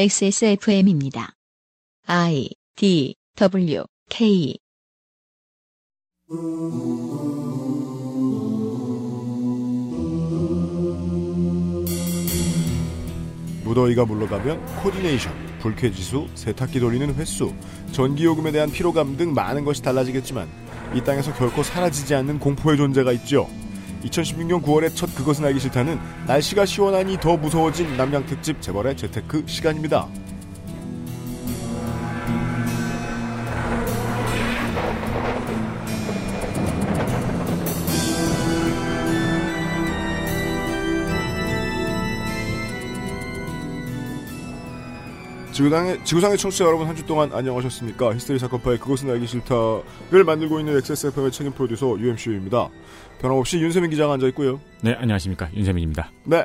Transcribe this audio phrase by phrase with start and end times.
[0.00, 1.32] XSFM입니다.
[2.06, 4.56] I D W K
[13.64, 17.52] 무더위가 물러가면 코디네이션, 불쾌지수, 세탁기 돌리는 횟수,
[17.90, 20.48] 전기요금에 대한 피로감 등 많은 것이 달라지겠지만
[20.94, 23.48] 이 땅에서 결코 사라지지 않는 공포의 존재가 있죠.
[24.04, 30.08] 2016년 9월에 첫 그것은 알기 싫다는 날씨가 시원하니 더 무서워진 남양 특집 재벌의 재테크 시간입니다.
[45.58, 48.14] 지구상의, 지구상의 청취자 여러분 한 주 동안 안녕하셨습니까?
[48.14, 52.68] 히스테리 사건파의 그것은 알기 싫다를 만들고 있는 XSFM의 책임 프로듀서 UMCU입니다.
[53.20, 54.60] 변함없이 윤세민 기자가 앉아있고요.
[54.82, 55.50] 네, 안녕하십니까.
[55.52, 56.12] 윤세민입니다.
[56.26, 56.44] 네.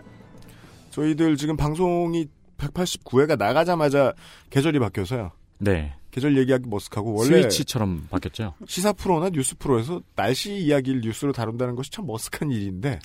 [0.90, 4.13] 저희들 지금 방송이 189회가 나가자마자
[4.49, 5.32] 계절이 바뀌어서요.
[5.59, 5.93] 네.
[6.09, 8.54] 계절 얘기하기 머쓱하고 원래 스위치처럼 바뀌었죠.
[8.68, 12.99] 시사 프로나 뉴스 프로에서 날씨 이야기를 뉴스로 다룬다는 것이 참 머쓱한 일인데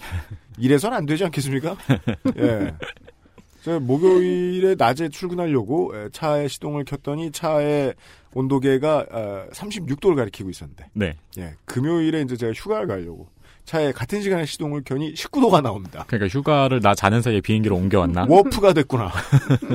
[0.58, 1.76] 이래선 안 되지 않겠습니까?
[2.38, 2.74] 예.
[3.80, 7.94] 목요일에 낮에 출근하려고 에, 차에 시동을 켰더니 차의
[8.34, 11.16] 온도계가 어, 36도를 가리키고 있었는데 네.
[11.38, 11.54] 예.
[11.64, 13.28] 금요일에 이제 제가 휴가를 가려고
[13.68, 16.04] 차에 같은 시간에 시동을 켜니 19도가 나옵니다.
[16.06, 18.24] 그러니까 휴가를 나 자는 사이에 비행기로 옮겨왔나?
[18.30, 19.12] 워프가 됐구나.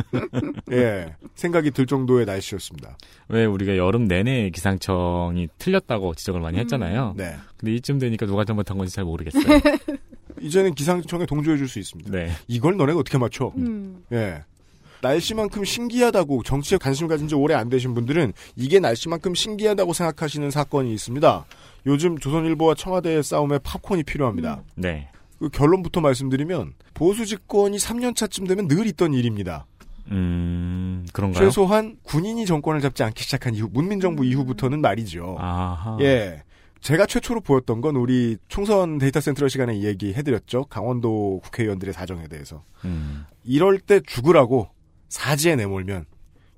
[0.72, 1.16] 예.
[1.36, 2.98] 생각이 들 정도의 날씨였습니다.
[3.28, 7.14] 왜 우리가 여름 내내 기상청이 틀렸다고 지적을 많이 했잖아요.
[7.16, 7.36] 네.
[7.56, 9.44] 근데 이쯤 되니까 누가 잘못한 건지 잘 모르겠어요.
[10.44, 12.12] 이제는 기상청에 동조해 줄 수 있습니다.
[12.12, 12.32] 네.
[12.48, 13.52] 이걸 너네가 어떻게 맞춰?
[13.58, 14.04] 음.
[14.12, 14.44] 예.
[15.02, 20.94] 날씨만큼 신기하다고 정치에 관심 가진 지 오래 안 되신 분들은 이게 날씨만큼 신기하다고 생각하시는 사건이
[20.94, 21.46] 있습니다.
[21.88, 24.64] 요즘 조선일보와 청와대의 싸움에 팝콘이 필요합니다.
[24.76, 25.10] 네.
[25.40, 29.66] 그 결론부터 말씀드리면 보수 집권이 3년 차쯤 되면 늘 있던 일입니다.
[30.12, 31.44] 음, 그런가요?
[31.46, 35.36] 최소한 군인이 정권을 잡지 않기 시작한 이후 문민정부 이후부터는 말이죠.
[35.40, 35.98] 아하.
[36.02, 36.44] 예.
[36.84, 40.66] 제가 최초로 보였던 건 우리 총선 데이터 센트럴 시간에 얘기해드렸죠.
[40.66, 42.62] 강원도 국회의원들의 사정에 대해서.
[42.84, 44.70] 음, 이럴 때 죽으라고
[45.08, 46.06] 사지에 내몰면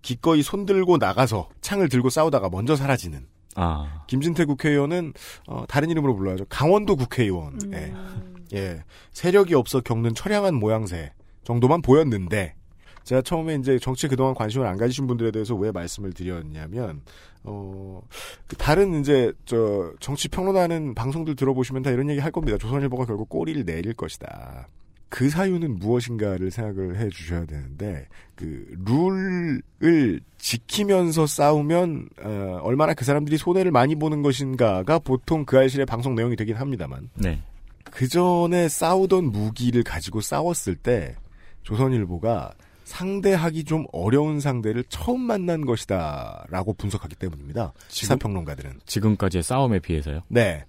[0.02, 4.04] 기꺼이 손 들고 나가서 창을 들고 싸우다가 먼저 사라지는 아.
[4.08, 5.14] 김진태 국회의원은
[5.48, 6.46] 어, 다른 이름으로 불러야죠.
[6.50, 7.60] 강원도 국회의원.
[7.72, 7.94] 예.
[7.94, 8.46] 음.
[8.54, 8.84] 예.
[9.12, 12.56] 세력이 없어 겪는 처량한 모양새 정도만 보였는데
[13.04, 17.04] 제가 처음에 이제 정치에 그동안 관심을 안 가지신 분들에 대해서 왜 말씀을 드렸냐면
[17.46, 18.02] 어,
[18.48, 22.58] 그 다른 이제 저 정치 평론하는 방송들 들어보시면 다 이런 얘기 할 겁니다.
[22.58, 24.68] 조선일보가 결국 꼬리를 내릴 것이다.
[25.10, 33.38] 그 사유는 무엇인가를 생각을 해 주셔야 되는데 그 룰을 지키면서 싸우면 어, 얼마나 그 사람들이
[33.38, 37.42] 손해를 많이 보는 것인가가 보통 그 알실의 방송 내용이 되긴 합니다만 네.
[37.86, 41.16] 그 전에 싸우던 무기를 가지고 싸웠을 때
[41.64, 42.54] 조선일보가
[42.86, 47.74] 상대하기 좀 어려운 상대를 처음 만난 것이다라고 분석하기 때문입니다.
[47.90, 48.80] 시사평론가들은.
[48.86, 50.22] 지금까지의 싸움에 비해서요.
[50.30, 50.64] 네.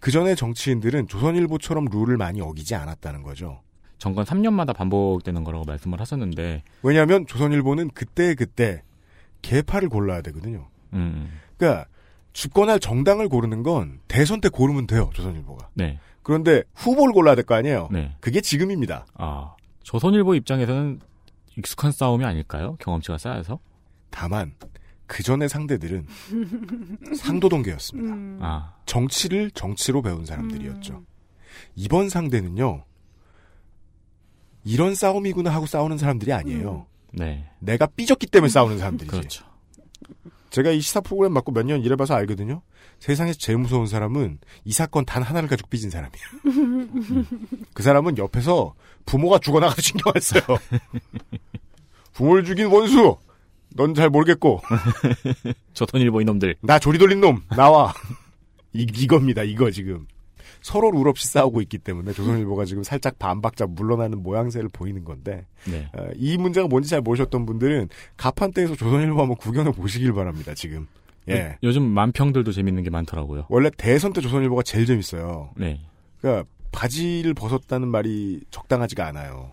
[0.00, 3.60] 그 전에 정치인들은 조선일보처럼 룰을 많이 어기지 않았다는 거죠.
[3.98, 8.82] 정권 3년마다 반복되는 거라고 말씀을 하셨는데, 왜냐하면 조선일보는 그때 그때
[9.42, 10.68] 개파를 골라야 되거든요.
[10.92, 11.86] 음, 그러니까
[12.32, 15.10] 집권할 정당을 고르는 건 대선 때 고르면 돼요.
[15.14, 15.70] 조선일보가.
[15.74, 15.98] 네.
[16.22, 17.88] 그런데 후보를 골라야 될 거 아니에요.
[17.90, 18.14] 네.
[18.20, 19.06] 그게 지금입니다.
[19.14, 19.54] 아.
[19.82, 21.00] 조선일보 입장에서는
[21.56, 22.76] 익숙한 싸움이 아닐까요?
[22.80, 23.58] 경험치가 쌓여서?
[24.10, 24.54] 다만
[25.06, 26.06] 그 전의 상대들은
[27.16, 28.14] 상도동계였습니다.
[28.14, 28.38] 음.
[28.42, 28.74] 아.
[28.86, 30.94] 정치를 정치로 배운 사람들이었죠.
[30.94, 31.06] 음.
[31.74, 32.84] 이번 상대는요.
[34.64, 36.86] 이런 싸움이구나 하고 싸우는 사람들이 아니에요.
[37.12, 37.48] 네.
[37.60, 39.10] 내가 삐졌기 때문에 싸우는 사람들이지.
[39.10, 39.44] 그렇죠.
[40.50, 42.62] 제가 이 시사 프로그램 맡고 몇 년 일해봐서 알거든요.
[43.00, 46.88] 세상에서 제일 무서운 사람은 이 사건 단 하나를 가지고 삐진 사람이에요.
[47.74, 48.74] 그 사람은 옆에서
[49.04, 50.42] 부모가 죽어나가도 신경 안 써요.
[52.14, 53.16] 부모를 죽인 원수!
[53.74, 54.62] 넌 잘 모르겠고,
[55.74, 56.56] 조선일보 이놈들.
[56.62, 57.42] 나 조리 돌린 놈!
[57.50, 57.92] 나와!
[58.72, 60.06] 이, 이겁니다, 이거 지금.
[60.66, 65.88] 서로 룰 없이 싸우고 있기 때문에 조선일보가 지금 살짝 반박자 물러나는 모양새를 보이는 건데, 네.
[65.96, 70.88] 어, 이 문제가 뭔지 잘 모르셨던 분들은 가판대에서 조선일보 한번 구경해 보시길 바랍니다, 지금.
[71.28, 71.56] 예.
[71.62, 73.46] 요즘 만평들도 재밌는 게 많더라고요.
[73.48, 75.50] 원래 대선 때 조선일보가 제일 재밌어요.
[75.56, 75.80] 네.
[76.20, 79.52] 그러니까 바지를 벗었다는 말이 적당하지가 않아요.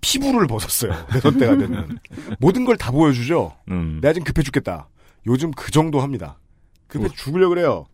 [0.00, 0.92] 피부를 벗었어요.
[1.10, 1.98] 대선 때가 되면.
[2.38, 3.56] 모든 걸 다 보여주죠.
[3.72, 3.98] 음.
[4.00, 4.88] 내가 지금 급해 죽겠다.
[5.26, 6.38] 요즘 그 정도 합니다.
[6.86, 7.08] 급해 우.
[7.08, 7.86] 죽으려 그래요.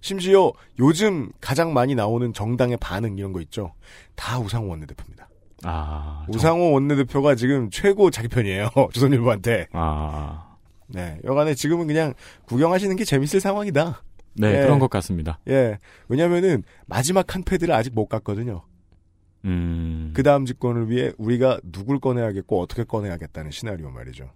[0.00, 3.72] 심지어 요즘 가장 많이 나오는 정당의 반응 이런 거 있죠.
[4.14, 5.28] 다 우상호 원내대표입니다.
[5.64, 6.24] 아.
[6.26, 8.68] 정- 우상호 원내대표가 지금 최고 자기 편이에요.
[8.92, 9.66] 조선일보한테.
[9.72, 10.56] 아.
[10.86, 11.18] 네.
[11.24, 12.14] 여간에 지금은 그냥
[12.46, 14.02] 구경하시는 게 재밌을 상황이다.
[14.34, 14.62] 네, 예.
[14.62, 15.38] 그런 것 같습니다.
[15.48, 15.78] 예.
[16.08, 18.62] 왜냐면은 마지막 한 패드를 아직 못 갔거든요.
[19.44, 20.12] 음.
[20.14, 24.30] 그 다음 집권을 위해 우리가 누굴 꺼내야겠고 어떻게 꺼내야겠다는 시나리오 말이죠.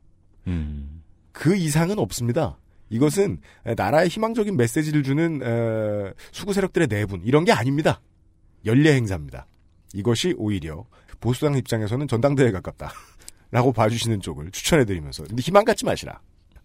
[0.48, 1.02] 음.
[1.32, 2.58] 그 이상은 없습니다.
[2.92, 3.38] 이것은
[3.76, 8.00] 나라에 희망적인 메시지를 주는 에, 수구 세력들의 내분 이런 게 아닙니다.
[8.64, 9.46] 연례 행사입니다.
[9.94, 10.84] 이것이 오히려
[11.20, 12.92] 보수당 입장에서는 전당대회에 가깝다
[13.50, 16.20] 라고 봐주시는 쪽을 추천해드리면서 근데 희망 갖지 마시라.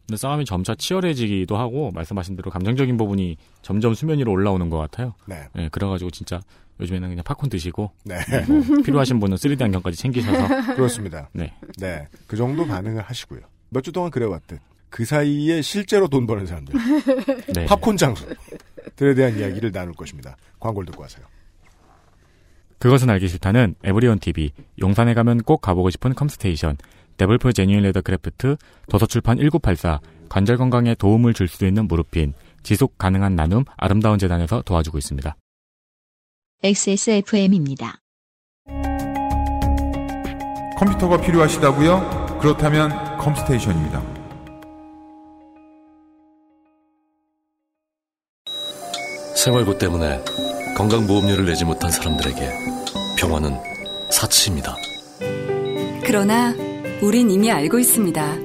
[0.07, 5.15] 근데 싸움이 점차 치열해지기도 하고 말씀하신 대로 감정적인 부분이 점점 수면 위로 올라오는 것 같아요.
[5.25, 6.39] 네, 예, 그래가지고 진짜
[6.79, 8.15] 요즘에는 그냥 팝콘 드시고 네
[8.47, 11.29] 뭐 필요하신 분은 3D 안경까지 챙기셔서 그렇습니다.
[11.33, 11.53] 네.
[11.77, 13.41] 네, 그 정도 반응을 하시고요.
[13.69, 14.59] 몇 주 동안 그래왔듯
[14.89, 16.75] 그 사이에 실제로 돈 버는 사람들
[17.53, 17.65] 네.
[17.65, 20.37] 팝콘 장수들에 대한 이야기를 나눌 것입니다.
[20.59, 21.25] 광고를 듣고 하세요.
[22.79, 24.51] 그것은 알기 싫다는 에브리온 TV,
[24.81, 26.77] 용산에 가면 꼭 가보고 싶은 컴스테이션,
[27.17, 28.55] 데블프 genuine leather craft,
[28.89, 29.99] 도서출판 1984,
[30.29, 35.35] 관절 건강에 도움을 줄 수 있는 무릎핀, 지속 가능한 나눔 아름다운 재단에서 도와주고 있습니다.
[36.63, 37.99] XSFM입니다.
[40.77, 42.37] 컴퓨터가 필요하시다고요?
[42.41, 44.16] 그렇다면 컴스테이션입니다.
[49.37, 50.23] 생활고 때문에
[50.75, 52.49] 건강보험료를 내지 못한 사람들에게
[53.19, 53.55] 병원은
[54.09, 54.75] 사치입니다.
[56.03, 56.55] 그러나
[57.01, 58.37] 우린 이미 알고 있습니다.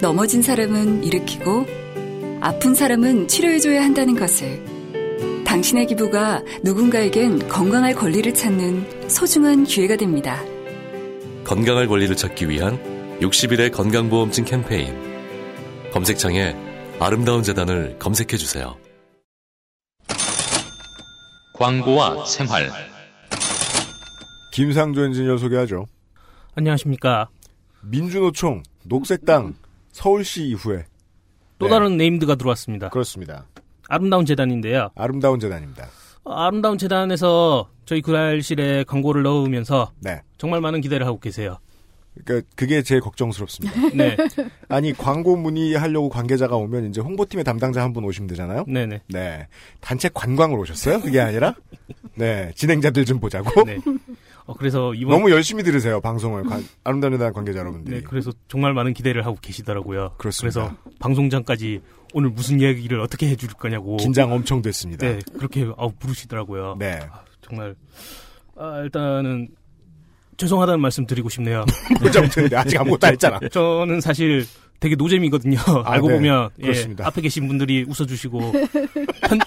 [0.00, 1.66] 넘어진 사람은 일으키고
[2.40, 4.62] 아픈 사람은 치료해줘야 한다는 것을.
[5.46, 10.42] 당신의 기부가 누군가에겐 건강할 권리를 찾는 소중한 기회가 됩니다.
[11.44, 12.78] 건강할 권리를 찾기 위한
[13.20, 14.94] 60일의 건강보험증 캠페인.
[15.92, 16.54] 검색창에
[16.98, 18.81] 아름다운 재단을 검색해 주세요.
[21.62, 22.72] 광고와 생활.
[24.52, 25.86] 김상조 엔지니어 소개하죠.
[26.56, 27.28] 안녕하십니까.
[27.82, 29.54] 민주노총, 녹색당,
[29.92, 30.86] 서울시 이후에
[31.60, 31.70] 또 네.
[31.70, 32.88] 다른 네임드가 들어왔습니다.
[32.88, 33.46] 그렇습니다.
[33.88, 34.88] 아름다운 재단인데요.
[34.96, 35.86] 아름다운 재단입니다.
[36.24, 40.20] 어, 아름다운 재단에서 저희 구랄실에 광고를 넣으면서 네.
[40.38, 41.58] 정말 많은 기대를 하고 계세요.
[42.24, 43.80] 그러니까 그게 제일 걱정스럽습니다.
[43.96, 44.16] 네,
[44.68, 48.64] 아니 광고 문의하려고 관계자가 오면 이제 홍보팀의 담당자 한 분 오시면 되잖아요.
[48.68, 49.00] 네네.
[49.08, 49.48] 네.
[49.80, 51.00] 단체 관광을 오셨어요?
[51.00, 51.54] 그게 아니라?
[52.14, 52.52] 네.
[52.54, 53.64] 진행자들 좀 보자고.
[53.64, 53.78] 네.
[54.44, 56.42] 어, 그래서 이번 너무 열심히 들으세요, 방송을.
[56.44, 57.96] 관- 아름다운 재단 관계자 여러분들이.
[57.98, 60.14] 네, 그래서 정말 많은 기대를 하고 계시더라고요.
[60.18, 60.60] 그렇습니다.
[60.62, 61.80] 래서 방송 전까지
[62.12, 63.96] 오늘 무슨 이야기를 어떻게 해줄 거냐고.
[63.98, 65.06] 긴장 엄청 됐습니다.
[65.06, 66.76] 네, 그렇게 아우 부르시더라고요.
[66.78, 67.00] 네.
[67.40, 67.74] 정말
[68.56, 69.48] 아, 일단은
[70.36, 71.64] 죄송하다는 말씀 드리고 싶네요.
[72.00, 73.38] 혼자 못했는데 아직 아무것도 안 했잖아.
[73.50, 74.46] 저는 사실
[74.80, 75.58] 되게 노잼이거든요.
[75.84, 76.14] 알고 네.
[76.14, 77.06] 보면 예, 그렇습니다.
[77.06, 78.52] 앞에 계신 분들이 웃어주시고
[79.28, 79.38] 편,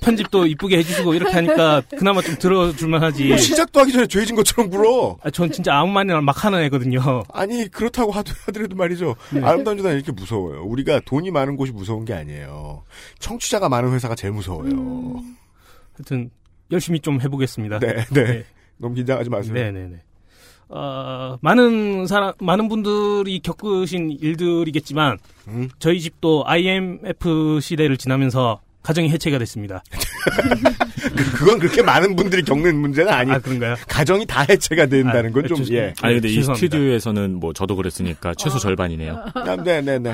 [0.00, 3.28] 편집도 이쁘게 해주시고 이렇게 하니까 그나마 좀 들어줄만 하지.
[3.28, 5.18] 뭐 시작도 하기 전에 죄진 것처럼 굴어.
[5.22, 7.22] 아, 전 진짜 아무 말이나 막 하는 애거든요.
[7.32, 9.14] 아니 그렇다고 하더- 하더라도 말이죠.
[9.32, 9.40] 네.
[9.44, 10.64] 아름다운 재단 이렇게 무서워요.
[10.64, 12.82] 우리가 돈이 많은 곳이 무서운 게 아니에요.
[13.20, 15.22] 청취자가 많은 회사가 제일 무서워요.
[15.94, 16.30] 하여튼
[16.72, 17.78] 열심히 좀 해보겠습니다.
[17.78, 18.44] 네, 네, 네.
[18.78, 19.54] 너무 긴장하지 마세요.
[19.54, 20.02] 네네네.
[20.74, 25.68] 어, 많은 사람, 많은 분들이 겪으신 일들이겠지만, 음?
[25.78, 29.82] 저희 집도 IMF 시대를 지나면서 가정이 해체가 됐습니다.
[31.14, 33.30] 그, 그건 그렇게 많은 분들이 겪는 문제는 아니.
[33.30, 33.76] 아, 그런가요?
[33.86, 35.94] 가정이 다 해체가 된다는 아, 건좀 죄송- 예.
[36.00, 36.54] 아니 근데 이 죄송합니다.
[36.66, 39.24] 스튜디오에서는 뭐 저도 그랬으니까 최소 절반이네요.
[39.34, 40.12] 아, 네, 네, 네.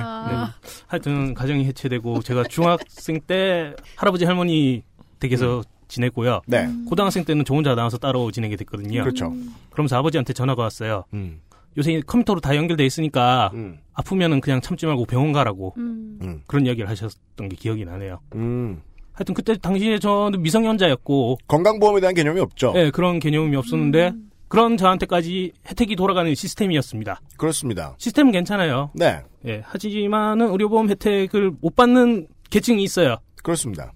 [0.87, 4.83] 하여튼 가정이 해체되고 제가 중학생 때 할아버지 할머니
[5.21, 6.43] 댁에서 지냈고요.
[6.47, 6.69] 네.
[6.87, 9.03] 고등학생 때는 저 혼자 나와서 따로 지내게 됐거든요.
[9.03, 9.33] 그렇죠.
[9.71, 11.05] 그러면서 아버지한테 전화가 왔어요.
[11.15, 11.41] 음,
[11.77, 16.89] 요새 컴퓨터로 다 연결돼 있으니까 음, 아프면은 그냥 참지 말고 병원 가라고 음, 그런 이야기를
[16.89, 18.21] 하셨던 게 기억이 나네요.
[18.35, 18.83] 음.
[19.13, 22.73] 하여튼 그때 당시에 저는 미성년자였고 건강보험에 대한 개념이 없죠.
[22.77, 24.13] 예, 그런 개념이 없었는데
[24.47, 27.21] 그런 저한테까지 혜택이 돌아가는 시스템이었습니다.
[27.37, 27.95] 그렇습니다.
[27.99, 28.91] 시스템은 괜찮아요.
[28.95, 33.17] 네, 예, 하지만은 의료보험 혜택을 못 받는 계층이 있어요.
[33.43, 33.93] 그렇습니다.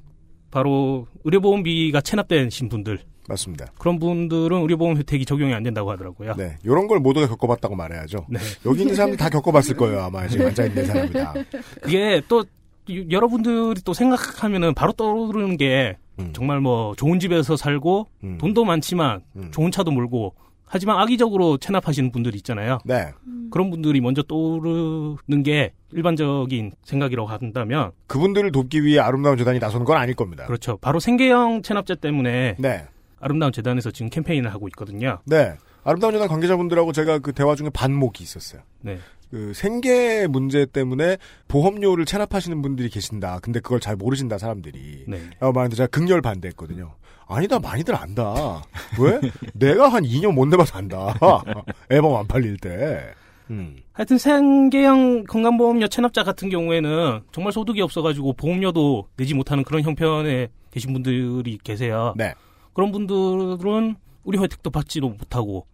[0.53, 3.67] 바로 의료보험비가 체납되신 분들 맞습니다.
[3.79, 6.35] 그런 분들은 의료보험 혜택이 적용이 안 된다고 하더라고요.
[6.37, 8.27] 네, 이런 걸 모두가 겪어봤다고 말해야죠.
[8.29, 8.39] 네.
[8.67, 11.35] 여기 있는 사람들 다 겪어봤을 거예요, 아마 지금 앉아 있는 사람이다.
[11.81, 12.45] 그게 또
[12.91, 18.65] 유- 여러분들이 또 생각하면은 바로 떠오르는 게 음, 정말 뭐 좋은 집에서 살고 음, 돈도
[18.65, 19.49] 많지만 음.
[19.53, 20.35] 좋은 차도 몰고
[20.73, 22.79] 하지만 악의적으로 체납하시는 분들이 있잖아요.
[22.87, 23.13] 네,
[23.51, 29.99] 그런 분들이 먼저 떠오르는 게 일반적인 생각이라고 한다면 그분들을 돕기 위해 아름다운 재단이 나서는 건
[29.99, 30.47] 아닐 겁니다.
[30.47, 30.79] 그렇죠.
[30.79, 32.87] 바로 생계형 체납제 때문에 네,
[33.21, 35.19] 아름다운 재단에서 지금 캠페인을 하고 있거든요.
[35.27, 35.53] 네.
[35.85, 38.63] 아름다운 재단 관계자분들하고 제가 그 대화 중에 반목이 있었어요.
[38.81, 38.99] 네.
[39.31, 43.41] 그 생계 문제 때문에 보험료를 체납하시는 분들이 계신다.
[43.43, 45.05] 근데 그걸 잘 모르신다 사람들이.
[45.09, 45.21] 네.
[45.41, 46.95] 라고 말하는데 제가 극렬 반대했거든요.
[47.27, 48.63] 아니다 많이들 안다.
[48.99, 49.21] 왜?
[49.55, 51.15] 내가 한 2년 못 내봐서 안다.
[51.91, 53.15] 앨범 안 팔릴 때.
[53.51, 53.77] 음.
[53.93, 60.93] 하여튼 생계형 건강보험료 체납자 같은 경우에는 정말 소득이 없어가지고 보험료도 내지 못하는 그런 형편에 계신
[60.93, 62.15] 분들이 계세요.
[62.17, 62.35] 네.
[62.73, 65.67] 그런 분들은 의료 혜택도 받지도 못하고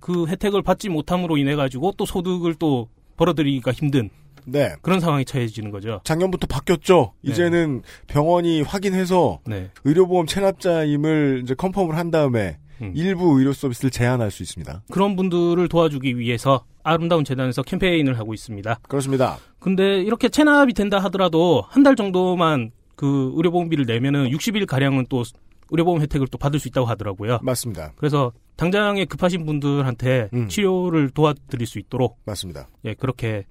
[0.00, 4.10] 그 혜택을 받지 못함으로 인해 가지고 또 소득을 또 벌어들이기가 힘든
[4.46, 4.74] 네.
[4.82, 6.00] 그런 상황이 처해지는 거죠.
[6.04, 7.12] 작년부터 바뀌었죠.
[7.22, 7.30] 네.
[7.32, 9.70] 이제는 병원이 확인해서 네.
[9.84, 12.92] 의료보험 체납자임을 이제 컨펌을 한 다음에 음.
[12.94, 14.82] 일부 의료 서비스를 제한할 수 있습니다.
[14.90, 18.80] 그런 분들을 도와주기 위해서 아름다운 재단에서 캠페인을 하고 있습니다.
[18.88, 19.36] 그렇습니다.
[19.58, 25.22] 근데 이렇게 체납이 된다 하더라도 한 달 정도만 그 의료보험비를 내면은 60일 가량은 또
[25.70, 27.38] 의료보험 혜택을 또 받을 수 있다고 하더라고요.
[27.42, 27.92] 맞습니다.
[27.96, 30.48] 그래서 당장에 급하신 분들한테 음.
[30.48, 32.68] 치료를 도와드릴 수 있도록 맞습니다.
[32.84, 33.44] 예 그렇게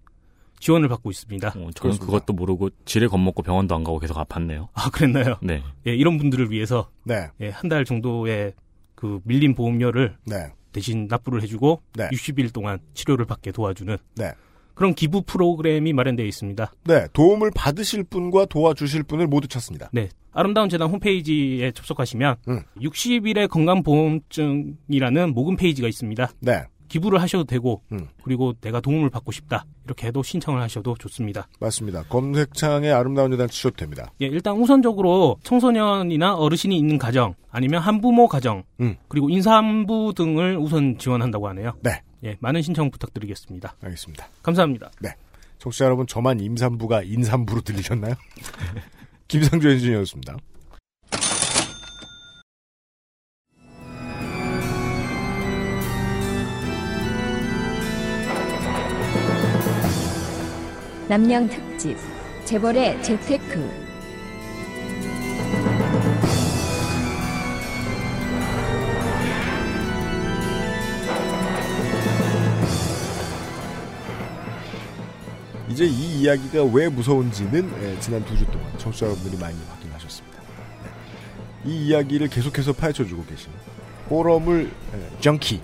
[0.59, 1.47] 지원을 받고 있습니다.
[1.47, 2.05] 어, 저는 그렇습니다.
[2.05, 4.67] 그것도 모르고 지레 겁먹고 병원도 안 가고 계속 아팠네요.
[4.73, 5.37] 아 그랬나요?
[5.41, 5.63] 네.
[5.87, 7.27] 예 이런 분들을 위해서 네.
[7.41, 8.53] 예, 한 달 정도의
[8.95, 10.51] 그 밀린 보험료를 네.
[10.71, 12.09] 대신 납부를 해주고 네.
[12.09, 14.31] 60일 동안 치료를 받게 도와주는 네.
[14.75, 16.71] 그런 기부 프로그램이 마련되어 있습니다.
[16.85, 17.07] 네.
[17.13, 19.89] 도움을 받으실 분과 도와주실 분을 모두 찾습니다.
[19.93, 20.09] 네.
[20.31, 22.61] 아름다운 재단 홈페이지에 접속하시면 음.
[22.81, 26.31] 60일의 건강보험증이라는 모금 페이지가 있습니다.
[26.41, 26.63] 네.
[26.89, 28.07] 기부를 하셔도 되고 음.
[28.23, 31.47] 그리고 내가 도움을 받고 싶다 이렇게 해도 신청을 하셔도 좋습니다.
[31.59, 32.03] 맞습니다.
[32.03, 34.11] 검색창에 아름다운 여단 치셔도 됩니다.
[34.21, 38.97] 예, 일단 우선적으로 청소년이나 어르신이 있는 가정 아니면 한부모 가정 음.
[39.07, 41.73] 그리고 임산부 등을 우선 지원한다고 하네요.
[41.81, 42.01] 네.
[42.25, 43.75] 예, 많은 신청 부탁드리겠습니다.
[43.81, 44.27] 알겠습니다.
[44.43, 44.91] 감사합니다.
[45.59, 48.15] 청취자 여러분, 저만 임산부가 인산부로 들리셨나요?
[49.27, 50.37] 김상조 엔지니어였습니다.
[61.09, 61.97] 남양 특집
[62.45, 63.59] 재벌의 재테크
[75.69, 80.39] 이제 이 이야기가 왜 무서운지는 예, 지난 두 주 동안 청취자 여러분들이 많이 확인하셨습니다.
[81.63, 81.69] 네.
[81.71, 83.51] 이 이야기를 계속해서 파헤쳐주고 계신
[84.09, 85.61] 호러물 예, 정키.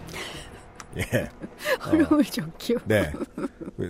[0.97, 1.29] 예.
[1.85, 2.79] 호러물 좋기요.
[2.85, 3.11] 네.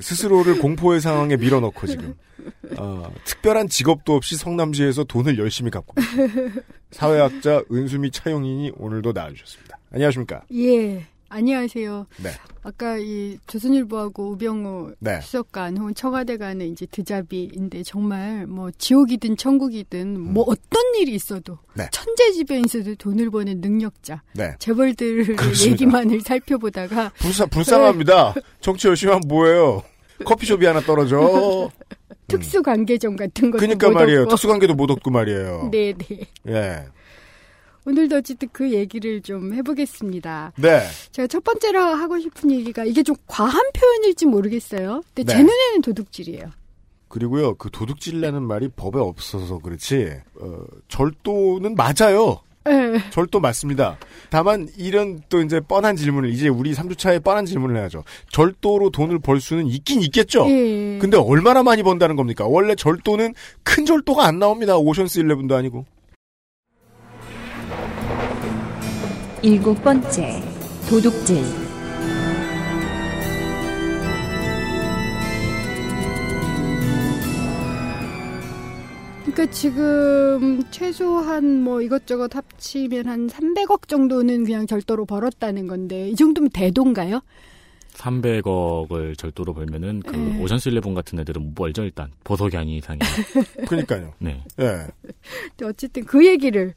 [0.01, 2.15] 스스로를 공포의 상황에 밀어넣고 지금
[2.77, 9.77] 어, 특별한 직업도 없이 성남시에서 돈을 열심히 갚고 계신 사회학자 은수미 차용인이 오늘도 나와주셨습니다.
[9.91, 10.43] 안녕하십니까?
[10.53, 11.05] 예.
[11.35, 12.07] 안녕하세요.
[12.23, 12.29] 네.
[12.63, 15.19] 아까 이 조선일보하고 우병우 네.
[15.19, 21.75] 수석관 혹은 청와대 간의 이제 드자비인데 정말 뭐 지옥이든 천국이든 뭐 어떤 일이 있어도 음.
[21.75, 21.89] 네.
[21.91, 24.55] 천재지변에서도 돈을 버는 능력자 네.
[25.35, 25.71] 그렇습니다.
[25.71, 28.33] 얘기만을 살펴보다가 불쌍, 불쌍합니다.
[28.61, 29.83] 정치 열심히 하면 뭐예요?
[30.23, 31.69] 커피숍이 하나 떨어져.
[32.29, 34.27] 특수관계점 같은 것도 그니까 못 말이에요.
[34.27, 35.69] 특수관계도 못 얻고 말이에요.
[35.69, 36.05] 네네.
[36.47, 36.85] 예.
[37.85, 40.53] 오늘도 어쨌든 그 얘기를 좀 해보겠습니다.
[40.57, 40.81] 네.
[41.11, 45.03] 제가 첫 번째로 하고 싶은 얘기가 이게 좀 과한 표현일지 모르겠어요.
[45.13, 45.43] 근데 제 네.
[45.43, 46.51] 눈에는 도둑질이에요.
[47.07, 50.57] 그리고요, 그 도둑질이라는 말이 법에 없어서 그렇지, 어,
[50.89, 52.41] 절도는 맞아요.
[52.67, 52.99] 예.
[53.11, 53.97] 절도 맞습니다.
[54.31, 58.03] 다만, 이런 또 이제 뻔한 질문을, 이제 우리 3주차에 뻔한 질문을 해야죠.
[58.31, 60.45] 절도로 돈을 벌 수는 있긴 있겠죠?
[60.49, 60.97] 예.
[60.99, 62.47] 근데 얼마나 많이 번다는 겁니까?
[62.47, 64.75] 원래 절도는 큰 절도가 안 나옵니다.
[64.77, 65.85] 오션스 11도 아니고.
[69.45, 70.41] 일곱 번째
[70.89, 71.37] 도둑질
[79.21, 86.49] 그러니까 지금 최소한 뭐 이것저것 합치면 한 300억 정도는 그냥 절도로 벌었다는 건데 이 정도면
[86.49, 87.21] 대도인가요?
[87.93, 90.41] 300억을 절도로 벌면은 그 네.
[90.41, 92.97] 오션스 일레븐 같은 애들은 못 벌죠 일단 보석이 아닌 이상이.
[93.69, 94.11] 그니까요.
[94.17, 94.43] 네.
[94.59, 94.87] 예.
[95.49, 96.73] 근데 어쨌든 그 얘기를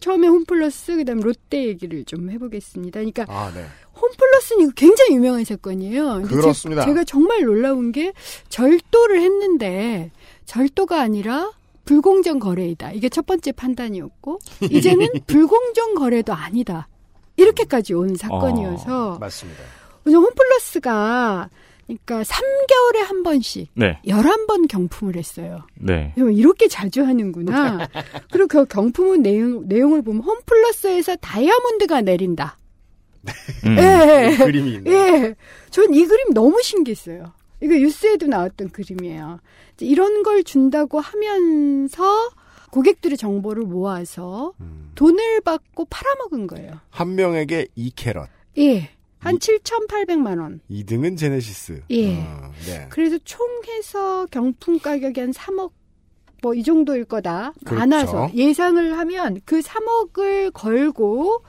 [0.00, 3.00] 처음에 홈플러스 그다음 롯데 얘기를 좀 해보겠습니다.
[3.00, 3.64] 그러니까 아, 네.
[4.00, 6.22] 홈플러스는 굉장히 유명한 사건이에요.
[6.22, 6.82] 그렇습니다.
[6.82, 8.12] 제, 제가 정말 놀라운 게
[8.48, 10.10] 절도를 했는데
[10.46, 11.52] 절도가 아니라
[11.84, 12.92] 불공정 거래이다.
[12.92, 14.38] 이게 첫 번째 판단이었고
[14.70, 16.88] 이제는 불공정 거래도 아니다.
[17.36, 19.62] 이렇게까지 온 사건이어서 맞습니다.
[20.04, 21.48] 우선 홈플러스가
[22.04, 23.98] 그러니까 3개월에 한 번씩 네.
[24.06, 25.62] 11번 경품을 했어요.
[25.74, 26.12] 네.
[26.16, 27.88] 이렇게 자주 하는구나.
[28.30, 32.58] 그리고 그 경품은 내용, 내용을 보면 홈플러스에서 다이아몬드가 내린다.
[33.66, 33.76] 음.
[33.78, 34.36] 예.
[34.36, 34.90] 그림이 있네.
[34.90, 35.34] 예.
[35.70, 37.32] 전 이 그림 너무 신기했어요.
[37.60, 39.38] 이거 뉴스에도 나왔던 그림이에요.
[39.80, 42.30] 이런 걸 준다고 하면서
[42.70, 44.90] 고객들의 정보를 모아서 음.
[44.94, 46.72] 돈을 받고 팔아먹은 거예요.
[46.90, 48.26] 한 명에게 2캐럿.
[48.58, 48.90] 예.
[49.22, 50.60] 한 이- 7,800만 원.
[50.70, 51.82] 2등은 제네시스.
[51.90, 52.18] 예.
[52.20, 52.86] 어, 네.
[52.90, 55.70] 그래서 총 해서 경품 가격이 한 3억
[56.42, 57.52] 뭐 이 정도일 거다.
[57.64, 57.78] 그렇죠.
[57.78, 61.44] 많아서 예상을 하면 그 3억을 걸고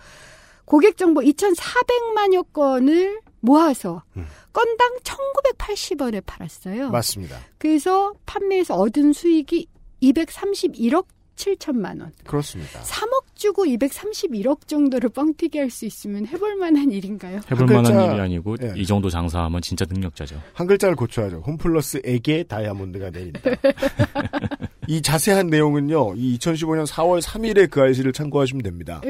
[0.65, 4.25] 고객 정보 2,400만여 건을 모아서 음.
[4.53, 6.89] 건당 1,980원에 팔았어요.
[6.91, 7.39] 맞습니다.
[7.57, 9.67] 그래서 판매에서 얻은 수익이
[10.01, 12.11] 231억 7천만 원.
[12.25, 12.79] 그렇습니다.
[12.81, 17.37] 3억 주고 231억 정도를 뻥튀기 할 수 있으면 해볼 만한 일인가요?
[17.51, 18.73] 해볼 한 만한 글자- 일이 아니고 예.
[18.75, 20.39] 이 정도 장사하면 진짜 능력자죠.
[20.53, 21.37] 한 글자를 고쳐야죠.
[21.45, 23.39] 홈플러스에게 다이아몬드가 내린다.
[24.87, 26.13] 이 자세한 내용은요.
[26.17, 29.01] 이 2015년 4월 3일에 그 알씨를 참고하시면 됩니다.
[29.05, 29.09] 예.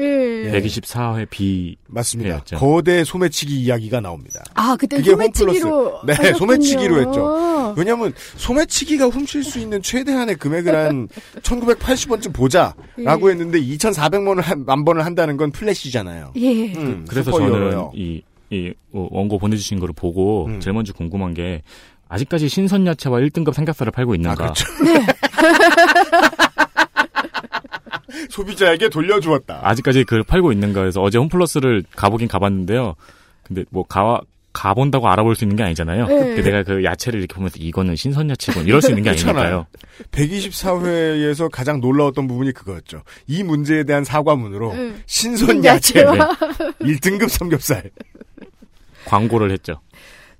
[0.52, 2.30] 124회 B 맞습니다.
[2.30, 2.56] 회였죠.
[2.56, 4.42] 거대 소매치기 이야기가 나옵니다.
[4.54, 5.68] 아, 그때 그게 소매치기로.
[5.68, 6.06] 홈플러스.
[6.06, 6.38] 네, 하셨군요.
[6.38, 7.74] 소매치기로 했죠.
[7.76, 11.08] 왜냐하면 소매치기가 훔칠 수 있는 최대한의 금액을 한
[11.42, 13.32] 1980원쯤 보자라고 예.
[13.32, 16.32] 했는데 2,400만 원을 한, 만 번을 한다는 건 플래시잖아요.
[16.36, 16.74] 예.
[16.74, 17.30] 음, 그래서.
[17.32, 20.60] 저는 이, 이 어, 원고 보내주신 거를 보고 음.
[20.60, 21.62] 제일 먼저 궁금한 게
[22.08, 24.44] 아직까지 신선 야채와 1등급 삼겹살을 팔고 있는가?
[24.44, 24.64] 아, 그렇죠.
[28.30, 29.60] 소비자에게 돌려주었다.
[29.62, 32.94] 아직까지 그걸 팔고 있는가 해서 어제 홈플러스를 가보긴 가봤는데요.
[33.42, 34.20] 근데 뭐 가,
[34.52, 36.06] 가본다고 알아볼 수 있는 게 아니잖아요.
[36.06, 36.16] 네.
[36.36, 39.10] 근데 내가 그 야채를 이렇게 보면서 이거는 신선 야채군 이럴 수 있는 게.
[39.10, 39.66] 아니니까요.
[40.12, 43.02] 124회에서 가장 놀라웠던 부분이 그거였죠.
[43.26, 44.94] 이 문제에 대한 사과문으로 네.
[45.06, 46.28] 신선 야채 야채와
[46.80, 47.90] 1등급 삼겹살.
[49.06, 49.80] 광고를 했죠.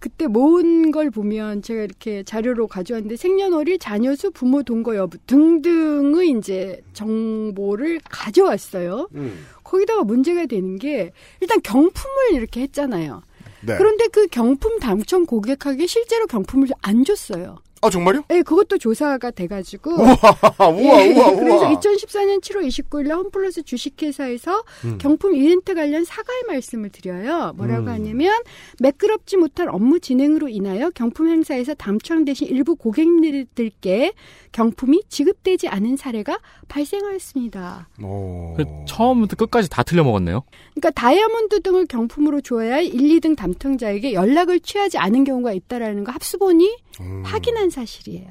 [0.04, 6.28] 그때 모은 걸 보면 제가 이렇게 자료로 가져왔는데 생년월일, 자녀 수, 부모 동거 여부 등등의
[6.28, 9.08] 이제 정보를 가져왔어요.
[9.14, 9.46] 음.
[9.64, 13.23] 거기다가 문제가 되는 게 일단 경품을 이렇게 했잖아요.
[13.62, 13.78] 네.
[13.78, 17.56] 그런데 그 경품 당첨 고객에게 실제로 경품을 안 줬어요.
[17.84, 18.22] 아 정말요?
[18.30, 19.92] 예, 그것도 조사가 돼가지고.
[19.92, 21.70] 우와 우와 예, 우와 그래서 우와.
[21.74, 24.96] 2014년 7월 29일 날 홈플러스 주식회사에서 음.
[24.98, 27.52] 경품 이벤트 관련 사과의 말씀을 드려요.
[27.56, 27.88] 뭐라고 음.
[27.88, 28.32] 하냐면
[28.80, 34.14] 매끄럽지 못한 업무 진행으로 인하여 경품 행사에서 당첨되신 일부 고객님들께
[34.54, 37.88] 경품이 지급되지 않은 사례가 발생하였습니다.
[38.02, 38.54] 오.
[38.56, 40.44] 그 처음부터 끝까지 다 틀려 먹었네요.
[40.75, 46.12] 그러니까 다이아몬드 등을 경품으로 줘야 할 1, 2등 담당자에게 연락을 취하지 않은 경우가 있다라는 거
[46.12, 47.23] 합수본이 음.
[47.25, 48.28] 확인한 사실이에요.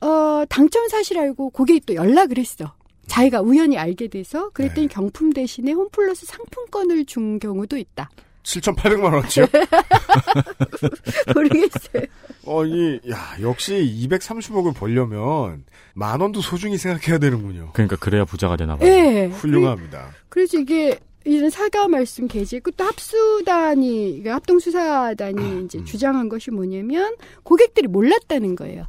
[0.00, 2.74] 어, 당첨 사실 알고 고객이 또 연락을 했어.
[3.06, 4.94] 자기가 우연히 알게 돼서 그랬더니 네.
[4.94, 8.10] 경품 대신에 홈플러스 상품권을 준 경우도 있다.
[8.48, 9.46] 7,800만 원치요?
[11.34, 12.02] 모르겠어요.
[12.46, 13.74] 어, 이, 야, 역시
[14.08, 15.64] 230억을 벌려면
[15.94, 17.70] 만 원도 소중히 생각해야 되는군요.
[17.74, 18.88] 그러니까 그래야 부자가 되나 봐요.
[18.88, 19.26] 예.
[19.26, 20.12] 훌륭합니다.
[20.30, 27.86] 그래서 이게 이런 사과 말씀 게재 또 합수단이 그러니까 합동수사단이 이제 주장한 것이 뭐냐면 고객들이
[27.86, 28.86] 몰랐다는 거예요.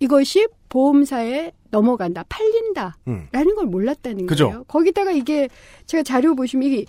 [0.00, 2.96] 이것이 보험사에 넘어간다, 팔린다.
[3.06, 3.28] 음.
[3.30, 4.46] 라는 걸 몰랐다는 그죠.
[4.46, 4.64] 거예요.
[4.64, 5.48] 거기다가 이게
[5.86, 6.84] 제가 자료 보시면 이게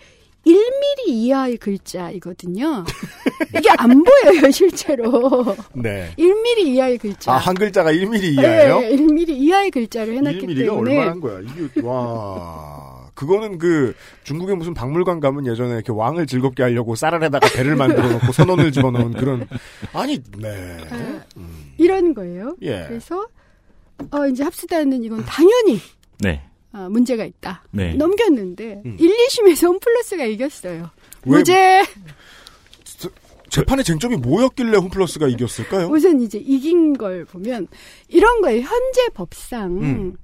[0.45, 2.83] 1mm 이하의 글자이거든요.
[3.57, 5.55] 이게 안 보여요, 실제로.
[5.73, 6.11] 네.
[6.17, 7.33] 1mm 이하의 글자.
[7.33, 8.79] 아, 한 글자가 1mm 이하예요?
[8.79, 11.39] 네, 1mm 이하의 글자를 해놨기 1mm가 때문에 얼마나 한 거야?
[11.39, 13.09] 이게, 와.
[13.13, 18.31] 그거는 그, 중국의 무슨 박물관 가면 예전에 이렇게 왕을 즐겁게 하려고 쌀알에다가 배를 만들어 놓고
[18.31, 19.47] 선원을 집어넣은 그런,
[19.93, 20.77] 아니, 네.
[20.89, 21.73] 아, 음.
[21.77, 22.55] 이런 거예요.
[22.63, 22.85] 예.
[22.87, 23.27] 그래서
[24.11, 25.79] 어 이제 합수단은 이건 당연히
[26.19, 26.41] 네.
[26.73, 27.63] 어, 문제가 있다.
[27.71, 27.93] 네.
[27.93, 28.97] 넘겼는데 음.
[28.99, 30.89] 1, 2심에서 홈플러스가 이겼어요.
[31.25, 31.83] 왜- 무죄.
[33.49, 35.87] 재판의 쟁점이 뭐였길래 홈플러스가 이겼을까요?
[35.87, 37.67] 우선 이제 이긴 걸 보면
[38.07, 38.61] 이런 거예요.
[38.61, 40.17] 현재 법상 음.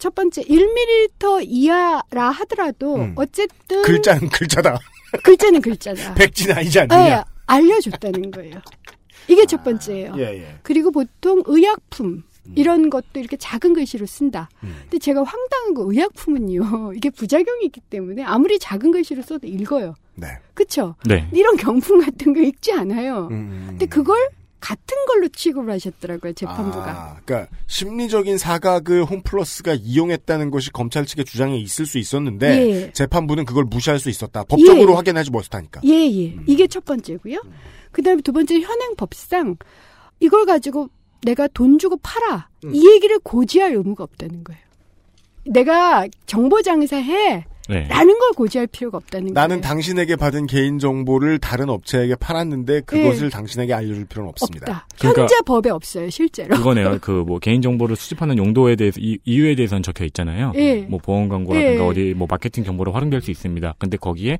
[0.00, 3.12] 첫 번째 1mm 이하라 하더라도 음.
[3.14, 4.80] 어쨌든 글자는 글자다.
[5.22, 6.14] 글자는 글자다.
[6.18, 7.24] 백진 아니지 예, 않느냐?
[7.46, 8.56] 알려줬다는 거예요.
[9.28, 10.14] 이게 첫 번째예요.
[10.18, 10.58] 예, 예.
[10.64, 14.48] 그리고 보통 의약품 이런 것도 이렇게 작은 글씨로 쓴다.
[14.62, 14.76] 음.
[14.82, 16.92] 근데 제가 황당한 거 의약품은요.
[16.96, 19.94] 이게 부작용이 있기 때문에 아무리 작은 글씨로 써도 읽어요.
[20.14, 20.28] 네.
[20.54, 20.94] 그쵸?
[21.06, 21.28] 네.
[21.32, 23.28] 이런 경품 같은 거 읽지 않아요.
[23.30, 23.66] 음.
[23.68, 24.16] 근데 그걸
[24.60, 26.32] 같은 걸로 취급을 하셨더라고요.
[26.32, 26.90] 재판부가.
[26.90, 32.92] 아, 그러니까 심리적인 사각을 홈플러스가 이용했다는 것이 검찰 측의 주장에 있을 수 있었는데 예.
[32.92, 34.44] 재판부는 그걸 무시할 수 있었다.
[34.44, 34.96] 법적으로 예.
[34.96, 35.82] 확인하지 못하니까.
[35.84, 36.36] 예, 예.
[36.46, 37.38] 이게 첫 번째고요.
[37.92, 39.56] 그다음에 두 번째 현행 법상
[40.20, 40.88] 이걸 가지고
[41.22, 42.48] 내가 돈 주고 팔아.
[42.64, 42.74] 음.
[42.74, 44.60] 이 얘기를 고지할 의무가 없다는 거예요.
[45.44, 47.44] 내가 정보 장사해.
[47.68, 47.88] 네.
[47.88, 49.60] 라는 걸 고지할 필요가 없다는 나는 거예요.
[49.60, 54.66] 당신에게 받은 개인 정보를 다른 업체에게 팔았는데 그것을 당신에게 알려줄 필요는 없습니다.
[54.68, 54.72] 예.
[54.72, 54.86] 없다.
[55.00, 56.54] 그러니까- 현재 법에 없어요, 실제로.
[56.56, 56.98] 그거네요.
[57.00, 60.52] 그 뭐 개인 정보를 수집하는 용도에 대해서 이, 이유에 대해서는 적혀 있잖아요.
[60.54, 60.82] 예.
[60.82, 61.88] 뭐 보험 광고라든가 예.
[61.88, 63.74] 어디 뭐 마케팅 정보로 활용될 수 있습니다.
[63.78, 64.38] 근데 거기에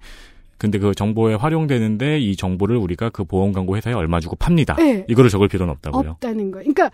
[0.58, 4.76] 근데 그 정보에 활용되는데 이 정보를 우리가 그 보험 광고 회사에 얼마 주고 팝니다.
[4.80, 5.04] 예.
[5.08, 6.10] 이거를 적을 필요는 없다고요.
[6.12, 6.72] 없다는 거예요.
[6.72, 6.90] 그러니까,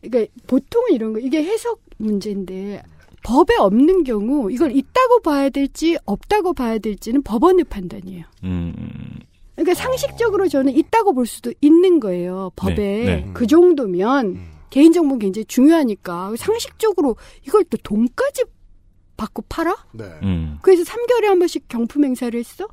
[0.00, 2.82] 그러니까 보통은 이런 거 이게 해석 문제인데
[3.22, 8.24] 법에 없는 경우 이걸 있다고 봐야 될지 없다고 봐야 될지는 법원의 판단이에요.
[8.44, 8.74] 음,
[9.54, 12.50] 그러니까 상식적으로 저는 있다고 볼 수도 있는 거예요.
[12.56, 13.30] 법에 네, 네.
[13.34, 14.50] 그 정도면 음.
[14.70, 18.44] 개인정보는 굉장히 중요하니까 상식적으로 이걸 또 돈까지
[19.16, 19.76] 받고 팔아?
[19.92, 20.04] 네.
[20.22, 20.58] 음.
[20.62, 22.68] 그래서 3개월에 한 번씩 경품 행사를 했어?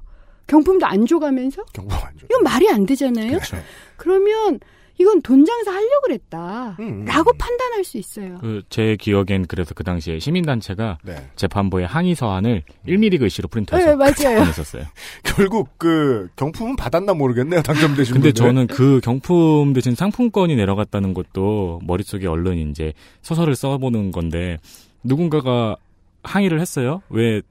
[0.48, 1.64] 경품도 안 줘가면서?
[1.74, 2.26] 경고 안 줘.
[2.30, 3.30] 이건 말이 안 되잖아요.
[3.30, 3.58] 그렇죠.
[3.98, 4.60] 그러면
[4.98, 6.78] 이건 돈 장사 하려고 그랬다.
[6.80, 7.04] 음.
[7.04, 8.38] 라고 판단할 수 있어요.
[8.40, 11.16] 그 제 기억엔 그래서 그 당시에 시민단체가 네.
[11.36, 14.40] 재판부에 항의 서한을 1mm 글씨로 프린트해서 네, 맞아요.
[14.46, 14.84] 보냈었어요.
[15.26, 17.62] 결국 그 경품은 받았나 모르겠네요.
[17.64, 18.34] 당첨되신 근데 분들.
[18.34, 24.60] 저는 그 경품 대신 상품권이 내려갔다는 것도 머릿속에 얼른 이제 소설을 써보는 건데
[25.04, 25.76] 누군가가
[26.24, 27.02] 항의를 했어요.
[27.10, 27.42] 왜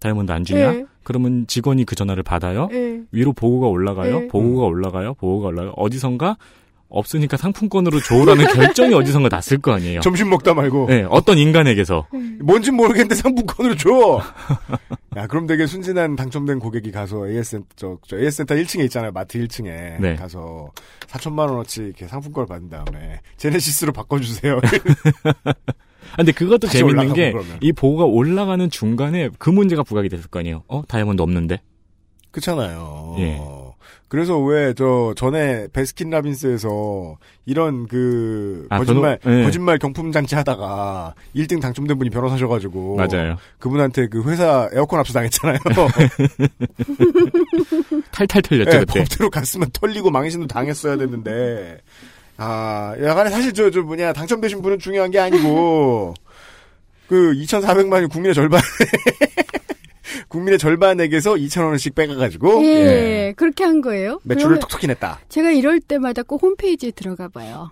[0.00, 0.72] 다이아몬드 안 주냐?
[0.72, 0.84] 네.
[1.08, 2.68] 그러면 직원이 그 전화를 받아요.
[2.70, 3.00] 예.
[3.12, 4.20] 위로 보고가 올라가요.
[4.20, 4.28] 네.
[4.28, 5.14] 보고가 올라가요.
[5.14, 5.72] 보고가 올라가요.
[5.74, 6.36] 어디선가
[6.90, 10.00] 없으니까 상품권으로 줘라는 결정이 어디선가 났을 거 아니에요.
[10.00, 12.08] 점심 먹다 말고 네, 어떤 인간에게서
[12.42, 14.20] 뭔진 모르겠는데 상품권으로 줘.
[15.16, 19.10] 야, 그럼 되게 순진한 당첨된 고객이 가서 AS 센터, 저, 저 AS 센터 1층에 있잖아요.
[19.10, 20.00] 마트 1층에.
[20.00, 20.14] 네.
[20.14, 20.70] 가서
[21.06, 24.60] 4천만 원어치 이렇게 상품권을 받은 다음에 제네시스로 바꿔주세요.
[26.18, 27.32] 아, 근데 그것도 재밌는 게.
[27.60, 30.64] 이 보고가 올라가는 중간에 그 문제가 부각이 됐을 거 아니에요.
[30.66, 31.60] 어 다이아몬드 없는데.
[32.32, 33.14] 그렇잖아요.
[33.20, 33.40] 예.
[34.08, 39.44] 그래서 왜 저 전에 베스킨 라빈스에서 이런 그 아, 거짓말 변호- 예.
[39.44, 43.36] 거짓말 경품 장치 하다가 1등 당첨된 분이 변호사셔가지고 맞아요.
[43.58, 45.58] 그분한테 그 회사 에어컨 압수 당했잖아요.
[48.12, 49.00] 탈탈 털렸죠 예, 그때.
[49.00, 51.78] 법대로 갔으면 털리고 망신도 당했어야 됐는데
[52.38, 56.14] 아 야간에 사실 저 저 뭐냐 당첨되신 분은 중요한 게 아니고
[57.08, 58.60] 그 2,400만이 국민의 절반
[60.28, 64.20] 국민의 절반에게서 2,000원씩 빼가가지고 예, 그렇게 한 거예요.
[64.24, 65.20] 매출을 톡톡히 냈다.
[65.28, 67.70] 제가 이럴 때마다 꼭 홈페이지에 들어가 봐요.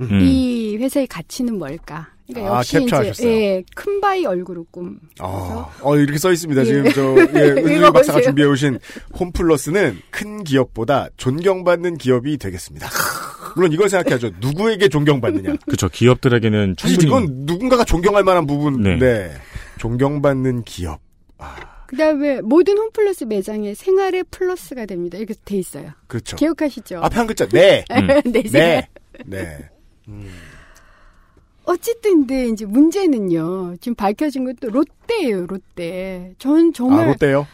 [0.00, 0.20] 음.
[0.22, 2.08] 이 회사의 가치는 뭘까?
[2.28, 3.28] 그러니까 아, 역시 캡처하셨어요?
[3.28, 4.98] 예, 큰 바위 얼굴 꿈.
[5.18, 6.60] 아, 어, 이렇게 써 있습니다.
[6.62, 6.64] 예.
[6.64, 7.92] 지금 저, 예, 읽어보세요.
[7.92, 8.78] 박사가 준비해 오신
[9.18, 12.88] 홈플러스는 큰 기업보다 존경받는 기업이 되겠습니다.
[13.56, 14.30] 물론 이걸 생각해야죠.
[14.40, 15.56] 누구에게 존경받느냐.
[15.66, 15.88] 그렇죠.
[15.88, 19.30] 기업들에게는 사실 충분히 이건 누군가가 존경할 만한 부분인데, 네.
[19.78, 21.00] 존경받는 기업.
[21.86, 25.16] 그다음에 모든 홈플러스 매장에 생활의 플러스가 됩니다.
[25.16, 25.92] 이렇게 돼 있어요.
[26.06, 26.36] 그렇죠.
[26.36, 26.98] 기억하시죠?
[26.98, 27.84] 앞에 한 글자, 네.
[28.26, 28.86] 네, 생활.
[29.24, 29.70] 네.
[30.06, 30.28] 네.
[31.64, 33.76] 어쨌든 근데 이제 문제는요.
[33.80, 36.32] 지금 밝혀진 것도 롯데예요, 롯데.
[36.38, 37.46] 전 정말 아, 롯데요?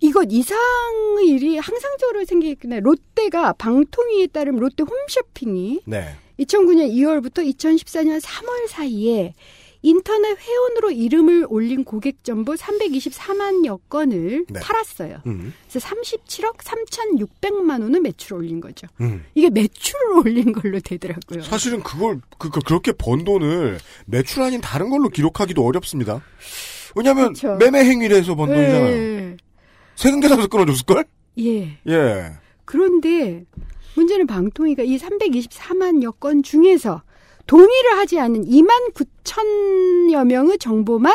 [0.00, 2.80] 이것 이상의 일이 항상적으로 생기겠구나.
[2.80, 6.16] 롯데가 방통위에 따르면 롯데 홈쇼핑이 네.
[6.38, 9.34] 2009년 2월부터 2014년 3월 사이에
[9.82, 14.60] 인터넷 회원으로 이름을 올린 고객 정보 324만여 건을 네.
[14.60, 15.22] 팔았어요.
[15.26, 15.54] 음.
[15.68, 18.86] 그래서 37억 3,600만 원을 매출을 올린 거죠.
[19.00, 19.24] 음.
[19.34, 21.42] 이게 매출을 올린 걸로 되더라고요.
[21.42, 26.22] 사실은 그걸, 그, 그, 그렇게 번 돈을 매출 아닌 다른 걸로 기록하기도 어렵습니다.
[26.94, 27.56] 왜냐면, 그쵸.
[27.56, 28.96] 매매 행위를 해서 번 돈이잖아요.
[28.96, 29.36] 예.
[30.00, 31.04] 세금계산서 끊어줬을걸?
[31.40, 31.78] 예.
[31.86, 32.32] 예.
[32.64, 33.44] 그런데
[33.96, 37.02] 문제는 방통위가 이 324만여 건 중에서
[37.46, 41.12] 동의를 하지 않은 2만 9천여 명의 정보만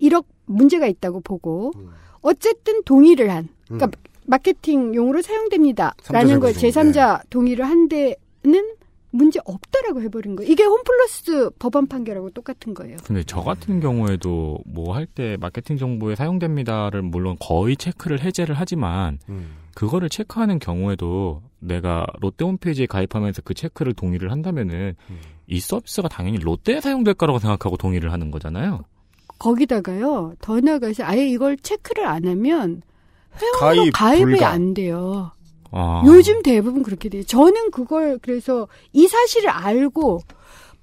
[0.00, 1.90] 1억 문제가 있다고 보고 음.
[2.22, 3.90] 어쨌든 동의를 한 그러니까
[4.24, 5.94] 마케팅용으로 사용됩니다.
[6.08, 6.80] 라는 걸 제공소.
[6.92, 8.74] 제3자 동의를 한 데는
[9.12, 10.50] 문제 없다라고 해버린 거예요.
[10.50, 12.96] 이게 홈플러스 법원 판결하고 똑같은 거예요.
[13.04, 19.18] 근데 저 같은 경우에도 뭐 할 때 마케팅 정보에 사용됩니다를 물론 거의 체크를 해제를 하지만
[19.28, 19.54] 음.
[19.74, 25.18] 그거를 체크하는 경우에도 내가 롯데 홈페이지에 가입하면서 그 체크를 동의를 한다면은 음.
[25.46, 28.80] 이 서비스가 당연히 롯데에 사용될 거라고 생각하고 동의를 하는 거잖아요.
[29.38, 32.82] 거기다가요 더 나가서 아예 이걸 체크를 안 하면
[33.40, 34.48] 회원으로 가입 가입이 불가.
[34.50, 35.32] 안 돼요.
[35.72, 36.02] 아.
[36.06, 37.24] 요즘 대부분 그렇게 돼요.
[37.24, 40.20] 저는 그걸 그래서 이 사실을 알고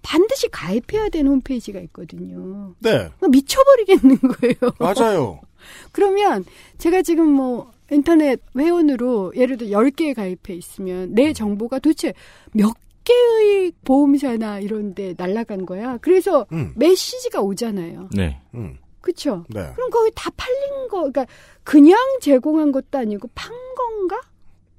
[0.01, 2.73] 반드시 가입해야 되는 홈페이지가 있거든요.
[2.79, 3.09] 네.
[3.27, 4.55] 미쳐버리겠는 거예요.
[4.79, 5.41] 맞아요.
[5.91, 6.45] 그러면
[6.77, 12.13] 제가 지금 뭐 인터넷 회원으로 예를 들어 10개에 가입해 있으면 내 정보가 도대체
[12.53, 12.73] 몇
[13.03, 15.97] 개의 보험사나 이런 데 날아간 거야.
[15.97, 16.73] 그래서 음.
[16.75, 18.09] 메시지가 오잖아요.
[18.15, 18.39] 네.
[18.53, 18.77] 음.
[19.01, 19.45] 그쵸?
[19.49, 19.71] 네.
[19.75, 21.25] 그럼 거기 다 팔린 거, 그러니까
[21.63, 24.19] 그냥 제공한 것도 아니고 판 건가?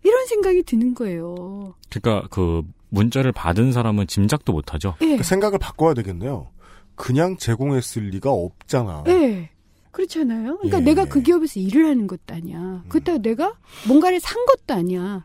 [0.02, 1.74] 이런 생각이 드는 거예요.
[1.90, 4.96] 그러니까 그 문자를 받은 사람은 짐작도 못 하죠.
[5.02, 5.16] 예.
[5.16, 6.48] 그 생각을 바꿔야 되겠네요.
[6.94, 9.04] 그냥 제공했을 리가 없잖아.
[9.08, 9.50] 예.
[9.90, 10.58] 그렇잖아요.
[10.58, 10.84] 그러니까 예.
[10.84, 12.84] 내가 그 기업에서 일을 하는 것도 아니야.
[12.88, 13.54] 그렇다고 내가
[13.88, 15.24] 뭔가를 산 것도 아니야.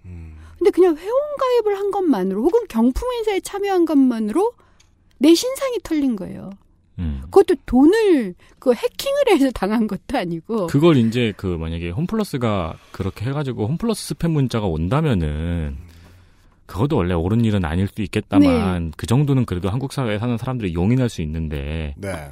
[0.58, 4.54] 근데 그냥 회원 가입을 한 것만으로 혹은 경품 행사에 참여한 것만으로
[5.18, 6.50] 내 신상이 털린 거예요.
[7.00, 7.20] 음.
[7.24, 10.68] 그것도 돈을 그 해킹을 해서 당한 것도 아니고.
[10.68, 15.78] 그걸 이제 그 만약에 홈플러스가 그렇게 해가지고 홈플러스 스팸 문자가 온다면은
[16.66, 21.10] 그것도 원래 옳은 일은 아닐 수 있겠다만 그 정도는 그래도 한국 사회에 사는 사람들이 용인할
[21.10, 22.32] 수 있는데 네.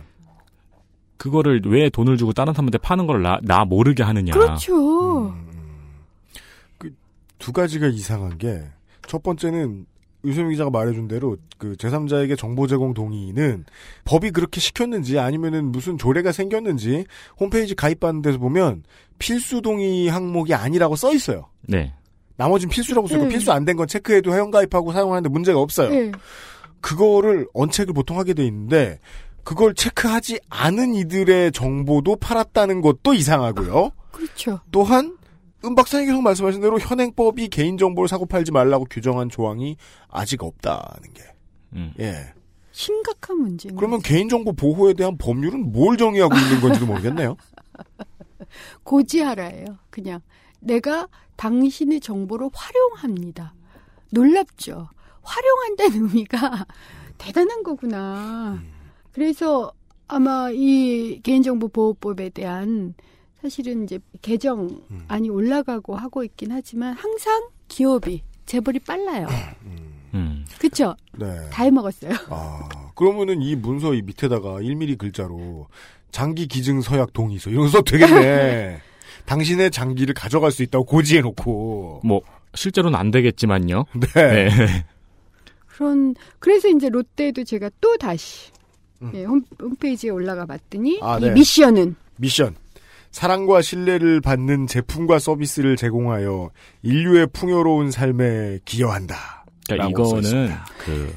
[1.18, 4.34] 그거를 왜 돈을 주고 다른 사람한테 파는 걸 나 나 모르게 하느냐.
[4.34, 5.34] 그렇죠.
[7.38, 8.64] 두 가지가 이상한 게
[9.08, 9.86] 첫 번째는
[10.26, 13.66] 유세민 기자가 말해준 대로 그 제3자에게 정보 제공 동의는
[14.06, 17.06] 법이 그렇게 시켰는지 아니면은 무슨 조례가 생겼는지
[17.40, 18.84] 홈페이지 가입하는 데서 보면
[19.20, 21.48] 필수 동의 항목이 아니라고 써 있어요.
[21.62, 21.94] 네.
[22.38, 23.30] 나머진 필수라고 쓰고 네.
[23.30, 25.94] 필수 안 된 건 체크해도 회원가입하고 사용하는데 문제가 없어요.
[25.94, 26.12] 예.
[26.82, 29.00] 그거를 언체크를 보통 하게 돼 있는데
[29.44, 33.92] 그걸 체크하지 않은 이들의 정보도 팔았다는 것도 이상하고요.
[34.12, 34.60] 그렇죠.
[34.72, 35.18] 또한
[35.66, 39.78] 은 박사님 계속 말씀하신 대로 현행법이 개인정보를 사고 팔지 말라고 규정한 조항이
[40.10, 41.24] 아직 없다는 게.
[41.74, 41.94] 음.
[42.00, 42.34] 예.
[42.72, 44.02] 심각한 문제인 그러면.
[44.02, 47.38] 개인정보 보호에 대한 법률은 뭘 정의하고 있는 건지도 모르겠네요.
[48.84, 49.78] 고지하라예요.
[49.90, 50.22] 그냥
[50.60, 53.54] 내가 당신의 정보를 활용합니다.
[54.12, 54.90] 놀랍죠.
[55.22, 56.66] 활용한다는 의미가
[57.18, 58.62] 대단한 거구나.
[59.12, 59.72] 그래서
[60.08, 62.96] 아마 이 개인정보 보호법에 대한
[63.44, 69.28] 사실은 이제 개정안이 올라가고 하고 있긴 하지만 항상 기업이 재벌이 빨라요.
[70.14, 70.46] 음.
[70.58, 70.96] 그쵸?
[71.18, 71.50] 네.
[71.52, 72.14] 다 해먹었어요.
[72.30, 75.68] 아, 그러면은 이 문서 이 밑에다가 1mm 글자로
[76.10, 78.80] 장기 기증 서약 동의서 이런 거 되겠네.
[79.26, 82.02] 당신의 장기를 가져갈 수 있다고 고지해놓고.
[82.06, 82.22] 뭐
[82.56, 83.84] 실제로는 안 되겠지만요.
[84.16, 84.50] 네.
[84.50, 84.86] 네.
[85.68, 88.52] 그런 그래서 이제 롯데도 제가 또 다시
[89.02, 89.12] 음.
[89.16, 91.32] 예, 홈, 홈페이지에 올라가 봤더니 아, 이 네.
[91.32, 92.63] 미션은 미션.
[93.14, 96.50] 사랑과 신뢰를 받는 제품과 서비스를 제공하여
[96.82, 99.46] 인류의 풍요로운 삶에 기여한다.
[99.70, 100.52] 그러니까 이거는.
[100.80, 101.16] 그,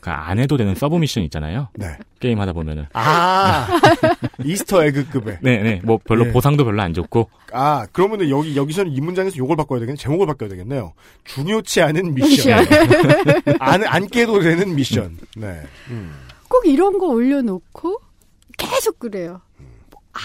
[0.00, 1.68] 그 안 해도 되는 sub mission 있잖아요.
[1.74, 1.96] 네.
[2.20, 2.84] 게임 하다 보면은.
[2.92, 3.66] 아,
[4.44, 5.38] Easter egg급에.
[5.42, 5.80] 네, 네.
[5.82, 6.32] 뭐 별로 네.
[6.32, 7.28] 보상도 별로 안 좋고.
[7.52, 9.96] 아, 그러면은 여기, 여기서는 이 문장에서 요걸 바꿔야 되겠네.
[9.96, 10.92] 제목을 바꿔야 되겠네요.
[11.24, 12.66] 중요치 않은 미션.
[13.58, 15.16] 안, 안 깨도 되는 미션.
[15.36, 15.62] 네.
[15.88, 16.12] 음.
[16.48, 18.00] 꼭 이런 거 올려놓고
[18.58, 19.40] 계속 그래요.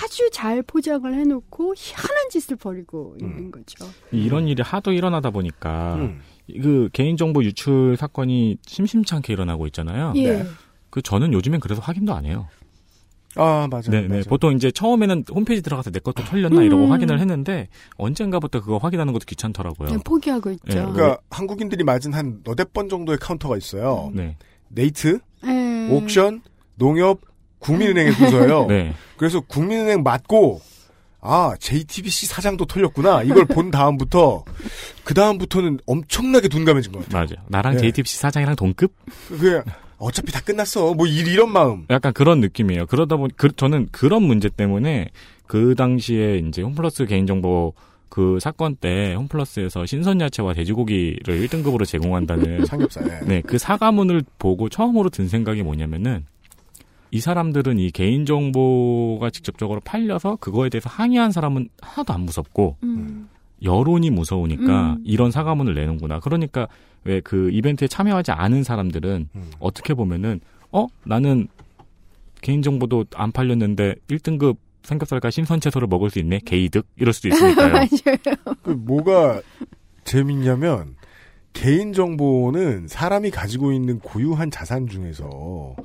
[0.04, 3.86] 아주 잘 포장을 해놓고 희한한 짓을 벌이고 있는 거죠.
[4.12, 6.22] 이런 일이 하도 일어나다 보니까 음.
[6.62, 10.14] 그 개인정보 유출 사건이 심심찮게 일어나고 있잖아요.
[10.16, 10.38] 예.
[10.38, 10.46] 네.
[10.90, 12.48] 그 저는 요즘엔 그래서 확인도 안 해요.
[13.36, 13.90] 아, 맞아요.
[13.90, 14.08] 네, 네.
[14.08, 14.24] 맞아요.
[14.28, 16.66] 보통 이제 처음에는 홈페이지 들어가서 내 것도 털렸나 음.
[16.66, 19.88] 이러고 확인을 했는데 언젠가부터 그거 확인하는 것도 귀찮더라고요.
[19.88, 20.66] 그냥 포기하고 있죠.
[20.66, 20.76] 네.
[20.76, 24.12] 그러니까 한국인들이 맞은 한 너댓 번 정도의 카운터가 있어요.
[24.14, 24.38] 네.
[24.70, 25.90] 네이트, 예.
[25.92, 26.42] 옥션,
[26.76, 27.22] 농협,
[27.64, 28.66] 국민은행의 순서예요.
[28.70, 28.94] 네.
[29.18, 30.62] 그래서 국민은행 맞고
[31.22, 34.44] 아 JTBC 사장도 털렸구나 이걸 본 다음부터
[35.04, 37.26] 그 다음부터는 엄청나게 둔감해진 것 같아요.
[37.26, 37.46] 맞아요.
[37.48, 37.82] 나랑 네.
[37.82, 38.92] JTBC 사장이랑 동급?
[39.30, 39.62] 그게
[39.98, 40.94] 어차피 다 끝났어.
[40.94, 41.86] 뭐 이- 이런 마음.
[41.90, 42.88] 약간 그런 느낌이에요.
[42.88, 45.10] 그러다 보니 그, 저는 그런 문제 때문에
[45.48, 47.74] 그 당시에 이제 홈플러스 개인정보
[48.10, 53.22] 그 사건 때 홈플러스에서 신선야채와 돼지고기를 1등급으로 제공한다는 삼겹살.
[53.26, 56.26] 네, 그 사과문을 보고 처음으로 든 생각이 뭐냐면은
[57.14, 63.30] 이 사람들은 이 개인정보가 직접적으로 팔려서 그거에 대해서 항의한 사람은 하나도 안 무섭고 음.
[63.62, 65.04] 여론이 무서우니까 음.
[65.06, 66.20] 이런 사과문을 내는구나.
[66.20, 66.68] 그러니까
[67.04, 69.52] 왜 그 이벤트에 참여하지 않은 사람들은 음.
[69.60, 70.40] 어떻게 보면은
[70.72, 71.48] 어 나는
[72.42, 77.74] 개인정보도 안 팔렸는데 1등급 삼겹살과 신선 채소를 먹을 수 있네 개이득 이럴 수도 있으니까요.
[77.78, 78.58] 맞아요.
[78.64, 79.42] 그 뭐가
[80.04, 80.96] 재밌냐면
[81.54, 85.76] 개인 정보는 사람이 가지고 있는 고유한 자산 중에서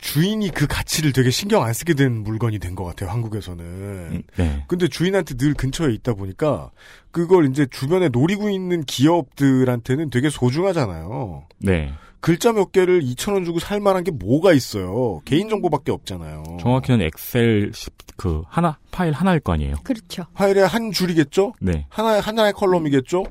[0.00, 3.10] 주인이 그 가치를 되게 신경 안 쓰게 된 물건이 된 것 같아요.
[3.10, 4.22] 한국에서는.
[4.36, 4.64] 네.
[4.68, 6.70] 근데 주인한테 늘 근처에 있다 보니까
[7.10, 11.44] 그걸 이제 주변에 노리고 있는 기업들한테는 되게 소중하잖아요.
[11.58, 11.92] 네.
[12.20, 15.20] 글자 몇 개를 2,000원 주고 살 만한 게 뭐가 있어요.
[15.24, 16.42] 개인 정보밖에 없잖아요.
[16.60, 19.76] 정확히는 엑셀 시- 그 하나 파일 하나일 거 아니에요.
[19.84, 20.24] 그렇죠.
[20.34, 21.52] 파일에 한 줄이겠죠?
[21.60, 21.86] 네.
[21.90, 23.24] 하나의, 하나의 컬럼이겠죠?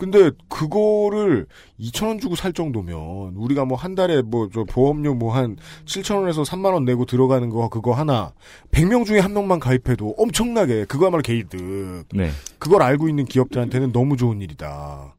[0.00, 1.46] 근데 그거를
[1.78, 6.72] 2,000원 주고 살 정도면 우리가 뭐 한 달에 뭐 저 보험료 뭐 한 7,000원에서 3만
[6.72, 8.32] 원 내고 들어가는 거 그거 하나
[8.70, 12.06] 100명 중에 한 명만 가입해도 엄청나게 그거야말로 개이득.
[12.14, 12.30] 네.
[12.58, 15.14] 그걸 알고 있는 기업들한테는 너무 좋은 일이다.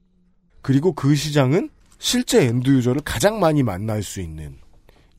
[0.63, 4.55] 그리고 그 시장은 실제 end user를 가장 많이 만날 수 있는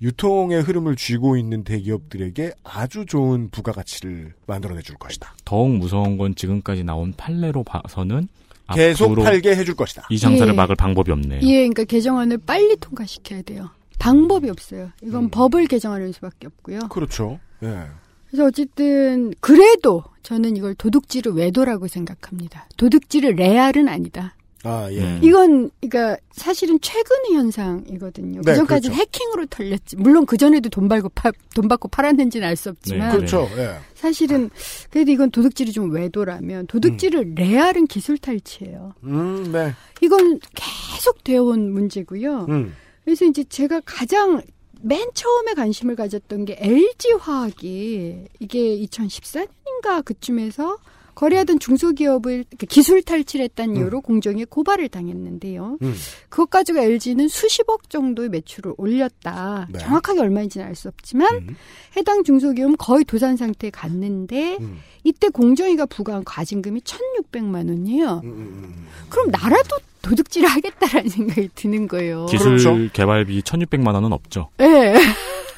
[0.00, 5.36] 유통의 흐름을 쥐고 있는 대기업들에게 아주 좋은 부가가치를 만들어내 줄 것이다.
[5.44, 8.26] 더욱 무서운 건 지금까지 나온 판례로 봐서는
[8.74, 10.06] 계속 팔게 해줄 것이다.
[10.10, 10.56] 이 장사를 예.
[10.56, 11.40] 막을 방법이 없네요.
[11.42, 13.70] 예, 그러니까 개정안을 빨리 통과시켜야 돼요.
[13.98, 14.90] 방법이 없어요.
[15.02, 15.30] 이건 음.
[15.30, 16.88] 법을 개정하는 수밖에 없고요.
[16.90, 17.38] 그렇죠.
[17.62, 17.86] 예.
[18.28, 22.66] 그래서 어쨌든 그래도 저는 이걸 도둑질을 외도라고 생각합니다.
[22.78, 24.34] 도둑질을 레알은 아니다.
[24.64, 25.00] 아, 예.
[25.00, 25.20] 음.
[25.22, 28.42] 이건 그러니까 사실은 최근의 현상이거든요.
[28.42, 29.00] 네, 그전까지 그렇죠.
[29.00, 29.96] 해킹으로 털렸지.
[29.96, 33.48] 물론 그 전에도 돈 받고 파, 돈 받고 팔았는지는 알 수 없지만 네, 그렇죠.
[33.56, 33.76] 예.
[33.94, 34.50] 사실은
[34.90, 38.94] 그래도 이건 도둑질이 좀 외도라면 도둑질을 레알은 기술 탈취예요.
[39.04, 39.72] 음, 네.
[40.00, 42.46] 이건 계속 되어온 문제고요.
[42.48, 42.74] 음.
[43.04, 44.40] 그래서 이제 제가 가장
[44.80, 50.78] 맨 처음에 관심을 가졌던 게 LG 화학이 이게 2014년인가 그쯤에서
[51.14, 55.78] 거래하던 중소기업을 기술 탈취했다는 이유로 공정에 고발을 당했는데요.
[55.82, 55.94] 음.
[56.28, 59.66] 그것 가지고 LG는 수십억 정도의 매출을 올렸다.
[59.70, 59.78] 네.
[59.78, 61.56] 정확하게 얼마인지는 알 수 없지만 음.
[61.96, 64.78] 해당 중소기업은 거의 도산 상태에 갔는데 음.
[65.04, 68.20] 이때 공정위가 부과한 과징금이 1,600만 원이에요.
[68.24, 68.86] 음, 음, 음.
[69.10, 72.26] 그럼 나라도 도둑질을 하겠다라는 생각이 드는 거예요.
[72.26, 72.76] 기술 그렇죠.
[72.92, 74.48] 개발비 1,600만 원은 없죠.
[74.60, 74.94] 예.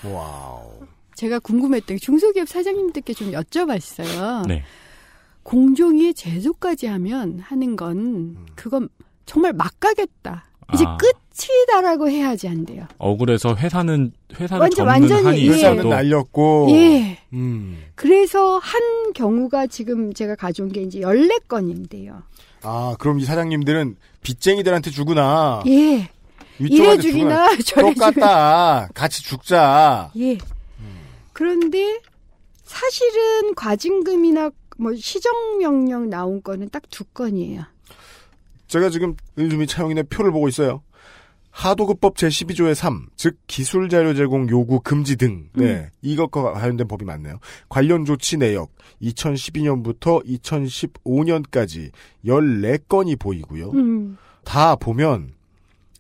[0.04, 0.64] wow.
[1.14, 4.46] 제가 궁금했던 게 중소기업 사장님들께 좀 여쭤봤어요.
[4.48, 4.64] 네.
[5.44, 8.88] 공정위에 제소까지 하면 하는 건 그건
[9.26, 10.44] 정말 막 가겠다.
[10.72, 10.96] 이제 아.
[10.96, 12.86] 끝이다라고 해야지 한대요.
[12.98, 15.50] 억울해서 회사는 회사를 완전- 접는 완전히, 예.
[15.50, 16.68] 회사는 있어도 날렸고.
[16.70, 17.18] 예.
[17.34, 17.78] 음.
[17.94, 22.22] 그래서 한 경우가 지금 제가 가져온 게 이제 14건인데요.
[22.62, 25.62] 아, 그럼 이 사장님들은 빚쟁이들한테 주구나.
[25.66, 26.08] 예.
[26.58, 27.46] 위쪽한테 주구나.
[27.46, 28.10] 이래주기나 저래주기나.
[28.10, 28.88] 똑같다.
[28.94, 30.10] 같이 죽자.
[30.16, 30.38] 예.
[31.34, 32.00] 그런데
[32.64, 37.64] 사실은 과징금이나 뭐 시정 명령 나온 거는 딱 두 건이에요.
[38.68, 40.82] 제가 지금 은수미 차용인의 표를 보고 있어요.
[41.50, 45.48] 하도급법 제12조의 3, 즉 기술 자료 제공 요구 금지 등.
[45.52, 45.88] 네.
[46.02, 47.38] 이것과 관련된 법이 많네요.
[47.68, 51.90] 관련 조치 내역 2012년부터 2015년까지
[52.26, 53.70] 14건이 보이고요.
[53.70, 54.16] 음.
[54.44, 55.34] 다 보면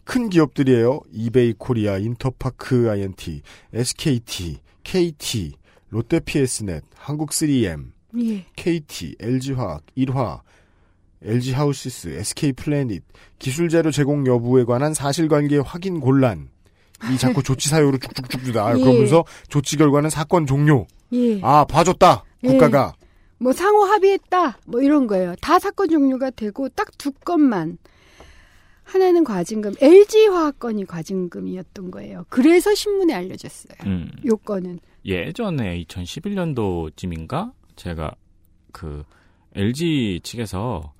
[0.04, 1.00] 큰 기업들이에요.
[1.12, 5.52] 이베이 코리아, 인터파크 INT, SKT, KT,
[5.90, 8.44] 롯데 PS넷, 한국 3M, 예.
[8.56, 10.42] KT, LG화학, 일화,
[11.22, 13.02] LG하우시스, SK플래닛,
[13.38, 16.48] 기술자료 제공 여부에 관한 사실관계 확인 곤란.
[17.12, 18.78] 이 자꾸 조치 사유로 쭉쭉쭉 주다.
[18.78, 18.82] 예.
[18.82, 20.86] 그러면서 조치 결과는 사건 종료.
[21.12, 21.40] 예.
[21.42, 22.24] 아, 봐줬다.
[22.44, 22.48] 예.
[22.48, 22.94] 국가가.
[23.38, 24.58] 뭐 상호 합의했다.
[24.66, 25.34] 뭐 이런 거예요.
[25.40, 27.78] 다 사건 종류가 되고 딱 두 건만.
[28.84, 32.26] 하나는 과징금, LG화학 건이 과징금이었던 거예요.
[32.28, 33.78] 그래서 신문에 알려졌어요.
[33.86, 34.78] 음, 요 건은.
[35.06, 38.14] 예전에 2011년도쯤인가 제가
[38.72, 39.04] 그
[39.54, 40.92] LG 측에서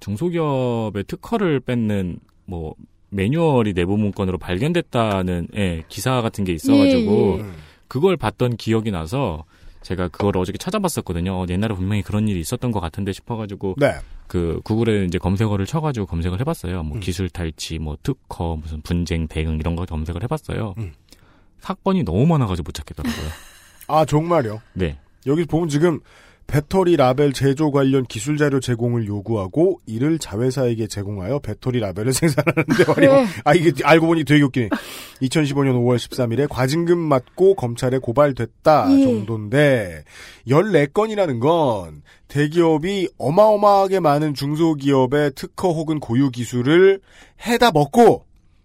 [0.00, 2.74] 중소기업의 특허를 뺏는 뭐
[3.10, 7.42] 매뉴얼이 내부 문건으로 발견됐다는 예, 기사 같은 게 있어가지고 예, 예.
[7.42, 7.54] 음.
[7.88, 9.44] 그걸 봤던 기억이 나서
[9.82, 11.32] 제가 그걸 어저께 찾아봤었거든요.
[11.32, 13.94] 어, 옛날에 분명히 그런 일이 있었던 것 같은데 싶어가지고 네.
[14.26, 16.82] 그 구글에 이제 검색어를 쳐가지고 검색을 해봤어요.
[16.84, 17.00] 뭐 음.
[17.00, 20.74] 기술 탈취, 뭐 특허, 무슨 분쟁, 대응 이런 거 검색을 해봤어요.
[20.78, 20.92] 음.
[21.58, 23.26] 사건이 너무 많아가지고 못 찾겠더라고요.
[23.88, 24.60] 아, 정말요?
[24.74, 24.98] 네.
[25.26, 26.00] 여기 보면 지금
[26.46, 33.14] 배터리 라벨 제조 관련 기술 자료 제공을 요구하고 이를 자회사에게 제공하여 배터리 라벨을 생산하는데 활용.
[33.24, 33.26] 네.
[33.44, 34.68] 아 이게 알고 보니 되게 웃기네.
[35.22, 39.04] 2015년 5월 13일에 과징금 맞고 검찰에 고발됐다 예.
[39.04, 40.02] 정도인데
[40.48, 47.00] 14건이라는 건 대기업이 어마어마하게 많은 중소기업의 특허 혹은 고유 기술을
[47.46, 48.24] 해다 먹고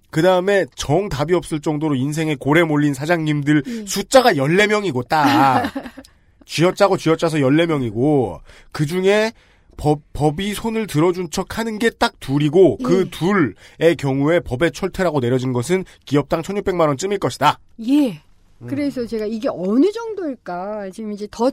[0.09, 3.85] 그 다음에 정 답이 없을 정도로 인생에 고래 몰린 사장님들 예.
[3.85, 5.71] 숫자가 14명이고 딱
[6.45, 8.39] 쥐어짜고 쥐어짜서 14명이고
[8.71, 9.33] 그 중에
[9.77, 13.09] 법, 법이 손을 들어준 척 하는 게 딱 둘이고 그 예.
[13.09, 17.59] 둘의 경우에 법의 철퇴라고 내려진 것은 기업당 1600만 원쯤일 것이다.
[17.87, 18.21] 예.
[18.61, 18.67] 음.
[18.67, 21.51] 그래서 제가 이게 어느 정도일까 지금 이제 더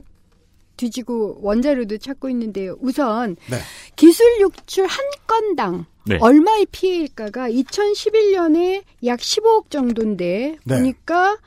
[0.77, 2.75] 뒤지고 원자료도 찾고 있는데요.
[2.81, 3.57] 우선 네.
[3.95, 6.17] 기술 유출 한 건당 네.
[6.19, 10.75] 얼마의 피해일까가 2011년에 약 15억 정도인데 네.
[10.75, 11.37] 보니까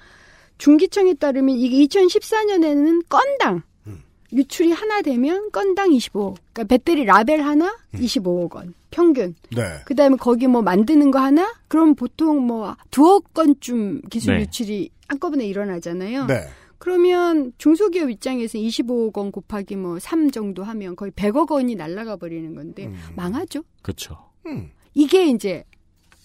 [0.58, 4.02] 중기청에 따르면 이게 2014년에는 건당 음.
[4.32, 6.36] 유출이 하나 되면 건당 25억.
[6.52, 8.00] 그러니까 배터리 라벨 하나 음.
[8.00, 9.34] 25억 원 평균.
[9.54, 9.62] 네.
[9.84, 11.54] 그다음에 거기 뭐 만드는 거 하나?
[11.68, 14.42] 그럼 보통 뭐 두억 건쯤 기술 네.
[14.42, 16.26] 유출이 한꺼번에 일어나잖아요.
[16.26, 16.48] 네.
[16.78, 22.54] 그러면 중소기업 입장에서 25억 원 곱하기 뭐 3 정도 하면 거의 100억 원이 날아가 버리는
[22.54, 22.96] 건데 음.
[23.14, 23.62] 망하죠.
[23.82, 24.16] 그렇죠.
[24.46, 24.70] 음.
[24.94, 25.64] 이게 이제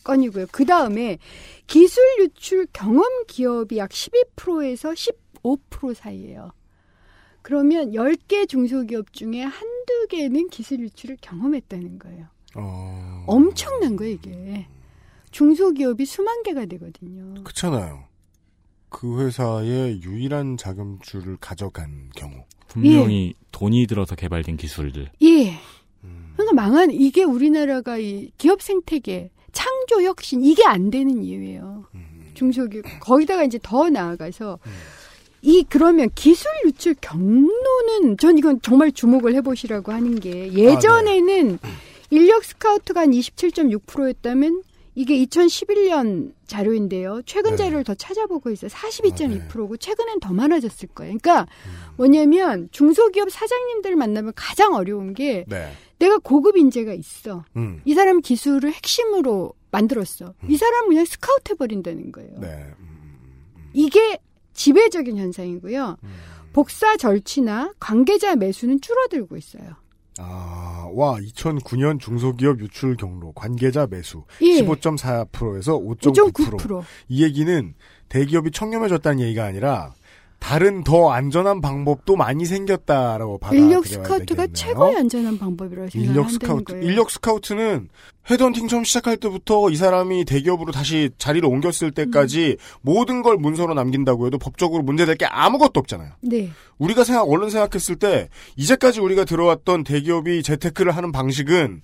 [0.03, 0.47] 건이고요.
[0.51, 1.17] 그 다음에
[1.67, 4.93] 기술 유출 경험 기업이 약 12%에서
[5.43, 6.51] 15% 사이예요.
[7.41, 12.27] 그러면 10개 중소기업 중에 한두 개는 기술 유출을 경험했다는 거예요.
[12.55, 13.23] 어...
[13.27, 14.67] 엄청난 거예요, 이게.
[15.31, 17.43] 중소기업이 수만 개가 되거든요.
[17.43, 18.03] 그렇잖아요.
[18.89, 22.43] 그 회사의 유일한 자금줄을 가져간 경우.
[22.67, 25.11] 분명히 돈이 들어서 개발된 기술들.
[25.21, 25.51] 예.
[26.03, 26.33] 음.
[26.33, 31.85] 그러니까 망한 이게 우리나라가 이 기업 생태계 창조 혁신 이게 안 되는 이유예요.
[31.95, 32.31] 음.
[32.33, 34.59] 중소기업 거기다가 이제 더 나아가서
[35.43, 41.59] 이 그러면 기술 유출 경로는 전 이건 정말 주목을 해보시라고 하는 게 예전에는
[42.11, 47.21] 인력 스카우트가 한 27.6%였다면 이게 2011년 자료인데요.
[47.25, 47.57] 최근 네.
[47.57, 48.69] 자료를 더 찾아보고 있어요.
[48.73, 51.17] 아, 42.2%고 최근엔 더 많아졌을 거예요.
[51.21, 51.47] 그러니까
[51.95, 55.71] 뭐냐면 중소기업 사장님들 만나면 가장 어려운 게 네.
[56.01, 57.45] 내가 고급 인재가 있어.
[57.55, 57.79] 음.
[57.85, 60.33] 이 사람 기술을 핵심으로 만들었어.
[60.47, 62.39] 이 사람 그냥 스카우트 해버린다는 거예요.
[62.39, 62.47] 네.
[62.79, 63.69] 음.
[63.73, 64.17] 이게
[64.53, 65.97] 지배적인 현상이고요.
[66.53, 69.75] 복사 절취나 관계자 매수는 줄어들고 있어요.
[70.17, 74.61] 아, 와, 2009년 중소기업 유출 경로, 관계자 매수, 예.
[74.61, 76.33] 15.4%에서 5.9%.
[76.33, 76.83] 5.9%.
[77.07, 77.73] 이 얘기는
[78.09, 79.93] 대기업이 청렴해졌다는 얘기가 아니라,
[80.41, 84.53] 다른 더 안전한 방법도 많이 생겼다라고 받아들여야 인력 스카우트가 되겠네요.
[84.53, 86.63] 최고의 안전한 방법이라고 인력 생각한다는 스카우트.
[86.73, 86.83] 거예요.
[86.83, 87.89] 인력 스카우트는
[88.29, 92.77] 헤드헌팅 처음 시작할 때부터 이 사람이 대기업으로 다시 자리를 옮겼을 때까지 음.
[92.81, 96.09] 모든 걸 문서로 남긴다고 해도 법적으로 문제될 게 아무것도 없잖아요.
[96.21, 96.49] 네.
[96.79, 101.81] 우리가 생각, 얼른 생각했을 때, 이제까지 우리가 들어왔던 대기업이 재테크를 하는 방식은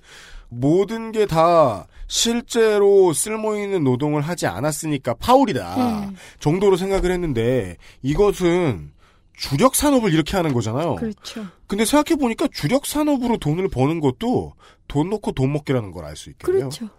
[0.50, 5.76] 모든 게 다 실제로 쓸모 있는 노동을 하지 않았으니까 파울이다.
[6.08, 6.16] 네.
[6.40, 8.92] 정도로 생각을 했는데, 이것은
[9.34, 10.96] 주력 산업을 이렇게 하는 거잖아요.
[10.96, 11.46] 그렇죠.
[11.68, 14.54] 근데 생각해 보니까 주력 산업으로 돈을 버는 것도
[14.88, 16.70] 돈 놓고 돈 먹기라는 걸 알 수 있겠네요.
[16.70, 16.90] 그렇죠.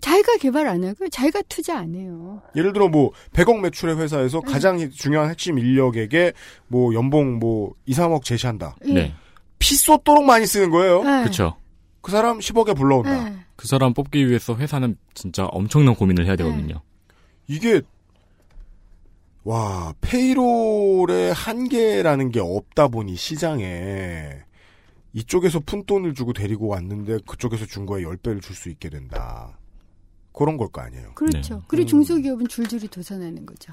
[0.00, 2.42] 자기가 개발 안 하고 자기가 투자 안 해요.
[2.54, 4.52] 예를 들어 뭐 100억 매출의 회사에서 네.
[4.52, 6.32] 가장 중요한 핵심 인력에게
[6.68, 8.76] 뭐 연봉 뭐 2, 3억 제시한다.
[8.86, 8.92] 예.
[8.92, 9.14] 네.
[9.58, 11.02] 피 쏟도록 많이 쓰는 거예요.
[11.02, 11.20] 네.
[11.22, 11.56] 그렇죠.
[12.06, 13.30] 그 사람 10억에 불러온다.
[13.30, 13.36] 네.
[13.56, 16.80] 그 사람 뽑기 위해서 회사는 진짜 엄청난 고민을 해야 되거든요.
[17.48, 17.82] 이게
[19.42, 24.38] 와 페이롤의 한계라는 게 없다 보니 시장에
[25.14, 29.58] 이쪽에서 푼 돈을 주고 데리고 왔는데 그쪽에서 준 거에 10배를 줄 수 있게 된다.
[30.32, 31.10] 그런 걸 거 아니에요.
[31.16, 31.56] 그렇죠.
[31.56, 31.60] 네.
[31.66, 31.88] 그리고 음.
[31.88, 33.72] 중소기업은 줄줄이 도산하는 거죠.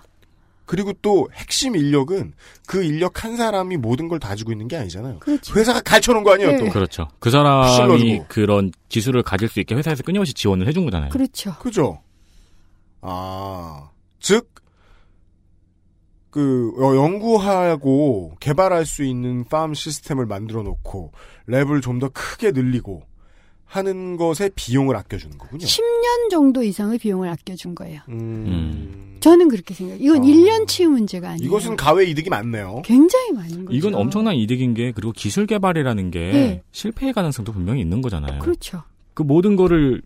[0.66, 2.34] 그리고 또 핵심 인력은
[2.66, 5.20] 그 인력 한 사람이 모든 걸다 주고 있는 게 아니잖아요.
[5.20, 5.54] 그렇죠.
[5.56, 6.58] 회사가 갈쳐놓은 거 아니에요, 네.
[6.58, 6.70] 또.
[6.70, 7.10] 그렇죠.
[7.20, 8.26] 그 사람이 실러주고.
[8.30, 11.10] 그런 기술을 가질 수 있게 회사에서 끊임없이 지원을 해준 거잖아요.
[11.10, 11.54] 그렇죠.
[11.60, 12.00] 그죠?
[13.02, 13.90] 아,
[14.20, 14.54] 즉,
[16.30, 21.12] 그, 어, 연구하고 개발할 수 있는 팜 시스템을 만들어 놓고,
[21.50, 23.04] 랩을 좀 더 크게 늘리고,
[23.74, 25.66] 하는 것에 비용을 아껴주는 거군요.
[25.66, 28.02] 10년 정도 이상의 비용을 아껴준 거예요.
[28.08, 30.04] 음, 저는 그렇게 생각해요.
[30.04, 30.26] 이건 어.
[30.26, 31.48] 1년치 문제가 아니에요.
[31.48, 32.84] 이것은 가외 이득이 많네요.
[32.86, 33.76] 굉장히 많은 거죠.
[33.76, 36.64] 이건 엄청난 이득인 게 그리고 기술 개발이라는 게 네.
[36.72, 38.40] 실패의 가능성도 분명히 있는 거잖아요.
[38.40, 38.84] 그렇죠.
[39.16, 40.04] 그 모든 거를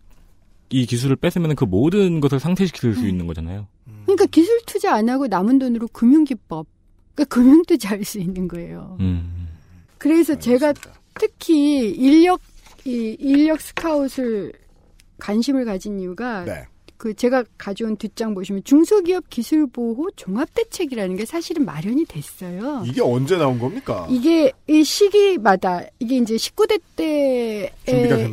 [0.70, 3.68] 이 기술을 뺏으면 그 모든 것을 상쇄시킬 수 있는 거잖아요.
[4.06, 6.68] 그러니까 기술 투자 안 하고 남은 돈으로 금융기법,
[7.16, 8.96] 그러니까 금융 투자할 수 있는 거예요.
[9.02, 9.50] 음.
[9.98, 10.74] 그래서 제가
[11.20, 12.40] 특히 인력
[12.86, 14.54] 이 인력 스카웃을
[15.20, 16.66] 관심을 가진 이유가 네.
[16.98, 22.84] 그 제가 가져온 뒷장 보시면 중소기업 기술 보호 종합 대책이라는 게 사실은 마련이 됐어요.
[22.86, 24.08] 이게 언제 나온 겁니까?
[24.10, 27.72] 이게 이 시기마다 이게 이제 19대 때에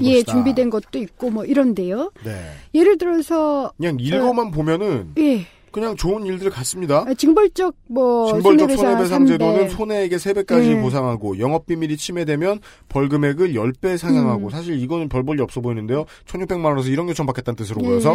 [0.02, 0.22] 예.
[0.22, 2.10] 준비된 것도 있고 뭐 이런데요.
[2.24, 2.52] 네.
[2.74, 5.46] 예를 들어서 그냥 읽어만 보면은, 예.
[5.74, 7.04] 그냥 좋은 일들 같습니다.
[7.04, 9.70] 아, 징벌적 뭐 징벌적 손해배상 제도는 3배.
[9.70, 10.80] 손해액의 3배까지 네.
[10.80, 14.50] 보상하고 영업 비밀이 침해되면 벌금액을 10배 상향하고 음.
[14.50, 16.04] 사실 이거는 별 볼 일 없어 보이는데요.
[16.26, 17.88] 1600만 원에서 1억 요청 받겠다는 뜻으로 예.
[17.88, 18.14] 보여서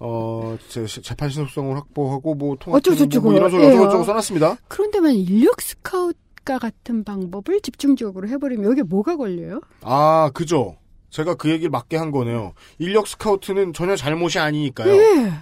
[0.00, 3.60] 어, 제- 재판 신속성을 확보하고 뭐 통합 어쩌고저쩌고 뭐 이런 해요.
[3.68, 4.56] 어쩌고저쩌고 써놨습니다.
[4.68, 9.60] 그런데만 인력 스카웃과 같은 방법을 집중적으로 해버리면 여기 뭐가 걸려요?
[9.82, 10.76] 아, 그죠.
[11.10, 12.52] 제가 그 얘기를 맞게 한 거네요.
[12.78, 14.94] 인력 스카우트는 전혀 잘못이 아니니까요.
[14.94, 15.32] 예.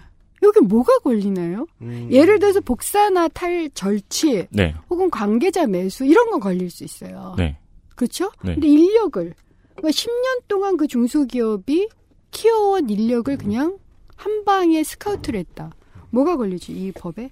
[0.43, 1.67] 여기 뭐가 걸리나요?
[1.81, 2.09] 음.
[2.11, 4.75] 예를 들어서 복사나 탈 절취 네.
[4.91, 7.35] 혹은 관계자 매수 이런 건 걸릴 수 있어요.
[7.39, 7.59] 네.
[7.95, 8.31] 그렇죠?
[8.43, 8.55] 네.
[8.55, 9.35] 근데 인력을
[9.77, 11.89] 그러니까 10년 동안 그 중소기업이
[12.31, 13.79] 키워온 인력을 그냥
[14.15, 15.71] 한 방에 스카우트를 했다.
[16.11, 17.31] 뭐가 걸리지 이 법에?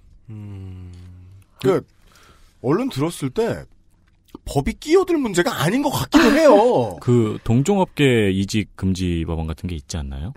[1.63, 1.85] 그,
[2.61, 3.65] 얼른 들었을 때,
[4.45, 6.97] 법이 끼어들 문제가 아닌 것 같기도 해요.
[7.03, 10.33] 그 동종업계 이직 금지 법안 같은 게 있지 않나요?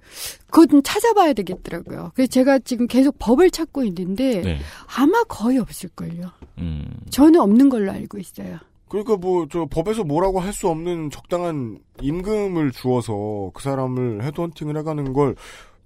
[0.49, 2.11] 그건 좀 찾아봐야 되겠더라고요.
[2.15, 4.59] 그래서 제가 지금 계속 법을 찾고 있는데 네.
[4.97, 6.31] 아마 거의 없을걸요.
[6.59, 6.89] 음.
[7.09, 8.57] 저는 없는 걸로 알고 있어요.
[8.87, 15.11] 그러니까 뭐 저 법에서 뭐라고 할 수 없는 적당한 임금을 주어서 그 사람을 헤드헌팅을 해가는
[15.13, 15.35] 걸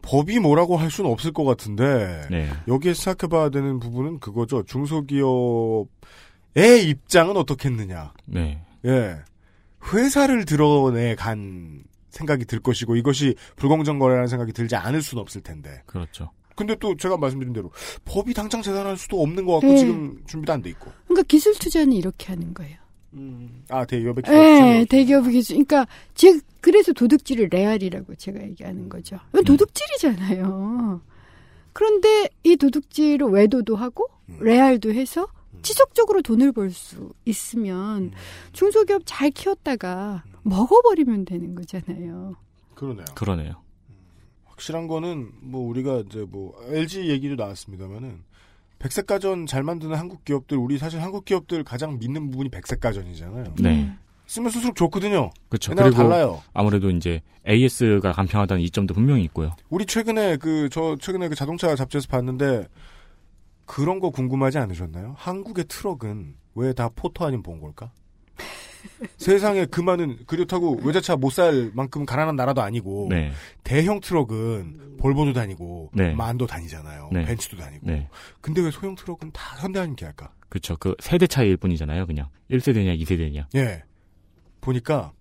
[0.03, 2.47] 법이 뭐라고 할 수는 없을 것 같은데 네.
[2.67, 4.63] 여기에 생각해봐야 되는 부분은 그거죠.
[4.63, 5.88] 중소기업
[6.56, 8.14] 의 입장은 어떻겠느냐.
[8.26, 8.64] 네.
[8.86, 9.18] 예,
[9.93, 15.82] 회사를 드러내 간 생각이 들 것이고 이것이 불공정 거래라는 생각이 들지 않을 수는 없을 텐데.
[15.86, 16.30] 그렇죠.
[16.56, 17.72] 근데 또 제가 말씀드린 대로
[18.06, 19.78] 법이 당장 재단할 수도 없는 것 같고 네.
[19.78, 20.91] 지금 준비도 안 돼 있고.
[21.06, 22.78] 그러니까 기술 투자는 이렇게 하는 거예요.
[23.70, 25.56] 아 대기업의 예, 대기업 기술.
[25.56, 29.18] 그러니까 제 그래서 도둑질을 레알이라고 제가 얘기하는 거죠.
[29.30, 31.02] 이건 도둑질이잖아요.
[31.74, 34.08] 그런데 이 도둑질을 외도도 하고
[34.39, 35.28] 레알도 해서
[35.62, 38.12] 지속적으로 돈을 벌 수 있으면
[38.54, 42.36] 중소기업 잘 키웠다가 먹어버리면 되는 거잖아요.
[42.76, 43.06] 그러네요.
[43.16, 43.54] 그러네요.
[44.45, 48.24] 확실한 거는 뭐 우리가 이제 뭐 LG 얘기도 나왔습니다만은
[48.80, 53.54] 백색 가전 잘 만드는 한국 기업들 우리 사실 한국 기업들 가장 믿는 부분이 백색 가전이잖아요.
[53.60, 53.93] 네.
[54.26, 55.30] 쓰면 쓸수록 좋거든요.
[55.49, 55.76] 그렇죠.
[55.76, 56.41] 그리고 달라요.
[56.54, 59.56] 아무래도 이제 AS가 간편하다는 이점도 분명히 있고요.
[59.70, 62.68] 우리 최근에 그 저 최근에 그 자동차 잡지에서 봤는데
[63.72, 65.15] 그런 거 궁금하지 않으셨나요?
[65.17, 67.89] 한국의 트럭은 왜 다 포터 아닌 본골까?
[69.15, 73.32] 세상에 그 많은 그렇다고 외제차 못 살 만큼 가난한 나라도 아니고 네.
[73.63, 76.13] 대형 트럭은 볼보도 다니고 네.
[76.13, 77.11] 만도 다니잖아요.
[77.13, 77.24] 네.
[77.24, 77.88] 벤츠도 다니고.
[77.88, 78.09] 네.
[78.41, 80.34] 근데 왜 소형 트럭은 다 현대아님께 할까?
[80.49, 80.76] 그렇죠.
[80.78, 82.05] 그 세대 차이일 뿐이잖아요.
[82.07, 83.55] 그냥 1세대냐 2세대냐.
[83.55, 83.84] 예.
[84.59, 85.13] 보니까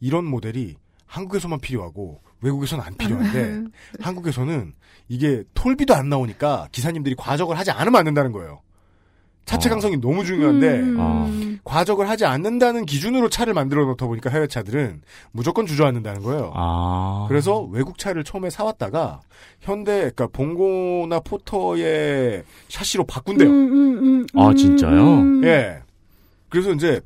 [0.00, 0.74] 이런 모델이
[1.06, 4.74] 한국에서만 필요하고 외국에서는 안 필요한데 한국에서는
[5.08, 8.60] 이게 톨비도 안 나오니까 기사님들이 과적을 하지 않으면 안 된다는 거예요.
[9.44, 9.72] 차체 어.
[9.72, 10.96] 강성이 너무 중요한데 음.
[11.00, 11.58] 아.
[11.64, 16.52] 과적을 하지 않는다는 기준으로 차를 만들어 놓다 보니까 해외 차들은 무조건 주저앉는다는 거예요.
[16.54, 17.26] 아.
[17.28, 19.20] 그래서 외국 차를 처음에 사왔다가
[19.60, 23.48] 현대, 그러니까 봉고나 포터의 샤시로 바꾼대요.
[23.48, 25.02] 음, 음, 음, 아, 음, 진짜요?
[25.02, 25.44] 음.
[25.44, 25.80] 예.
[26.48, 27.00] 그래서 이제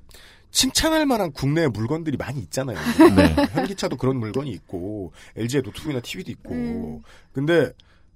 [0.56, 2.78] 칭찬할 만한 국내 물건들이 많이 있잖아요.
[3.14, 3.34] 네.
[3.52, 6.54] 현기차도 그런 물건이 있고 LG의 노트북이나 TV도 있고.
[6.54, 7.02] 음.
[7.32, 7.70] 근데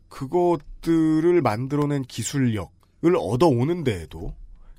[0.08, 4.34] 그것들을 만들어낸 기술력을 얻어오는 데에도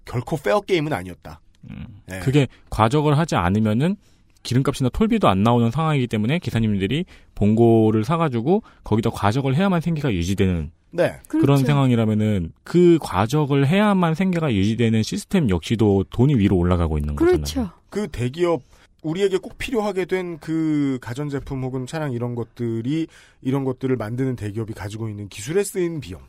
[0.06, 1.40] 결코 페어 게임은 아니었다.
[1.70, 2.02] 음.
[2.12, 2.20] 예.
[2.22, 3.96] 그게 과적을 하지 않으면은
[4.44, 11.14] 기름값이나 톨비도 안 나오는 상황이기 때문에 기사님들이 봉고를 사가지고 거기다 과적을 해야만 생계가 유지되는 네.
[11.28, 11.66] 그런 그렇죠.
[11.66, 17.38] 상황이라면은 그 과적을 해야만 생계가 유지되는 시스템 역시도 돈이 위로 올라가고 있는 거잖아요.
[17.38, 17.70] 그렇죠.
[17.90, 18.62] 그 대기업
[19.02, 23.08] 우리에게 꼭 필요하게 된 그 가전제품 혹은 차량 이런 것들이
[23.42, 26.22] 이런 것들을 만드는 대기업이 가지고 있는 기술에 쓰인 비용.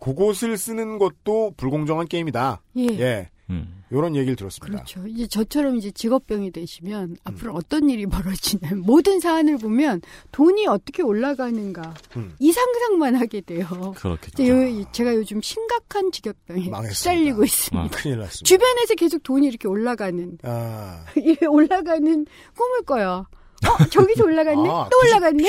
[0.00, 2.60] 그것을 쓰는 것도 불공정한 게임이다.
[2.76, 2.86] 예.
[2.98, 3.30] 예.
[3.50, 3.82] 음.
[3.92, 4.84] 요런 얘기를 들었습니다.
[4.84, 5.06] 그렇죠.
[5.06, 10.00] 이제 저처럼 이제 직업병이 되시면 앞으로 어떤 일이 벌어지냐면 모든 사안을 보면
[10.32, 12.34] 돈이 어떻게 올라가는가 음.
[12.38, 13.66] 이 상상만 하게 돼요.
[13.96, 14.90] 그렇겠죠.
[14.92, 16.70] 제가 요즘 심각한 직업병에.
[16.92, 17.84] 시달리고 있습니다.
[17.84, 17.88] 아.
[17.96, 18.44] 큰일 났습니다.
[18.44, 22.26] 주변에서 계속 돈이 이렇게 올라가는 아, 이 올라가는
[22.56, 23.26] 꿈을 꿔요.
[23.66, 25.48] 어 저기서 올라갔네 아, 또 올라갔네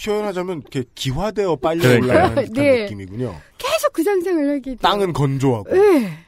[0.00, 1.84] 표현하자면 이렇게 기화되어 빨리.
[1.86, 2.82] 올라가는 네.
[2.84, 3.34] 느낌이군요.
[3.58, 4.76] 계속 그 상상을 하게 돼요.
[4.80, 5.70] 땅은 건조하고.
[5.74, 6.18] 네.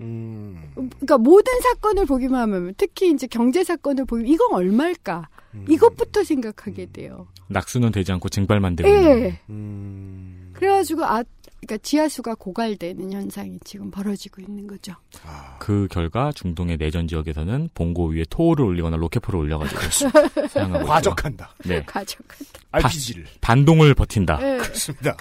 [0.00, 5.64] 음, 그러니까 모든 사건을 보기만 하면 특히 이제 경제 사건을 보면 이건 얼마일까 음.
[5.68, 7.28] 이것부터 생각하게 돼요.
[7.48, 8.88] 낙수는 되지 않고 증발만 되고.
[8.88, 9.40] 예.
[9.48, 11.22] 음, 그래가지고 아
[11.60, 14.92] 그러니까 지하수가 고갈되는 현상이 지금 벌어지고 있는 거죠.
[15.24, 19.80] 아, 그 결과 중동의 내전 지역에서는 봉고 위에 토를 올리거나 로켓포를 올려가지고
[20.48, 20.88] 사용하고 있고.
[20.88, 21.54] 과적한다.
[21.64, 21.82] 네.
[21.84, 22.36] 가져가.
[22.72, 23.26] RPG를.
[23.40, 24.38] 반동을 버틴다.
[24.42, 24.58] 예.
[24.58, 25.16] 그렇습니다.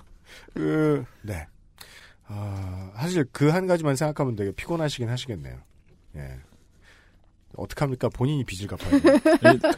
[0.53, 1.47] 그, 네.
[2.27, 5.57] 아, 사실 그 한 가지만 생각하면 되게 피곤하시긴 하시겠네요.
[6.17, 6.21] 예.
[7.57, 8.09] 어떡합니까?
[8.09, 9.13] 본인이 빚을 갚아야 돼요.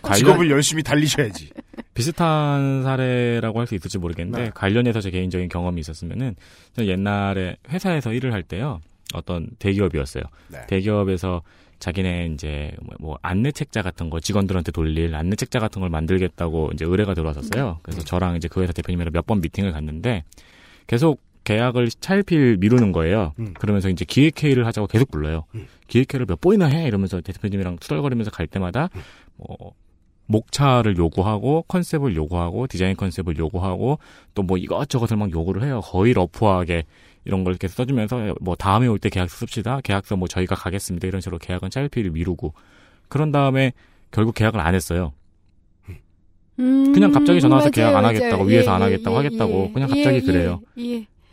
[0.15, 1.51] 직업을 열심히 달리셔야지.
[1.93, 4.49] 비슷한 사례라고 할 수 있을지 모르겠는데 네.
[4.53, 6.35] 관련해서 제 개인적인 경험이 있었으면은
[6.79, 8.79] 옛날에 회사에서 일을 할 때요
[9.13, 10.23] 어떤 대기업이었어요.
[10.47, 10.65] 네.
[10.67, 11.43] 대기업에서
[11.79, 16.71] 자기네 이제 뭐- 뭐 안내 책자 같은 거 직원들한테 돌릴 안내 책자 같은 걸 만들겠다고
[16.73, 17.79] 이제 의뢰가 들어왔었어요.
[17.83, 20.23] 그래서 저랑 이제 그 회사 대표님이랑 몇 번 미팅을 갔는데
[20.87, 23.33] 계속 계약을 차일피일 미루는 거예요.
[23.39, 23.53] 음.
[23.53, 25.45] 그러면서 이제 기획회의를 하자고 계속 불러요.
[25.55, 25.65] 음.
[25.87, 28.89] 기획회의를 몇 번이나 해 이러면서 대표님이랑 투덜거리면서 갈 때마다
[29.37, 29.71] 뭐
[30.25, 33.97] 목차를 요구하고 컨셉을 요구하고 디자인 컨셉을 요구하고
[34.35, 35.79] 또 뭐 이것저것을 막 요구를 해요.
[35.85, 36.83] 거의 러프하게
[37.23, 39.79] 이런 걸 이렇게 써주면서 뭐 다음에 올 때 계약서 씁시다.
[39.81, 41.07] 계약서 뭐 저희가 가겠습니다.
[41.07, 42.53] 이런 식으로 계약은 차일피일 미루고
[43.07, 43.71] 그런 다음에
[44.11, 45.13] 결국 계약을 안 했어요.
[46.59, 48.07] 음, 그냥 갑자기 전화 와서 맞아요, 계약 안 맞아요.
[48.17, 49.73] 하겠다고, 예, 위에서 안 예, 하겠다고 예, 하겠다고 예.
[49.73, 50.61] 그냥 갑자기 예, 그래요.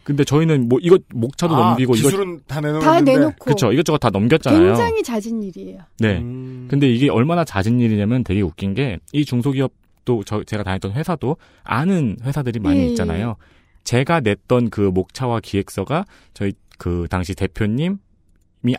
[0.05, 0.15] 예, 예.
[0.15, 2.85] 근데 저희는 뭐 이거 목차도 아, 넘기고 이거 기술은 다 내놓는데.
[2.87, 4.67] 다 내놓고 그쵸 이것저것 다 넘겼잖아요.
[4.75, 5.81] 굉장히 잦은 일이에요.
[5.99, 6.19] 네.
[6.19, 6.67] 음.
[6.71, 12.17] 근데 이게 얼마나 잦은 일이냐면 되게 웃긴 게 이 중소기업도 저 제가 다녔던 회사도 아는
[12.23, 13.37] 회사들이 많이 예, 있잖아요.
[13.85, 17.97] 제가 냈던 그 목차와 기획서가 저희 그 당시 대표님이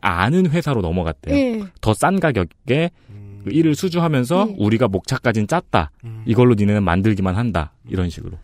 [0.02, 1.36] 아는 회사로 넘어갔대요.
[1.36, 1.64] 예.
[1.82, 3.42] 더싼 가격에 음.
[3.46, 4.56] 그 일을 수주하면서 예.
[4.58, 5.92] 우리가 목차까진 짰다.
[6.04, 6.24] 음.
[6.26, 7.74] 이걸로 니네는 만들기만 한다.
[7.88, 8.38] 이런 식으로.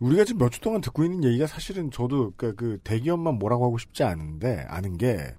[0.00, 3.78] 우리가 지금 몇 주 동안 듣고 있는 얘기가 사실은 저도 그, 그 대기업만 뭐라고 하고
[3.78, 5.34] 싶지 않은데 아는 게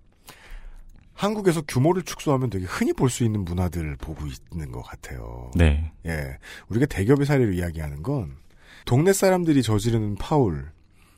[1.14, 5.52] 한국에서 규모를 축소하면 되게 흔히 볼 수 있는 문화들을 보고 있는 것 같아요.
[5.56, 5.92] 네.
[6.06, 6.38] 예,
[6.70, 8.38] 우리가 대기업의 사례를 이야기하는 건
[8.86, 10.72] 동네 사람들이 저지르는 파울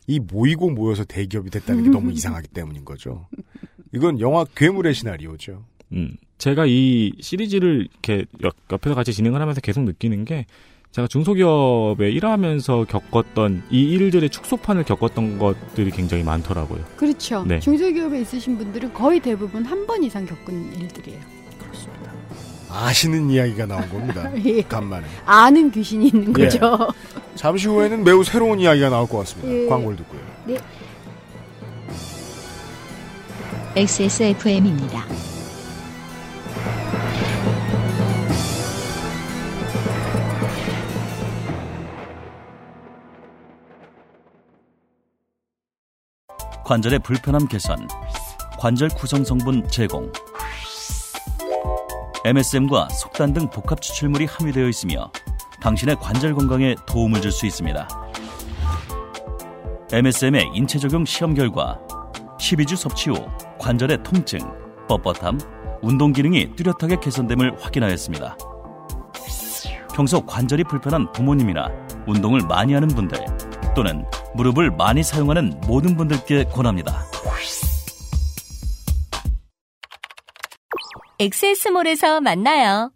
[0.08, 3.28] 이 모이고 모여서 대기업이 됐다는 게 너무 이상하기 때문인 거죠.
[3.94, 5.64] 이건 영화 괴물의 시나리오죠.
[5.94, 10.46] 음, 제가 이 시리즈를 이렇게 옆- 옆에서 같이 진행을 하면서 계속 느끼는 게
[10.94, 16.84] 제가 중소기업에 일하면서 겪었던 이 일들의 축소판을 겪었던 것들이 굉장히 많더라고요.
[16.96, 17.44] 그렇죠.
[17.48, 17.60] 네.
[17.60, 21.20] 중소기업에 있으신 분들은 거의 대부분 한 번 이상 겪은 일들이에요.
[22.70, 24.32] 아시는 이야기가 나온 겁니다.
[24.46, 24.62] 예.
[24.62, 25.06] 간만에.
[25.26, 26.44] 아는 귀신이 있는 예.
[26.46, 26.88] 거죠.
[27.36, 29.52] 잠시 후에는 매우 새로운 이야기가 나올 것 같습니다.
[29.52, 29.66] 예.
[29.68, 30.22] 광고를 듣고요.
[33.76, 35.06] XSFM입니다.
[46.66, 47.88] 관절의 불편함 개선,
[48.58, 50.10] 관절 구성 성분 제공.
[52.24, 55.12] MSM과 속단 등 복합 추출물이 함유되어 있으며
[55.62, 57.86] 당신의 관절 건강에 도움을 줄 수 있습니다.
[59.92, 61.82] MSM의 인체 적용 시험 결과
[62.40, 63.16] 12주 섭취 후
[63.60, 64.40] 관절의 통증,
[64.88, 68.38] 뻣뻣함, 운동 기능이 뚜렷하게 개선됨을 확인하였습니다.
[69.94, 71.70] 평소 관절이 불편한 부모님이나
[72.08, 73.20] 운동을 많이 하는 분들
[73.76, 74.06] 또는
[74.36, 77.06] 무릎을 많이 사용하는 모든 분들께 권합니다.
[81.20, 82.92] 엑세스몰에서 만나요.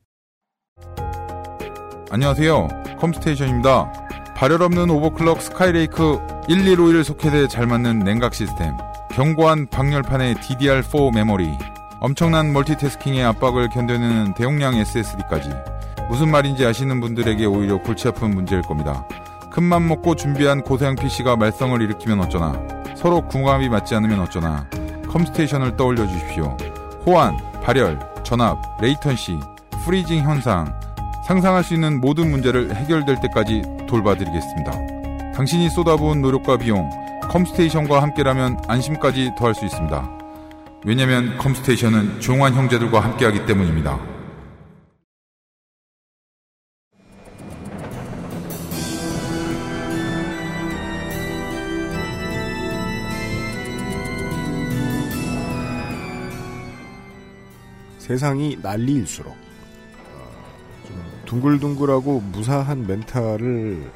[2.09, 2.67] 안녕하세요.
[2.99, 3.91] 컴스테이션입니다.
[4.35, 8.75] 발열 없는 오버클럭 스카이레이크 1151 소켓에 잘 맞는 냉각 시스템.
[9.11, 11.49] 견고한 방열판의 DDR4 메모리.
[11.99, 15.49] 엄청난 멀티태스킹의 압박을 견뎌내는 대용량 SSD까지.
[16.09, 19.07] 무슨 말인지 아시는 분들에게 오히려 골치 아픈 문제일 겁니다.
[19.57, 22.61] 큰맘 먹고 준비한 고사양 PC가 말썽을 일으키면 어쩌나.
[22.95, 24.69] 서로 궁합이 맞지 않으면 어쩌나.
[25.09, 26.55] 컴스테이션을 떠올려 주십시오.
[27.07, 29.39] 호환, 발열, 전압, latency,
[29.83, 30.79] freezing 현상,
[31.25, 35.33] 상상할 수 있는 모든 문제를 해결될 때까지 돌봐드리겠습니다.
[35.33, 36.87] 당신이 쏟아부은 노력과 비용,
[37.23, 40.07] 컴스테이션과 함께라면 안심까지 더할 수 있습니다.
[40.85, 44.16] 왜냐면 컴스테이션은 조용한 형제들과 함께하기 때문입니다.
[58.07, 63.91] 세상이 난리일수록 어, 좀 둥글둥글하고 무사한 멘탈을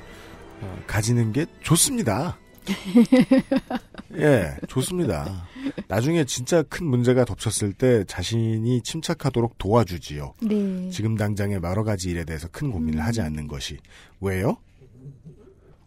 [0.61, 2.37] 어, 가지는 게 좋습니다.
[4.15, 5.47] 예, 좋습니다.
[5.87, 10.33] 나중에 진짜 큰 문제가 덮쳤을 때 자신이 침착하도록 도와주지요.
[10.41, 10.89] 네.
[10.89, 13.05] 지금 당장의 여러 가지 일에 대해서 큰 고민을 음.
[13.05, 13.77] 하지 않는 것이.
[14.19, 14.57] 왜요?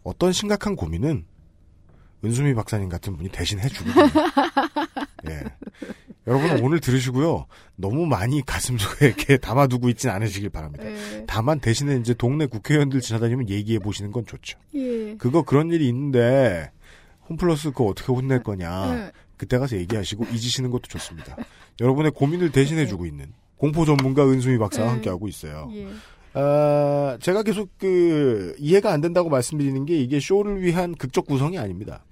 [0.03, 1.25] 어떤 심각한 고민은
[2.23, 4.23] 은수미 박사님 같은 분이 대신 해주거든요.
[5.29, 5.43] 예.
[6.27, 7.45] 여러분 오늘 들으시고요.
[7.75, 10.85] 너무 많이 가슴 속에 이렇게 담아두고 있진 않으시길 바랍니다.
[10.85, 11.23] 네.
[11.27, 14.57] 다만 대신에 이제 동네 국회의원들 지나다니면 얘기해 보시는 건 좋죠.
[14.73, 15.15] 예.
[15.17, 16.71] 그거 그런 일이 있는데
[17.29, 18.95] 홈플러스 그거 어떻게 혼낼 거냐.
[18.95, 19.11] 네.
[19.37, 21.35] 그때 가서 얘기하시고 잊으시는 것도 좋습니다.
[21.81, 23.09] 여러분의 고민을 대신해 주고 네.
[23.09, 25.69] 있는 공포 전문가 은수미 박사와 함께 하고 있어요.
[25.73, 25.87] 예.
[26.33, 32.03] 아, 제가 계속 그 이해가 안 된다고 말씀드리는 게 이게 쇼를 위한 극적 구성이 아닙니다.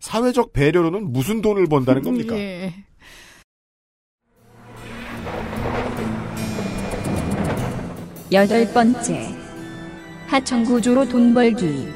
[0.00, 2.36] 사회적 배려로는 무슨 돈을 번다는 겁니까?
[2.36, 2.74] 예.
[8.32, 9.28] 여덟 번째.
[10.26, 11.86] 하청 구조로 돈 벌기.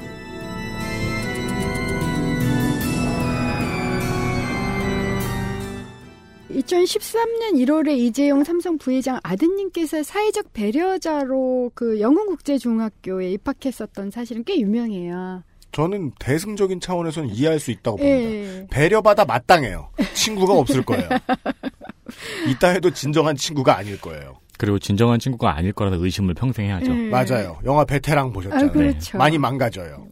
[6.51, 15.45] 2013년 1월에 이재용 삼성 부회장 아드님께서 사회적 배려자로 그 영흥국제중학교에 입학했었던 사실은 꽤 유명해요.
[15.73, 18.19] 저는 대승적인 차원에서는 이해할 수 있다고 봅니다.
[18.19, 18.67] 예.
[18.71, 19.91] 배려받아 마땅해요.
[20.15, 21.09] 친구가 없을 거예요.
[22.49, 24.41] 있다 해도 진정한 친구가 아닐 거예요.
[24.59, 26.91] 그리고 진정한 친구가 아닐 거라는 의심을 평생 해야죠.
[26.91, 27.09] 예.
[27.09, 27.59] 맞아요.
[27.65, 28.69] 영화 베테랑 보셨잖아요.
[28.69, 29.17] 아, 그렇죠.
[29.17, 30.07] 많이 망가져요.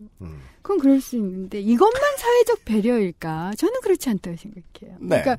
[0.62, 3.52] 그건 그럴 수 있는데 이것만 사회적 배려일까?
[3.56, 4.98] 저는 그렇지 않다고 생각해요.
[5.00, 5.36] 네, 그러니까.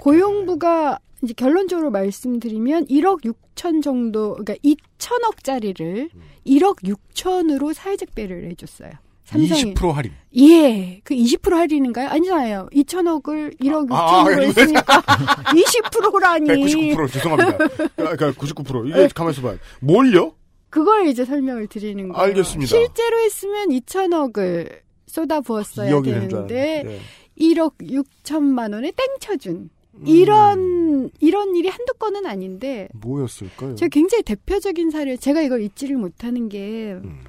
[0.00, 6.20] 고용부가 이제 결론적으로 말씀드리면 1억 6천 정도, 그러니까 2천억짜리를 음.
[6.46, 8.90] 1억 6천으로 사회적 배려를 해줬어요.
[9.30, 9.74] 삼성이.
[9.74, 10.12] 20% 할인.
[10.36, 12.08] 예, 그 20% 할인인가요?
[12.08, 12.68] 아니잖아요.
[12.72, 14.82] 2천억을 1억 6천으로 아, 아, 했으니까
[15.50, 16.48] 20%라니.
[16.94, 17.58] 99% 죄송합니다.
[17.96, 19.58] 그러니까 99% 이게 가만있어 봐요.
[19.80, 20.34] 뭘요?
[20.68, 22.22] 그걸 이제 설명을 드리는 거예요.
[22.22, 22.68] 알겠습니다.
[22.68, 26.82] 실제로 했으면 2천억을 쏟아부었어야 2억이 된줄 되는데.
[26.86, 27.00] 예.
[27.40, 30.06] 1억 6천만 원에 땡쳐준 음.
[30.06, 33.74] 이런 이런 일이 한두 건은 아닌데 뭐였을까요?
[33.76, 37.20] 제가 굉장히 대표적인 사례 제가 이걸 잊지를 못하는 게 음.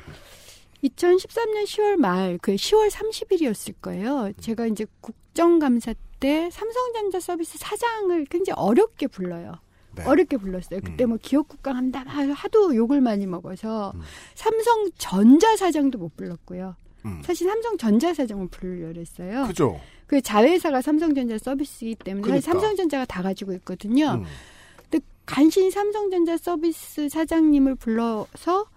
[0.84, 4.32] 2013년 10월 말 그 10월 30일이었을 거예요.
[4.40, 9.54] 제가 이제 국정감사 때 삼성전자 서비스 사장을 굉장히 어렵게 불러요.
[9.96, 10.04] 네.
[10.06, 10.80] 어렵게 불렀어요.
[10.84, 14.02] 그때 뭐 기업국강 한다 막 하도 욕을 많이 먹어서 음.
[14.36, 16.76] 삼성전자 사장도 못 불렀고요.
[17.06, 17.22] 음.
[17.26, 19.46] 사실 삼성전자 사장을 부르려 했어요.
[19.48, 19.80] 그죠?
[20.08, 22.52] 그 자회사가 삼성전자 서비스이기 때문에 사실 그러니까.
[22.60, 24.12] 삼성전자가 다 가지고 있거든요.
[24.14, 24.24] 음.
[24.90, 28.68] 근데 간신히 삼성전자 서비스 사장님을 불러서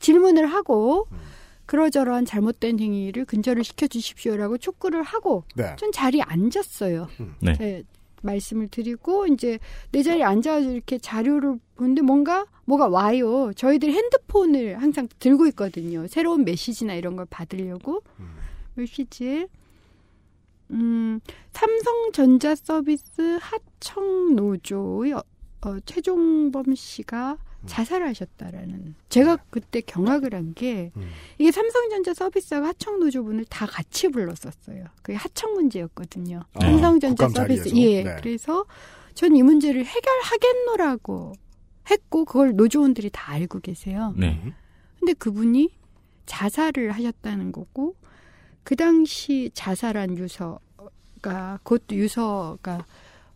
[0.00, 1.18] 질문을 하고 음.
[1.66, 5.74] 그러저러한 잘못된 행위를 근절을 시켜주십시오라고 촉구를 하고 네.
[5.78, 7.08] 전 자리에 앉았어요.
[7.40, 7.52] 네.
[7.54, 7.82] 네,
[8.22, 9.58] 말씀을 드리고 이제
[9.92, 13.52] 내 자리에 앉아가지고 이렇게 자료를 보는데 뭔가 뭐가 와요.
[13.54, 16.06] 저희들 핸드폰을 항상 들고 있거든요.
[16.06, 18.02] 새로운 메시지나 이런 걸 받으려고
[18.74, 19.48] 메시지에
[20.70, 21.20] 음,
[21.52, 25.22] 삼성전자 서비스 하청 노조의 어,
[25.62, 31.08] 어, 최종범 씨가 자살을 하셨다라는 제가 그때 경악을 한게 음.
[31.38, 34.84] 이게 삼성전자 서비스하고 하청 노조분을 다 같이 불렀었어요.
[35.02, 36.42] 그게 하청 문제였거든요.
[36.54, 37.74] 아, 삼성전자 서비스?
[37.76, 38.02] 예.
[38.04, 38.16] 네.
[38.20, 38.64] 그래서
[39.14, 41.32] 전 이 문제를 해결하겠노라고
[41.90, 44.12] 했고 그걸 노조원들이 다 알고 계세요.
[44.16, 44.52] 네.
[44.98, 45.70] 근데 그분이
[46.26, 47.94] 자살을 하셨다는 거고
[48.62, 52.84] 그 당시 자살한 유서가 그것도 유서가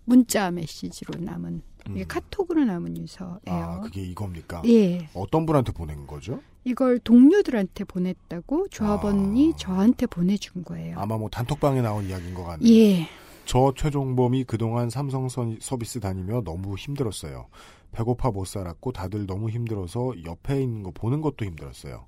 [0.05, 1.62] 문자 메시지로 남은
[1.97, 3.38] 이게 카톡으로 남은 유서예요.
[3.49, 3.53] 음.
[3.53, 4.62] 아, 그게 이겁니까?
[4.66, 5.09] 예.
[5.14, 6.41] 어떤 분한테 보낸 거죠?
[6.64, 10.99] 이걸 동료들한테 보냈다고 조합원이 저한테 보내준 거예요.
[10.99, 12.70] 아마 뭐 단톡방에 나온 이야기인 것 같네요.
[12.72, 13.07] 예.
[13.47, 17.47] 저 최종범이 그동안 삼성 선- 서비스 다니며 너무 힘들었어요.
[17.93, 22.05] 배고파 못 살았고 다들 너무 힘들어서 옆에 있는 거 보는 것도 힘들었어요.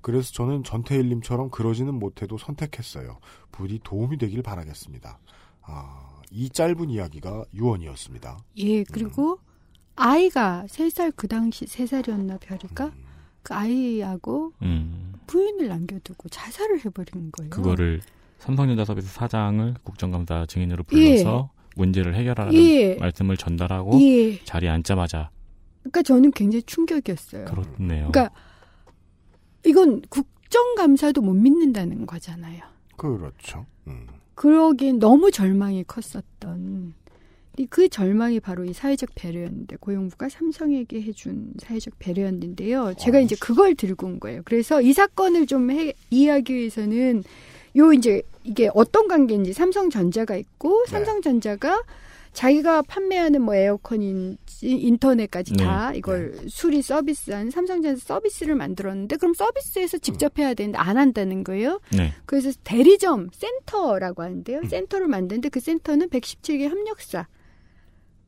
[0.00, 3.18] 그래서 저는 전태일님처럼 그러지는 못해도 선택했어요.
[3.52, 5.18] 부디 도움이 되길 바라겠습니다.
[5.62, 8.38] 아, 이 짧은 이야기가 유언이었습니다.
[8.58, 9.38] 예, 그리고
[9.96, 12.92] 아이가 세살그 당시 세 살이었나 별이가
[13.42, 15.12] 그 아이하고 음.
[15.26, 17.50] 부인을 남겨두고 자살을 해버린 거예요.
[17.50, 18.00] 그거를
[18.38, 21.16] 삼성전자 서비스 사장을 국정감사 증인으로 예.
[21.16, 22.94] 불러서 문제를 해결하라는 예.
[22.96, 24.42] 말씀을 전달하고 예.
[24.44, 25.30] 자리에 앉자마자
[25.80, 27.44] 그러니까 저는 굉장히 충격이었어요.
[27.46, 28.10] 그렇네요.
[28.10, 28.30] 그러니까
[29.64, 32.62] 이건 국정감사도 못 믿는다는 거잖아요.
[32.96, 33.66] 그렇죠.
[33.86, 34.06] 음.
[34.40, 36.94] 그러기엔 너무 절망이 컸었던
[37.58, 42.94] 이그 절망이 바로 이 사회적 배려였는데 고용부가 삼성에게 해준 사회적 배려였는데요.
[42.98, 44.40] 제가 이제 그걸 들고 온 거예요.
[44.46, 47.22] 그래서 이 사건을 좀 해, 이해하기 위해서는
[47.76, 51.82] 요 이제 이게 어떤 관계인지 삼성전자가 있고 삼성전자가
[52.32, 55.98] 자기가 판매하는 뭐 에어컨인지 인터넷까지 다 네.
[55.98, 61.80] 이걸 수리 서비스한 삼성전자 서비스를 만들었는데 그럼 서비스에서 직접 해야 되는데 안 한다는 거예요.
[61.92, 62.12] 네.
[62.26, 64.62] 그래서 대리점 센터라고 하는데요.
[64.68, 67.24] 센터를 만드는데 그 센터는 117개 협력사에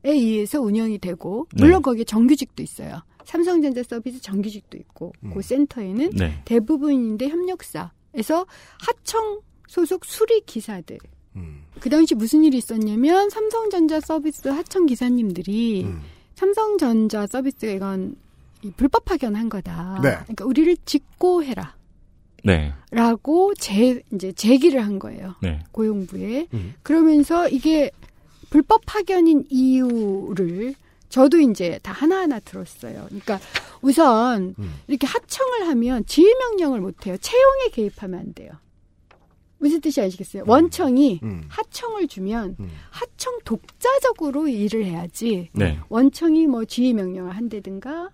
[0.03, 1.63] 의해서 운영이 되고 네.
[1.63, 3.01] 물론 거기에 정규직도 있어요.
[3.23, 6.41] 삼성전자 서비스 정규직도 있고 그 센터에는 네.
[6.43, 8.45] 대부분인데 협력사에서
[8.79, 10.97] 하청 소속 수리 기사들
[11.35, 11.63] 음.
[11.79, 16.01] 그 당시 무슨 일이 있었냐면 삼성전자 서비스 하청 기사님들이 음.
[16.35, 18.15] 삼성전자 서비스가 이건
[18.63, 19.99] 이 불법 파견한 거다.
[20.01, 20.11] 네.
[20.23, 21.75] 그러니까 우리를 직고해라.
[22.45, 22.73] 네.
[22.91, 25.35] 라고 제 이제 제기를 한 거예요.
[25.41, 25.63] 네.
[25.71, 26.47] 고용부에.
[26.53, 26.73] 음.
[26.83, 27.91] 그러면서 이게
[28.49, 30.75] 불법 파견인 이유를
[31.09, 33.05] 저도 이제 다 하나하나 들었어요.
[33.05, 33.39] 그러니까
[33.81, 34.73] 우선 음.
[34.87, 37.17] 이렇게 하청을 하면 지휘 명령을 못 해요.
[37.19, 38.51] 채용에 개입하면 안 돼요.
[39.63, 40.43] 무슨 뜻이 아시겠어요?
[40.45, 41.45] 원청이 음.
[41.47, 42.57] 하청을 주면
[42.89, 45.49] 하청 독자적으로 일을 해야지.
[45.53, 45.79] 네.
[45.87, 48.09] 원청이 뭐 지휘 명령을 한다든가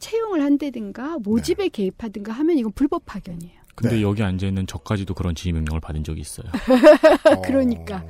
[0.00, 1.68] 채용을 한다든가 모집에 네.
[1.68, 3.58] 개입하든가 하면 이건 불법 파견이에요.
[3.76, 6.50] 근데 여기 앉아 있는 저까지도 그런 지휘 명령을 받은 적이 있어요.
[7.46, 8.04] 그러니까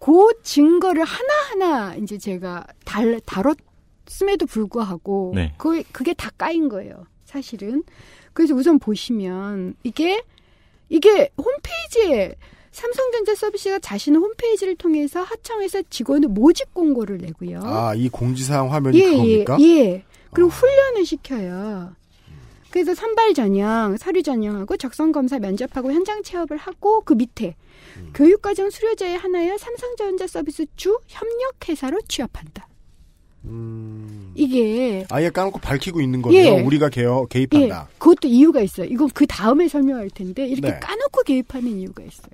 [0.00, 0.12] 그
[0.42, 5.52] 증거를 하나하나 이제 제가 달, 다뤘음에도 불구하고 네.
[5.58, 7.04] 그, 그게 다 까인 거예요.
[7.26, 7.82] 사실은.
[8.32, 10.22] 그래서 우선 보시면 이게
[10.88, 12.34] 이게 홈페이지에
[12.72, 17.60] 삼성전자 서비스가 자신의 홈페이지를 통해서 하청에서 직원을 모집 공고를 내고요.
[17.64, 19.56] 아, 이 공지사항 화면이 예, 그겁니까?
[19.60, 20.04] 예, 예.
[20.30, 21.96] 그리고 훈련을 시켜요.
[22.70, 27.56] 그래서 선발 전형, 서류 전형하고 적성 검사 면접하고 현장 체험을 하고 그 밑에
[27.96, 28.10] 음.
[28.14, 32.68] 교육과정 수료자에 하나여 삼성전자 서비스 주 협력 회사로 취업한다.
[34.34, 36.56] 이게 아예 까놓고 밝히고 있는 거네요.
[36.56, 36.60] 예.
[36.60, 37.88] 우리가 개어, 개입한다.
[37.90, 38.86] 예, 그것도 이유가 있어요.
[38.86, 40.80] 이건 그 다음에 설명할 텐데 이렇게 네.
[40.80, 42.30] 까놓고 개입하는 이유가 있어요.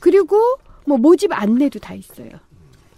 [0.00, 0.36] 그리고
[0.84, 2.30] 뭐 모집 안내도 다 있어요.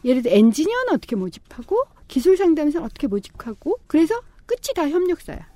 [0.04, 1.76] 예를 들어 엔지니어는 어떻게 모집하고
[2.08, 4.14] 기술 상담사는 어떻게 모집하고 그래서
[4.46, 5.50] 끝이 다 협력사야.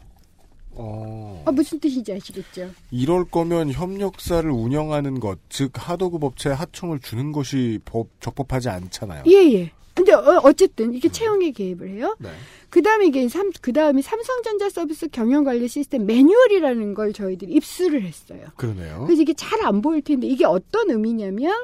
[0.76, 1.42] 어.
[1.46, 2.70] 아, 무슨 뜻인지 아시겠죠?
[2.90, 9.22] 이럴 거면 협력사를 운영하는 것, 즉 하도급 업체에 하청을 주는 것이 법, 적법하지 않잖아요.
[9.26, 9.72] 예, 예.
[9.94, 12.16] 근데 어, 어쨌든 이게 채용에 개입을 해요.
[12.18, 12.28] 네.
[12.68, 18.40] 그다음에 이게 삼 그다음에 삼성전자 서비스 경영 관리 시스템 매뉴얼이라는 걸 저희들이 입수를 했어요.
[18.56, 19.04] 그러네요.
[19.06, 21.54] 그래서 이게 잘 안 보일 텐데 이게 어떤 의미냐면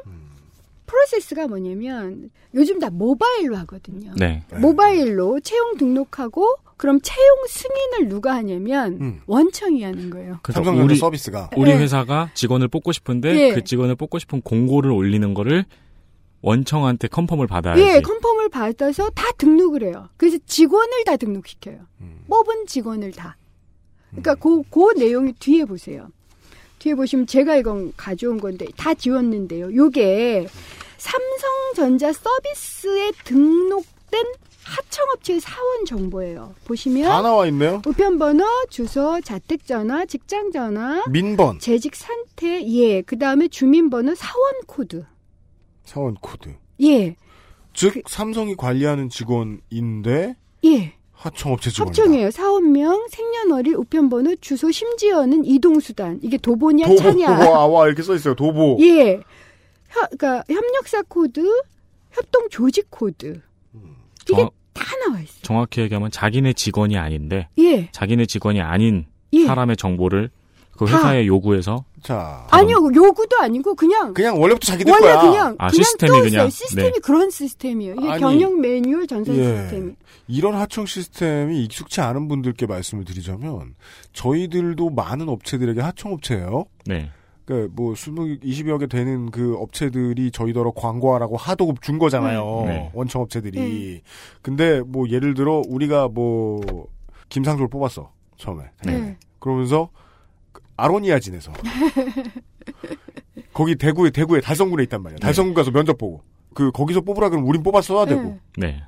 [0.87, 4.13] 프로세스가 뭐냐면 요즘 다 모바일로 하거든요.
[4.17, 4.43] 네.
[4.61, 9.21] 모바일로 채용 등록하고 그럼 채용 승인을 누가 하냐면 음.
[9.27, 10.39] 원청이 하는 거예요.
[10.43, 11.51] 그래서 삼성전자 우리 서비스가.
[11.57, 11.79] 우리 네.
[11.79, 13.53] 회사가 직원을 뽑고 싶은데 예.
[13.53, 15.67] 그 직원을 뽑고 싶은 공고를 올리는 거를
[16.43, 17.83] 원청한테 컨펌을 받아야지.
[17.83, 20.09] 예, 컨펌을 받아서 다 등록을 해요.
[20.17, 21.79] 그래서 직원을 다 등록시켜요.
[22.01, 22.25] 음.
[22.29, 23.37] 뽑은 직원을 다.
[24.11, 26.09] 그러니까 그, 그 내용이 뒤에 보세요.
[26.79, 29.75] 뒤에 보시면 제가 이건 가져온 건데 다 지웠는데요.
[29.75, 30.49] 요게
[30.97, 34.25] 삼성전자 서비스에 등록된
[34.65, 36.55] 하청업체의 사원 정보예요.
[36.65, 37.83] 보시면 다 나와 있네요.
[37.87, 45.05] 우편번호, 주소, 자택전화, 직장전화, 민번, 재직 상태, 예, 그 다음에 주민번호, 사원 코드,
[45.91, 46.55] 사원 코드.
[46.83, 47.17] 예,
[47.75, 50.95] 즉 삼성이 관리하는 직원인데 예.
[51.11, 52.01] 하청업체 직원이다.
[52.03, 52.31] 하청이에요.
[52.31, 56.21] 사원명, 생년월일, 우편번호, 주소, 심지어는 이동수단.
[56.23, 57.29] 이게 도보냐, 도보, 차냐.
[57.51, 58.35] 와, 와 이렇게 써 있어요.
[58.37, 58.79] 도보.
[58.83, 59.15] 예.
[59.89, 61.41] 혀, 그러니까 협력사 코드,
[62.13, 63.41] 협동 조직 코드.
[64.29, 65.43] 이게 정- 다 나와 있어요.
[65.43, 67.91] 정확히 얘기하면 자기네 직원이 아닌데 예.
[67.91, 69.45] 자기네 직원이 아닌 예.
[69.45, 70.31] 사람의 정보를
[70.81, 70.97] 그 다.
[70.97, 75.21] 회사에 요구해서 자, 아니요, 요구도 아니고 그냥 그냥 원래부터 자기들 원래 거야.
[75.21, 76.31] 그냥 아, 그냥 시스템이 또 있어요.
[76.31, 76.99] 그냥, 시스템이 네.
[77.01, 77.95] 그런 시스템이에요.
[77.97, 79.45] 이게 아니, 경영 매뉴얼 전산 예.
[79.45, 79.93] 시스템이.
[80.29, 83.75] 이런 하청 시스템이 익숙치 않은 분들께 말씀을 드리자면
[84.15, 86.65] 저희들도 많은 업체들에게 하청 업체예요.
[86.87, 87.11] 네.
[87.45, 92.63] 그러니까 뭐 20, 20여 개 되는 그 업체들이 저희더러 광고하라고 하도 준 거잖아요.
[92.67, 92.91] 네.
[92.95, 93.59] 원청 업체들이.
[93.59, 94.03] 네.
[94.41, 96.61] 근데 뭐 예를 들어 우리가 뭐
[97.29, 98.13] 김상조를 뽑았어.
[98.39, 98.65] 처음에.
[98.87, 99.19] 네.
[99.41, 100.01] 그러면서 그
[100.83, 101.53] 아로니아진에서
[103.53, 105.19] 거기 대구에 대구에 달성군에 있단 말이야.
[105.19, 106.23] 달성군 가서 면접 보고
[106.55, 108.39] 그 거기서 뽑으라 그러면 우린 뽑았어야 되고 네.
[108.57, 108.83] 네.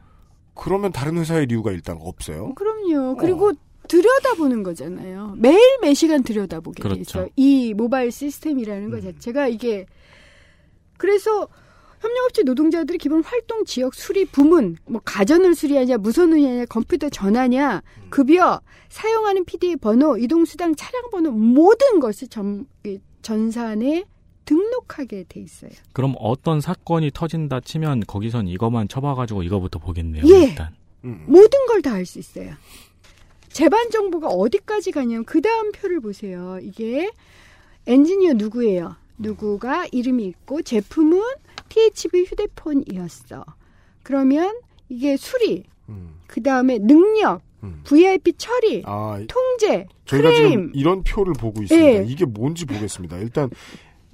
[0.54, 2.54] 그러면 다른 회사의 이유가 일단 없어요.
[2.54, 3.16] 그럼요.
[3.16, 3.52] 그리고
[3.88, 5.34] 들여다보는 거잖아요.
[5.36, 7.00] 매일 매 시간 들여다보게 돼 그렇죠.
[7.00, 7.28] 있어요.
[7.36, 9.86] 이 모바일 시스템이라는 것 자체가 이게
[10.98, 11.48] 그래서
[12.02, 18.60] 협력업체 노동자들이 기본 활동 지역 수리 부문, 뭐 가전을 수리하냐, 무선 운이냐, 컴퓨터 전화냐, 급여,
[18.88, 24.04] 사용하는 PD 번호, 이동수당 차량 번호 모든 것을 전, 이 전산에
[24.44, 25.70] 등록하게 돼 있어요.
[25.92, 30.24] 그럼 어떤 사건이 터진다 치면 거기선 이것만 쳐봐가지고 이거부터 보겠네요.
[30.26, 30.48] 예.
[30.48, 30.74] 일단.
[31.04, 31.24] 음.
[31.28, 32.52] 모든 걸 다 알 수 있어요.
[33.50, 36.58] 재반 정보가 어디까지 가냐면 그 다음 표를 보세요.
[36.62, 37.10] 이게
[37.86, 38.96] 엔지니어 누구예요?
[39.18, 41.20] 누구가 이름이 있고 제품은
[41.76, 43.44] THB 휴대폰이었어.
[44.02, 44.54] 그러면
[44.88, 46.14] 이게 수리, 음.
[46.26, 47.80] 그 다음에 능력, 음.
[47.84, 50.50] VIP 처리, 아, 이- 통제, 저희가 크레임.
[50.50, 51.88] 지금 이런 표를 보고 있습니다.
[52.00, 52.04] 예.
[52.06, 53.16] 이게 뭔지 보겠습니다.
[53.18, 53.48] 일단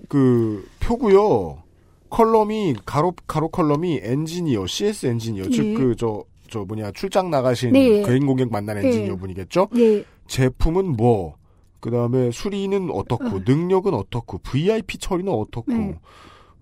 [0.08, 1.62] 그 표고요.
[2.10, 5.50] 컬럼이 가로 가로 column이 엔지니어, CS 엔지니어, 예.
[5.50, 8.02] 즉그 저 저 뭐냐 출장 나가신 네.
[8.04, 8.86] 개인 고객 만난 예.
[8.86, 9.68] 엔지니어 분이겠죠.
[9.76, 11.36] 예, 제품은 뭐,
[11.78, 13.40] 그 다음에 수리는 어떻고, 어.
[13.46, 15.98] 능력은 어떻고, VIP 처리는 어떻고, 네.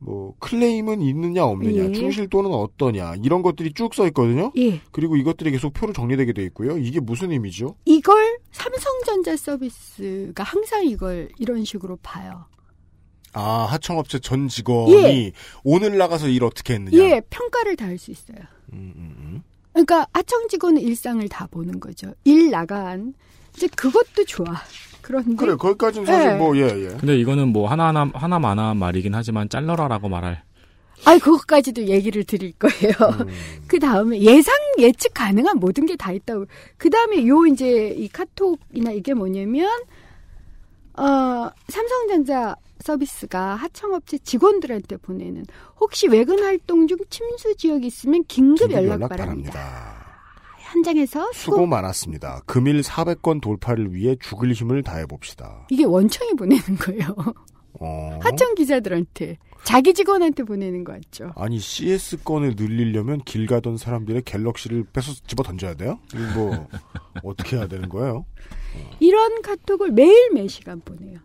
[0.07, 1.93] 뭐, 클레임은 있느냐 없느냐, 예.
[1.93, 4.53] 충실도는 어떠냐, 이런 것들이 쭉 써 있거든요?
[4.57, 4.81] 예.
[4.93, 6.79] 그리고 이것들이 계속 표로 정리되게 돼 있고요.
[6.79, 7.75] 이게 무슨 의미죠?
[7.85, 12.45] 이걸 삼성전자 서비스가 항상 이걸 이런 식으로 봐요.
[13.33, 14.95] 아, 하청업체 전 직원이
[15.27, 15.33] 예.
[15.65, 16.97] 오늘 나가서 일 어떻게 했느냐.
[16.97, 18.39] 예, 평가를 다 할 수 있어요.
[18.73, 19.43] 음, 음, 음.
[19.73, 22.15] 그러니까 하청 직원은 일상을 다 보는 거죠.
[22.25, 23.13] 일 나간
[23.57, 24.47] 이제 그것도 좋아.
[25.07, 26.35] 그런데 그래, 거기까지는 사실 예.
[26.35, 26.89] 뭐, 예, 예.
[26.99, 30.43] 근데 이거는 뭐 하나 하나 하나마나 말이긴 하지만 잘라라라고 말할
[31.05, 32.93] 아이 그것까지도 얘기를 드릴 거예요.
[33.21, 33.29] 음.
[33.69, 36.47] 그 다음에 예상 예측 가능한 모든 게 다 있다고.
[36.77, 39.71] 그 다음에 요 이제 이 카톡이나 이게 뭐냐면
[40.95, 45.45] 어 삼성전자 서비스가 하청업체 직원들한테 보내는
[45.81, 49.53] 혹시 외근 활동 중 침수 지역이 있으면 긴급, 긴급 연락, 연락 바랍니다.
[49.53, 49.96] 바랍니다.
[50.73, 52.43] 현장에서 수고 수고 많았습니다.
[52.47, 55.67] 금일 400건 돌파를 위해 죽을 힘을 다해봅시다.
[55.71, 57.15] 이게 원청이 보내는 거예요.
[57.81, 58.19] 어?
[58.23, 61.33] 하청 기자들한테 자기 직원한테 보내는 거 같죠.
[61.37, 65.99] 아니 CS 건을 늘리려면 길 가던 사람들의 갤럭시를 뺏어 집어 던져야 돼요?
[66.35, 66.69] 뭐
[67.23, 68.25] 어떻게 해야 되는 거예요?
[69.01, 71.19] 이런 카톡을 매일 매 시간 보내요.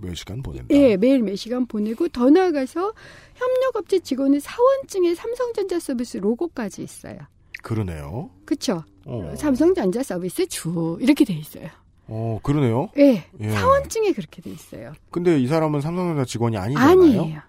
[0.00, 0.74] 몇 시간 보낸다.
[0.74, 2.92] 예, 매일 매 시간 보내고 더 나아가서
[3.34, 7.18] 협력업체 직원의 사원증에 삼성전자 서비스 로고까지 있어요.
[7.62, 8.30] 그러네요.
[8.44, 8.84] 그쵸?
[9.06, 9.32] 어.
[9.36, 11.68] 삼성전자 서비스 주 이렇게 돼 있어요.
[12.06, 12.88] 어, 그러네요.
[12.98, 13.50] 예, 예.
[13.50, 14.92] 사원증에 그렇게 돼 있어요.
[15.10, 16.90] 근데 이 사람은 삼성전자 직원이 아니잖아요.
[16.90, 17.40] 아니에요.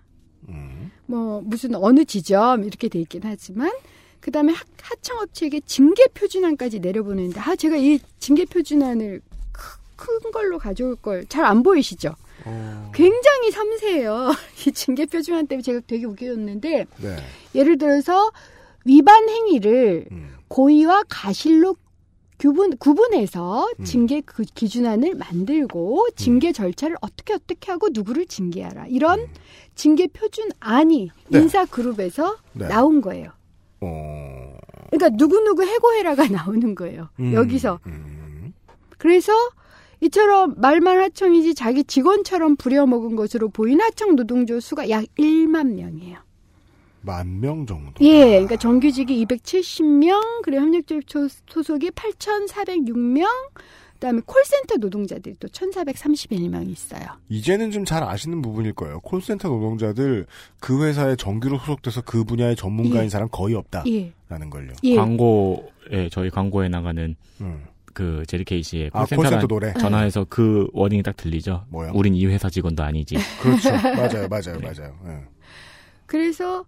[0.49, 0.91] 음.
[1.05, 3.72] 뭐 무슨 어느 지점 이렇게 돼 있긴 하지만
[4.20, 10.95] 그 다음에 하청업체에게 징계 표준안까지 내려보내는데 아 제가 이 징계 표준안을 크- 큰 걸로 가져올
[10.97, 12.16] 걸 잘 안 보이시죠?
[12.45, 12.91] 어.
[12.93, 14.32] 굉장히 섬세해요.
[14.68, 17.16] 이 징계 표준안 때문에 제가 되게 웃겨졌는데 네.
[17.55, 18.32] 예를 들어서
[18.86, 20.30] 위반 행위를 음.
[20.48, 21.76] 고의와 가실로
[22.38, 23.84] 구분, 구분해서 음.
[23.84, 28.88] 징계 그 기준안을 만들고 징계 절차를 어떻게 어떻게 하고 누구를 징계하라.
[28.88, 29.28] 이런
[29.76, 31.26] 징계 표준안이 음.
[31.28, 31.40] 네.
[31.40, 32.68] 인사 그룹에서 네.
[32.68, 33.32] 나온 거예요.
[33.82, 34.58] 어.
[34.90, 37.10] 그러니까 누구누구 해고해라가 나오는 거예요.
[37.20, 37.34] 음.
[37.34, 37.80] 여기서.
[37.86, 38.54] 음.
[38.98, 39.34] 그래서
[40.02, 46.20] 이처럼 말만 하청이지 자기 직원처럼 부려먹은 것으로 보인 하청 노동조 수가 약 1만 명이에요.
[47.02, 47.93] 만 명 정도.
[48.04, 53.26] 예, 그러니까 정규직이 270명, 그리고 협력조합 소- 소속이 8,406명,
[53.93, 57.02] 그다음에 콜센터 노동자들이 또 1,431명 있어요.
[57.30, 59.00] 이제는 좀 잘 아시는 부분일 거예요.
[59.02, 60.26] 콜센터 노동자들
[60.60, 63.10] 그 회사에 정규로 소속돼서 그 분야의 전문가인 예.
[63.10, 64.14] 사람 거의 없다라는 예,
[64.50, 64.72] 걸요.
[64.84, 64.95] 예.
[64.95, 67.66] 광고에 저희 광고에 나가는 음.
[67.93, 69.74] 그 제리 케이 씨의 아, 콜센터 노래.
[69.74, 71.66] 전화해서 그 워딩이 딱 들리죠.
[71.70, 71.91] 뭐요?
[71.93, 73.16] 우린 이 회사 직원도 아니지.
[73.41, 73.72] 그렇죠.
[73.84, 74.72] 맞아요, 맞아요, 네.
[74.72, 74.95] 맞아요.
[75.08, 75.26] 예.
[76.06, 76.66] 그래서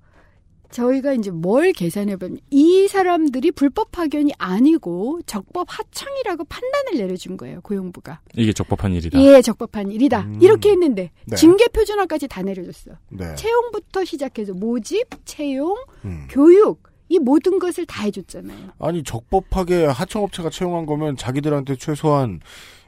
[0.71, 7.61] 저희가 이제 뭘 계산해 보면 이 사람들이 불법 파견이 아니고 적법 하청이라고 판단을 내려준 거예요
[7.61, 8.21] 고용부가.
[8.35, 9.21] 이게 적법한 일이다.
[9.21, 10.21] 예, 적법한 일이다.
[10.21, 10.39] 음.
[10.41, 11.35] 이렇게 했는데 네.
[11.35, 12.91] 징계 표준화까지 다 내려줬어.
[13.09, 13.35] 네.
[13.35, 16.27] 채용부터 시작해서 모집, 채용, 음.
[16.29, 18.69] 교육 이 모든 것을 다 해줬잖아요.
[18.79, 22.39] 아니 적법하게 하청업체가 채용한 거면 자기들한테 최소한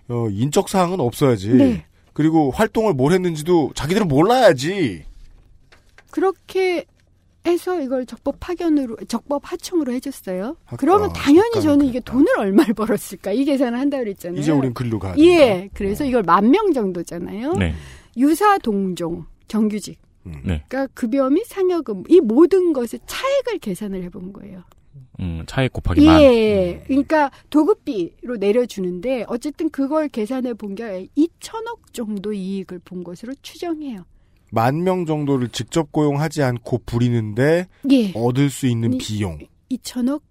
[0.08, 1.50] 어, 인적 사항은 없어야지.
[1.50, 1.86] 네.
[2.14, 5.04] 그리고 활동을 뭘 했는지도 자기들은 몰라야지.
[6.12, 6.86] 그렇게
[7.46, 10.56] 해서 이걸 적법 파견으로 적법 하청으로 해줬어요.
[10.66, 14.40] 아, 그러면 아, 당연히 저는 이게 돈을 얼마를 벌었을까 이 계산을 한다 그랬잖아요.
[14.40, 15.70] 이제 우린 글로 가야 예.
[15.74, 17.54] 그래서 이걸 만 명 정도잖아요.
[17.54, 17.74] 네.
[18.18, 20.00] 유사 동종 정규직.
[20.26, 20.32] 음.
[20.46, 20.64] 네.
[20.70, 24.64] 그러니까 급여 및 상여금 이 모든 것의 차액을 계산을 해본 거예요.
[25.20, 26.22] 음, 차액 곱하기 만.
[26.22, 34.06] 예, 그러니까 도급비로 내려주는데 어쨌든 그걸 계산해 본 게 2천억 정도 이익을 본 것으로 추정해요.
[34.54, 39.40] 만 명 정도를 직접 고용하지 않고 부리는데 예, 얻을 수 있는 이- 비용.
[39.72, 40.22] 2천억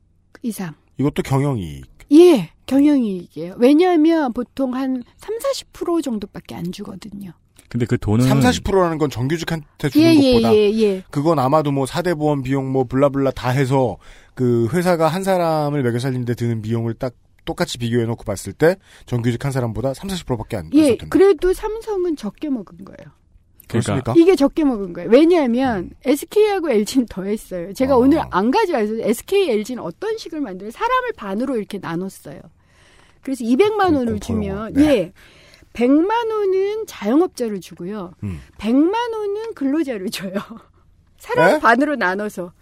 [0.43, 0.75] 이상.
[0.99, 1.85] 이것도 경영이익.
[2.13, 3.57] 예, 경영이익이에요.
[3.59, 5.39] 왜냐하면 보통 한 3,
[5.73, 7.33] 40% 정도밖에 안 주거든요.
[7.69, 11.05] 근데 그 돈은 3, 40%라는 건 정규직한테 주는 예, 예, 것보다 예, 예.
[11.11, 13.97] 그건 아마도 뭐 사대보험 비용 뭐 블라블라 다 해서
[14.35, 17.15] 그 회사가 한 사람을 먹여 살리는데 드는 비용을 딱
[17.45, 22.51] 똑같이 비교해 놓고 봤을 때 정규직 한 사람보다 3, 40%밖에 안 예, 그래도 삼성은 적게
[22.51, 23.11] 먹은 거예요.
[23.73, 24.15] 그렇습니까?
[24.17, 25.11] 이게 적게 먹은 거예요.
[25.11, 27.73] 왜냐하면 SK하고 LG는 더 했어요.
[27.73, 27.97] 제가 아.
[27.97, 30.71] 오늘 안 가져와서 SK, LG는 어떤 식을 만들어요?
[30.71, 32.41] 사람을 반으로 이렇게 나눴어요.
[33.23, 34.85] 그래서 200만 원을 주면, 네.
[34.85, 35.13] 예.
[35.75, 38.13] 100만 원은 자영업자를 주고요.
[38.25, 38.41] 음.
[38.59, 40.35] 100만 원은 근로자를 줘요.
[41.19, 41.61] 사람을 네?
[41.61, 42.53] 반으로 나눠서.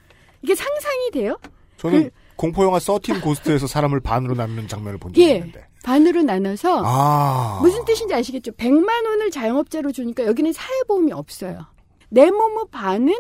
[0.43, 1.39] 이게 상상이 돼요?
[1.79, 5.35] 저는 그- 공포 영화 서틴 고스트에서 사람을 반으로 나누는 장면을 본 적이 예.
[5.37, 5.67] 있는데.
[5.83, 7.59] 반으로 나눠서 아.
[7.63, 8.53] 무슨 뜻인지 아시겠죠?
[8.53, 11.67] 100만 원을 자영업자로 주니까 여기는 사회보험이 없어요.
[12.11, 13.15] 내 몸의 반은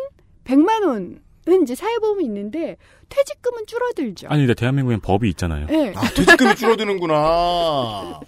[0.44, 2.76] 100만 원 은 이제 사회보험이 있는데
[3.08, 4.28] 퇴직금은 줄어들죠.
[4.28, 5.66] 아니 근데 대한민국엔 법이 있잖아요.
[5.70, 5.92] 예.
[5.96, 8.20] 아, 퇴직금이 줄어드는구나.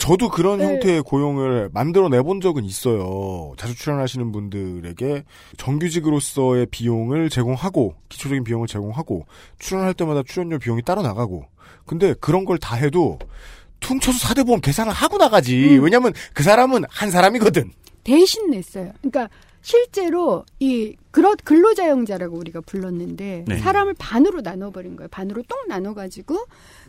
[0.00, 0.64] 저도 그런 네.
[0.64, 3.52] 형태의 고용을 만들어 내본 적은 있어요.
[3.56, 5.22] 자주 출연하시는 분들에게
[5.56, 9.26] 정규직으로서의 비용을 제공하고, 기초적인 비용을 제공하고,
[9.60, 11.44] 출연할 때마다 출연료 비용이 따로 나가고.
[11.86, 13.18] 근데 그런 걸 다 해도
[13.80, 15.76] 퉁쳐서 사대보험 계산을 하고 나가지.
[15.78, 15.84] 음.
[15.84, 17.70] 왜냐면 그 사람은 한 사람이거든.
[18.02, 18.92] 대신 냈어요.
[19.02, 19.28] 그러니까
[19.60, 23.58] 실제로 이 그런 근로자영자라고 우리가 불렀는데 네.
[23.58, 25.08] 사람을 반으로 나눠버린 거예요.
[25.08, 26.38] 반으로 똥 나눠가지고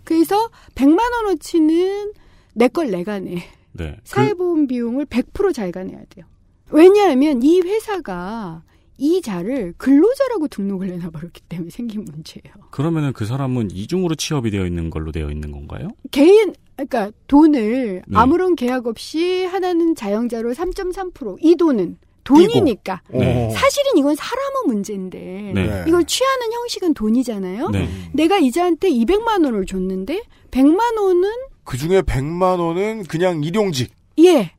[0.03, 2.13] 그래서 100만 원어치는
[2.53, 3.35] 내 걸 내가 내.
[3.73, 3.95] 네.
[3.95, 6.25] 그, 사회보험 비용을 100% 자기가 내야 돼요.
[6.69, 8.63] 왜냐하면 이 회사가
[8.97, 12.53] 이 자를 근로자라고 등록을 해놔버렸기 때문에 생긴 문제예요.
[12.71, 15.89] 그러면은 그 사람은 이중으로 취업이 되어 있는 걸로 되어 있는 건가요?
[16.11, 18.17] 개인, 그러니까 돈을 네.
[18.17, 23.01] 아무런 계약 없이 하나는 자영자로 3.3%이 돈은 돈이니까.
[23.11, 23.49] 네.
[23.51, 25.85] 사실은 이건 사람의 문제인데 네.
[25.87, 27.69] 이걸 취하는 형식은 돈이잖아요.
[27.69, 27.87] 네.
[28.13, 31.29] 내가 이자한테 200만 원을 줬는데 100만 원은
[31.63, 33.93] 그 중에 100만 원은 그냥 일용직.
[34.19, 34.54] 예.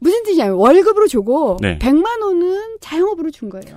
[0.00, 1.78] 무슨 뜻이냐면 월급으로 주고 네.
[1.78, 3.76] 100만 원은 자영업으로 준 거예요.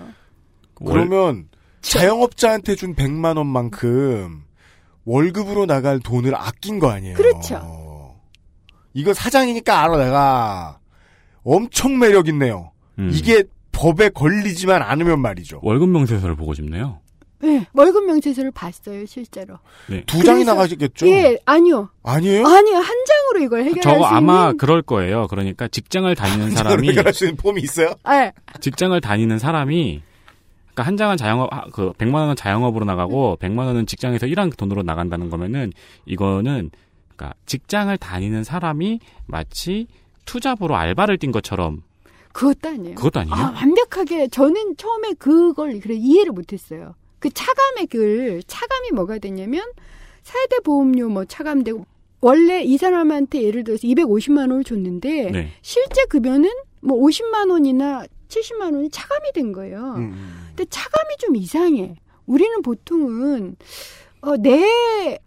[0.75, 1.47] 그러면
[1.81, 4.43] 자영업자한테 준 100만 원만큼
[5.05, 7.15] 월급으로 나갈 돈을 아낀 거 아니에요.
[7.15, 8.15] 그렇죠.
[8.93, 10.79] 이거 사장이니까 알아 내가.
[11.43, 12.71] 엄청 매력 있네요.
[12.99, 13.09] 음.
[13.13, 15.59] 이게 법에 걸리지만 않으면 말이죠.
[15.63, 17.00] 월급 명세서를 보고 싶네요.
[17.41, 19.57] 네, 월급 명세서를 봤어요, 실제로.
[19.87, 20.03] 네.
[20.05, 21.07] 두 장이 나가시겠죠?
[21.07, 21.89] 예, 아니요.
[22.03, 22.45] 아니에요?
[22.45, 24.57] 아니요, 한 장으로 이걸 해결할 저거 수 아마 있는.
[24.57, 25.27] 그럴 거예요.
[25.27, 27.95] 그러니까 직장을 다니는 사람이 해결할 수 있는 폼이 있어요?
[28.09, 30.01] 예, 직장을 다니는 사람이
[30.73, 34.83] 그러니까 한 장은 자영업 아, 그 100만 원은 자영업으로 나가고 100만 원은 직장에서 일한 돈으로
[34.83, 35.71] 나간다는 거면은
[36.05, 36.71] 이거는
[37.15, 39.87] 그러니까 직장을 다니는 사람이 마치
[40.25, 41.83] 투잡으로 알바를 뛴 것처럼
[42.31, 42.95] 그것도 아니에요.
[42.95, 43.35] 그것도 아니에요?
[43.35, 46.95] 아, 완벽하게 저는 처음에 그걸 그래 이해를 못했어요.
[47.21, 49.63] 그 차감의 그 차감이 뭐가 되냐면
[50.23, 51.85] 세대 보험료 뭐 차감되고
[52.19, 55.47] 원래 이 사람한테 예를 들어서 250만 원을 줬는데 네.
[55.61, 56.49] 실제 급여는
[56.81, 59.95] 뭐 50만 원이나 70만 원이 차감이 된 거예요.
[59.97, 60.13] 음.
[60.47, 61.95] 근데 차감이 좀 이상해.
[62.25, 63.55] 우리는 보통은
[64.21, 65.19] 어, 내,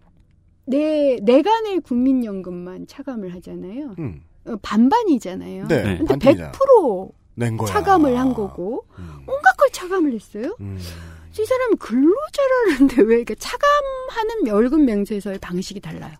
[0.65, 3.95] 내, 내가 낼 국민연금만 차감을 하잖아요.
[3.99, 4.21] 음.
[4.47, 5.67] 어, 반반이잖아요.
[5.67, 6.51] 네, 근데 반반이잖아.
[6.51, 7.67] 100%낸 거야.
[7.67, 8.85] 차감을 한 거고
[9.27, 10.55] 온갖 걸 차감을 했어요.
[10.59, 10.77] 음.
[11.37, 16.13] 이 사람이 근로자라는데 왜 이렇게 차감하는 월급 명세서의 방식이 달라요.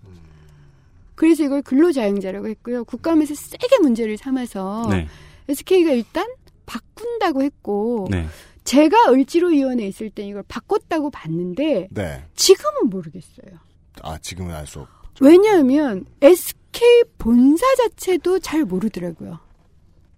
[1.15, 2.83] 그래서 이걸 근로자영자라고 했고요.
[2.83, 5.07] 국감에서 세게 문제를 삼아서 네.
[5.47, 6.27] SK가 일단
[6.65, 8.27] 바꾼다고 했고 네.
[8.65, 12.25] 제가 을지로위원회에 있을 때 이걸 바꿨다고 봤는데 네.
[12.35, 13.59] 지금은 모르겠어요.
[14.01, 14.87] 아, 지금은 알 수 없.
[15.21, 19.39] 왜냐하면 SK 본사 자체도 잘 모르더라고요.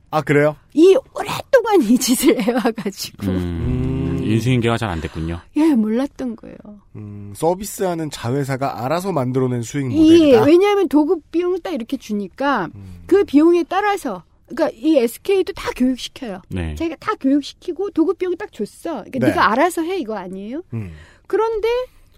[0.10, 0.56] 아, 그래요?
[0.74, 3.97] 이 오랫동안 이 짓을 해와가지고 음,
[4.32, 5.40] 인수인계가 잘 안 됐군요.
[5.58, 6.56] 예 몰랐던 거예요.
[6.96, 10.44] 음, 서비스하는 자회사가 알아서 만들어낸 수익 예, 모델이다.
[10.46, 12.70] 왜냐하면 도급 비용 딱 이렇게 주니까
[13.06, 16.42] 그 비용에 따라서 그러니까 이 SK도 다 교육시켜요.
[16.48, 16.74] 네.
[16.76, 19.04] 자기가 다 교육시키고 도급 비용 딱 줬어.
[19.04, 19.28] 그러니까 네.
[19.28, 20.62] 네가 알아서 해 이거 아니에요?
[20.74, 20.94] 음.
[21.28, 21.68] 그런데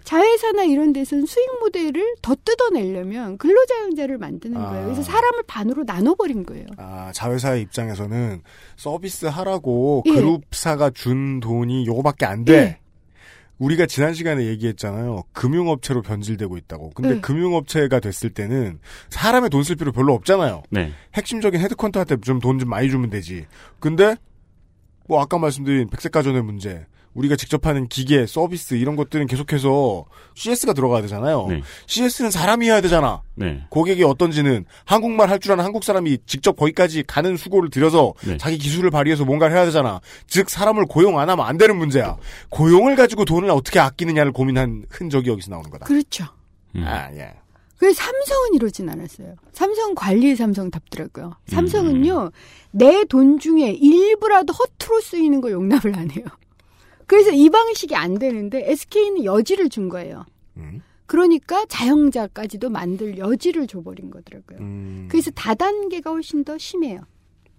[0.09, 4.69] 자회사나 이런 데서는 수익 모델을 더 뜯어내려면 근로자용자를 만드는 아.
[4.69, 4.85] 거예요.
[4.85, 6.65] 그래서 사람을 반으로 나눠버린 거예요.
[6.77, 8.41] 아, 자회사의 입장에서는
[8.75, 10.11] 서비스 하라고 예.
[10.13, 12.53] 그룹사가 준 돈이 요거밖에 안 돼.
[12.53, 12.79] 예.
[13.59, 15.25] 우리가 지난 시간에 얘기했잖아요.
[15.31, 16.89] 금융업체로 변질되고 있다고.
[16.95, 17.19] 근데 예.
[17.21, 18.79] 금융업체가 됐을 때는
[19.11, 20.63] 사람의 돈 쓸 필요 별로 없잖아요.
[20.71, 20.91] 네.
[21.13, 23.45] 핵심적인 헤드컨트한테 좀돈좀 많이 주면 되지.
[23.79, 24.15] 근데
[25.07, 30.05] 뭐 아까 말씀드린 백색 가전의 문제, 우리가 직접 하는 기계, 서비스 이런 것들은 계속해서
[30.35, 31.47] CS가 들어가야 되잖아요.
[31.49, 31.61] 네.
[31.87, 33.21] CS는 사람이 해야 되잖아.
[33.35, 33.63] 네.
[33.69, 38.37] 고객이 어떤지는 한국말 할 줄 아는 한국 사람이 직접 거기까지 가는 수고를 들여서 네.
[38.37, 40.01] 자기 기술을 발휘해서 뭔가를 해야 되잖아.
[40.27, 42.17] 즉 사람을 고용 안 하면 안 되는 문제야.
[42.49, 45.85] 고용을 가지고 돈을 어떻게 아끼느냐를 고민한 흔적이 여기서 나오는 거다.
[45.85, 46.25] 그렇죠.
[46.75, 46.83] 음.
[46.85, 47.33] 아 예.
[47.77, 49.35] 그래서 삼성은 이러진 않았어요.
[49.53, 51.27] 삼성 관리의 삼성답더라고요.
[51.27, 51.45] 음.
[51.47, 52.31] 삼성은요,
[52.71, 56.25] 내 돈 중에 일부라도 허투루 쓰이는 거 용납을 안 해요.
[57.09, 60.25] 그래서 이 방식이 안 되는데 SK는 여지를 준 거예요.
[60.57, 60.81] 음.
[61.07, 64.59] 그러니까 자영자까지도 만들 여지를 줘버린 거더라고요.
[64.59, 65.07] 음.
[65.09, 67.01] 그래서 다단계가 훨씬 더 심해요.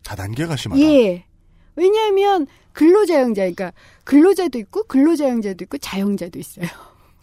[0.05, 0.81] 다단계가 심하다.
[0.83, 1.25] 예.
[1.75, 3.73] 왜냐하면 근로자영자, 그러니까
[4.05, 6.67] 근로자도 있고 근로자영자도 있고 자영자도 있어요.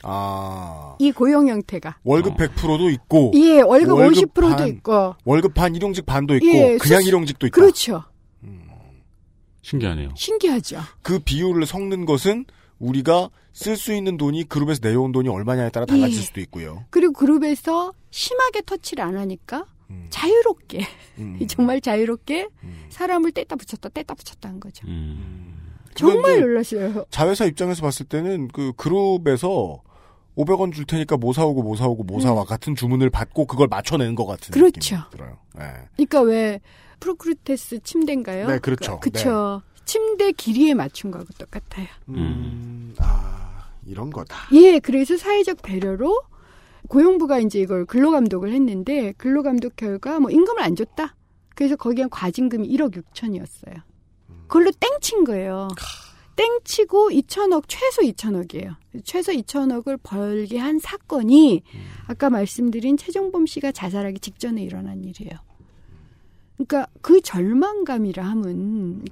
[0.04, 2.00] 아 이 고용 형태가.
[2.04, 5.16] 월급 100%도 있고 예, 월급, 월급 50%도 반, 있고.
[5.26, 7.54] 월급 반 일용직 반도 있고 예, 그냥 수수- 일용직도 있다.
[7.56, 8.04] 그렇죠.
[9.62, 10.10] 신기하네요.
[10.16, 10.82] 신기하죠.
[11.02, 12.46] 그 비율을 섞는 것은
[12.80, 16.22] 우리가 쓸 수 있는 돈이 그룹에서 내려온 돈이 얼마냐에 따라 달라질 예.
[16.22, 16.86] 수도 있고요.
[16.90, 20.06] 그리고 그룹에서 심하게 터치를 안 하니까 음.
[20.10, 20.86] 자유롭게
[21.18, 21.40] 음.
[21.48, 22.86] 정말 자유롭게 음.
[22.90, 24.88] 사람을 뗐다 붙였다 뗐다 붙였다 한 거죠.
[24.88, 25.56] 음.
[25.96, 27.06] 정말 놀랐어요.
[27.10, 29.82] 자회사 입장에서 봤을 때는 그 그룹에서
[30.38, 34.28] 500원 줄 테니까 뭐 사오고 뭐 사오고 뭐 사와 같은 주문을 받고 그걸 맞춰내는 것
[34.28, 34.54] 같은 음.
[34.54, 34.96] 그렇죠.
[34.96, 35.38] 느낌이 들어요.
[35.60, 35.88] 예.
[35.96, 36.60] 그러니까 왜
[37.00, 38.48] 프로크루테스 침대인가요?
[38.48, 39.00] 네, 그렇죠.
[39.00, 39.62] 그렇죠.
[39.86, 41.88] 침대 길이에 맞춘 거하고 똑같아요.
[42.10, 44.36] 음, 아 이런 거다.
[44.54, 46.22] 예, 그래서 사회적 배려로
[46.90, 51.16] 고용부가 이제 이걸 근로감독을 했는데 근로감독 결과 뭐 임금을 안 줬다.
[51.56, 53.82] 그래서 거기에 과징금이 1억 6천이었어요.
[54.48, 55.70] 그걸로 땡친 거예요.
[56.36, 58.76] 땡치고 2천억 최소 2천억이에요.
[59.04, 61.64] 최소 2천억을 벌게 한 사건이
[62.06, 65.32] 아까 말씀드린 최종범 씨가 자살하기 직전에 일어난 일이에요.
[66.58, 69.06] 그러니까 그 절망감이라 함은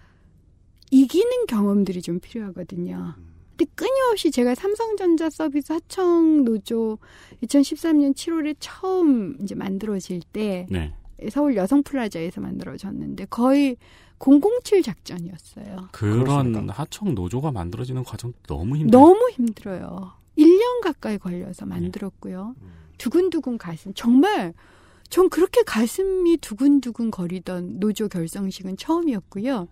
[0.91, 3.14] 이기는 경험들이 좀 필요하거든요.
[3.58, 6.98] 근데 끊임없이 제가 삼성전자 서비스 하청 노조
[7.43, 10.93] 2013년 7월에 처음 이제 만들어질 때 네.
[11.32, 13.78] 서울 여성 플라자에서 만들어졌는데 거의
[14.20, 15.89] 007 작전이었어요.
[15.91, 16.74] 그런 그렇습니다.
[16.74, 19.02] 하청 노조가 만들어지는 과정 너무 힘들어요.
[19.02, 20.12] 너무 힘들어요.
[20.38, 22.56] 1년 가까이 걸려서 만들었고요.
[22.98, 23.93] 두근두근 가슴.
[23.93, 24.54] 정말
[25.16, 29.70] 전 그렇게 가슴이 두근두근 거리던 노조 결성식은 처음이었고요.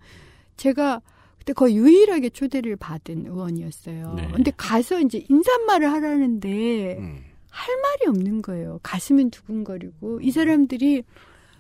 [0.56, 1.02] 제가
[1.38, 4.14] 그때 거의 유일하게 초대를 받은 의원이었어요.
[4.16, 4.32] 네.
[4.34, 7.26] 근데 가서 이제 인사말을 하라는데 음.
[7.50, 8.80] 할 말이 없는 거예요.
[8.84, 11.04] 가슴은 두근거리고 이 사람들이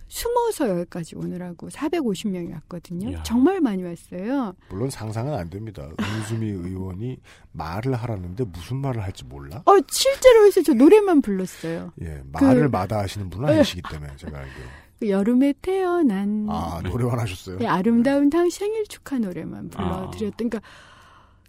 [0.08, 3.10] 숨어서 여기까지 오느라고 450명이 왔거든요.
[3.10, 3.24] 이야.
[3.24, 4.54] 정말 많이 왔어요.
[4.70, 5.90] 물론 상상은 안 됩니다.
[6.00, 7.18] 은수미 의원이
[7.52, 9.64] 말을 하라는데 무슨 말을 할지 몰라?
[9.66, 11.92] 어, 실제로 해서 저 노래만 불렀어요.
[12.02, 13.54] 예, 말을 그- 마다 하시는 분은 예.
[13.56, 14.66] 아니시기 때문에 제가 알기로.
[15.00, 17.58] 그 여름에 태어난 아 노래만 하셨어요?
[17.58, 20.10] 네, 아름다운 당신 생일 축하 노래만 아.
[20.12, 20.62] 불러드렸던 그러니까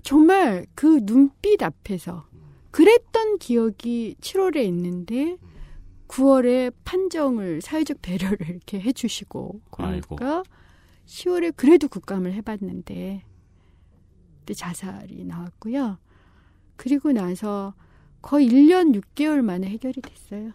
[0.02, 2.26] 정말 그 눈빛 앞에서
[2.72, 5.36] 그랬던 기억이 7월에 있는데
[6.14, 10.16] 9월에 판정을 사회적 배려를 이렇게 해주시고 아이고.
[10.16, 10.44] 그러니까
[11.06, 13.24] 10월에 그래도 국감을 해봤는데
[14.38, 15.98] 그때 자살이 나왔고요.
[16.76, 17.74] 그리고 나서
[18.22, 20.52] 거의 1년 6개월 만에 해결이 됐어요.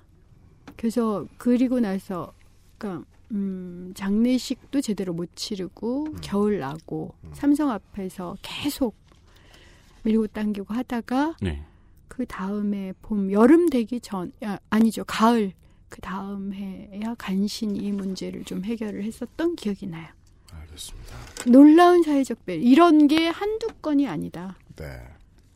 [0.77, 2.33] 그래서 그리고 나서
[2.77, 8.95] 그러니까 음, 장례식도 제대로 못 치르고 겨울 나고 삼성 앞에서 계속
[10.03, 11.65] 밀고 당기고 하다가 네.
[12.09, 15.53] 그 다음에 봄 여름 되기 전 야, 아니죠 가을
[15.87, 20.07] 그 다음 해야 간신히 이 문제를 좀 해결을 했었던 기억이 나요.
[20.51, 21.15] 알겠습니다.
[21.47, 24.57] 놀라운 사회적 배려 이런 게 한두 건이 아니다.
[24.75, 24.85] 네.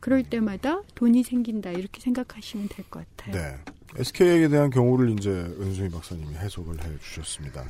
[0.00, 3.34] 그럴 때마다 돈이 생긴다 이렇게 생각하시면 될 것 같아요.
[3.34, 3.72] 네.
[3.96, 7.64] SK에 대한 경우를 이제 은수미 박사님이 해석을 해 주셨습니다.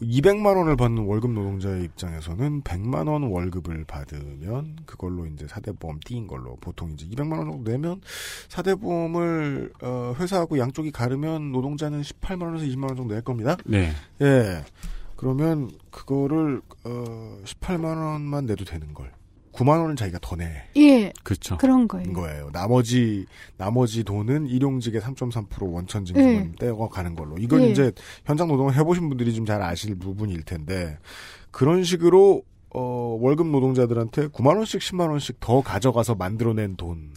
[0.00, 6.56] 200만 원을 받는 월급 노동자의 입장에서는 100만 원 월급을 받으면 그걸로 이제 사대보험 띄인 걸로
[6.60, 8.00] 보통 이제 200만 원 정도 내면
[8.48, 13.56] 사대보험을 어, 회사하고 양쪽이 가르면 노동자는 18만 원에서 20만 원 정도 낼 겁니다.
[13.64, 13.92] 네.
[14.22, 14.64] 예.
[15.16, 19.10] 그러면 그거를 어 18만 원만 내도 되는 걸
[19.52, 20.62] 9만 원을 자기가 더 내.
[20.76, 21.12] 예.
[21.28, 21.58] 그렇죠.
[21.58, 22.10] 그런 거예요.
[22.14, 22.50] 거예요.
[22.54, 23.26] 나머지
[23.58, 26.52] 나머지 돈은 일용직의 3.3% 원천 징수금 네.
[26.58, 27.36] 떼어 가는 걸로.
[27.36, 27.70] 이건 네.
[27.70, 27.92] 이제
[28.24, 30.98] 현장 노동을 해보신 분들이 좀 잘 아실 부분일 텐데
[31.50, 37.12] 그런 식으로 어, 월급 노동자들한테 9만 원씩 10만 원씩 더 가져가서 만들어낸 돈.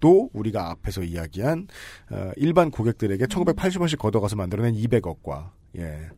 [0.00, 1.66] 또 우리가 앞에서 이야기한
[2.10, 6.08] 어, 일반 고객들에게 1,980원씩 걷어가서 만들어낸 200억과 예.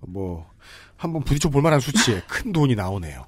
[0.00, 0.46] 뭐
[0.96, 3.26] 한번 부딪혀 볼 만한 수치의 큰 돈이 나오네요.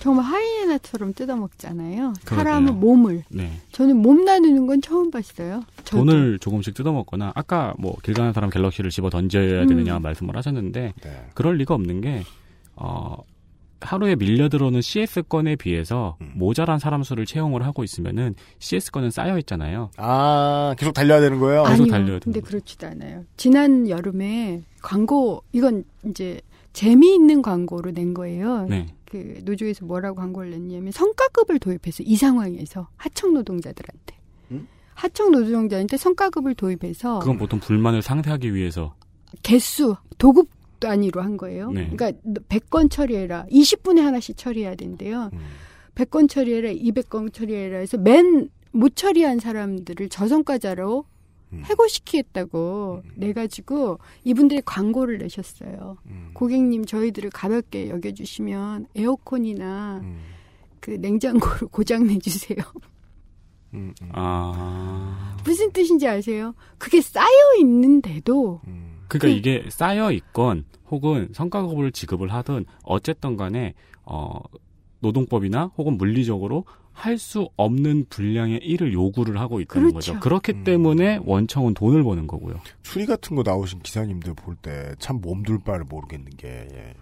[0.00, 2.12] 정말 하이에나처럼 뜯어먹잖아요.
[2.24, 2.36] 그러게요.
[2.36, 3.24] 사람은 몸을.
[3.30, 3.50] 네.
[3.72, 5.62] 저는 몸 나누는 건 처음 봤어요.
[5.84, 6.04] 저도.
[6.04, 9.66] 돈을 조금씩 뜯어먹거나 아까 뭐 길 가는 사람 갤럭시를 집어 던져야 음.
[9.68, 11.26] 되느냐 말씀을 하셨는데 네.
[11.34, 12.22] 그럴 리가 없는 게
[12.76, 13.16] 어,
[13.80, 16.32] 하루에 밀려 들어오는 CS 건에 비해서 음.
[16.34, 19.90] 모자란 사람 수를 채용을 하고 있으면은 CS 건은 쌓여 있잖아요.
[19.96, 21.62] 아 계속 달려야 되는 거예요?
[21.64, 21.86] 계속 아니요.
[21.92, 22.46] 달려야 근데 됩니다.
[22.48, 23.24] 그렇지도 않아요.
[23.36, 26.40] 지난 여름에 광고 이건 이제
[26.72, 28.66] 재미있는 광고로 낸 거예요.
[28.68, 28.86] 네.
[29.10, 34.16] 그 노조에서 뭐라고 광고를 냈냐면 성과급을 도입해서 이 상황에서 하청 노동자들한테
[34.50, 34.68] 음?
[34.94, 38.94] 하청 노동자한테 성과급을 도입해서 그건 보통 불만을 상쇄하기 위해서
[39.42, 40.48] 개수 도급
[40.80, 41.70] 단위로 한 거예요.
[41.72, 41.90] 네.
[41.90, 42.12] 그러니까
[42.48, 43.46] 100건 처리해라.
[43.50, 45.30] 20분에 하나씩 처리해야 된대요.
[45.32, 45.38] 음.
[45.96, 46.70] 100건 처리해라.
[46.70, 51.17] 200건 처리해라 해서 맨 못 처리한 사람들을 저성과자로 음.
[51.64, 55.96] 해고시키겠다고 내가지고 이분들이 광고를 내셨어요.
[56.06, 56.30] 음.
[56.34, 60.20] 고객님 저희들을 가볍게 여겨주시면 에어컨이나 음.
[60.80, 62.58] 그 냉장고를 고장 내주세요.
[63.74, 64.08] 음, 음.
[64.12, 66.54] 아 무슨 뜻인지 아세요?
[66.78, 67.26] 그게 쌓여
[67.60, 69.00] 있는데도 음.
[69.08, 74.40] 그러니까 그- 이게 쌓여 있건 혹은 성과급을 지급을 하든 어쨌든 간에 어
[75.00, 76.64] 노동법이나 혹은 물리적으로
[76.98, 80.12] 할 수 없는 분량의 일을 요구를 하고 있다는 그렇죠.
[80.14, 80.20] 거죠.
[80.20, 80.64] 그렇기 음.
[80.64, 82.56] 때문에 원청은 돈을 버는 거고요.
[82.82, 86.94] 추리 같은 거 나오신 기사님들 볼 때 참 몸둘 바를 모르겠는 게 예.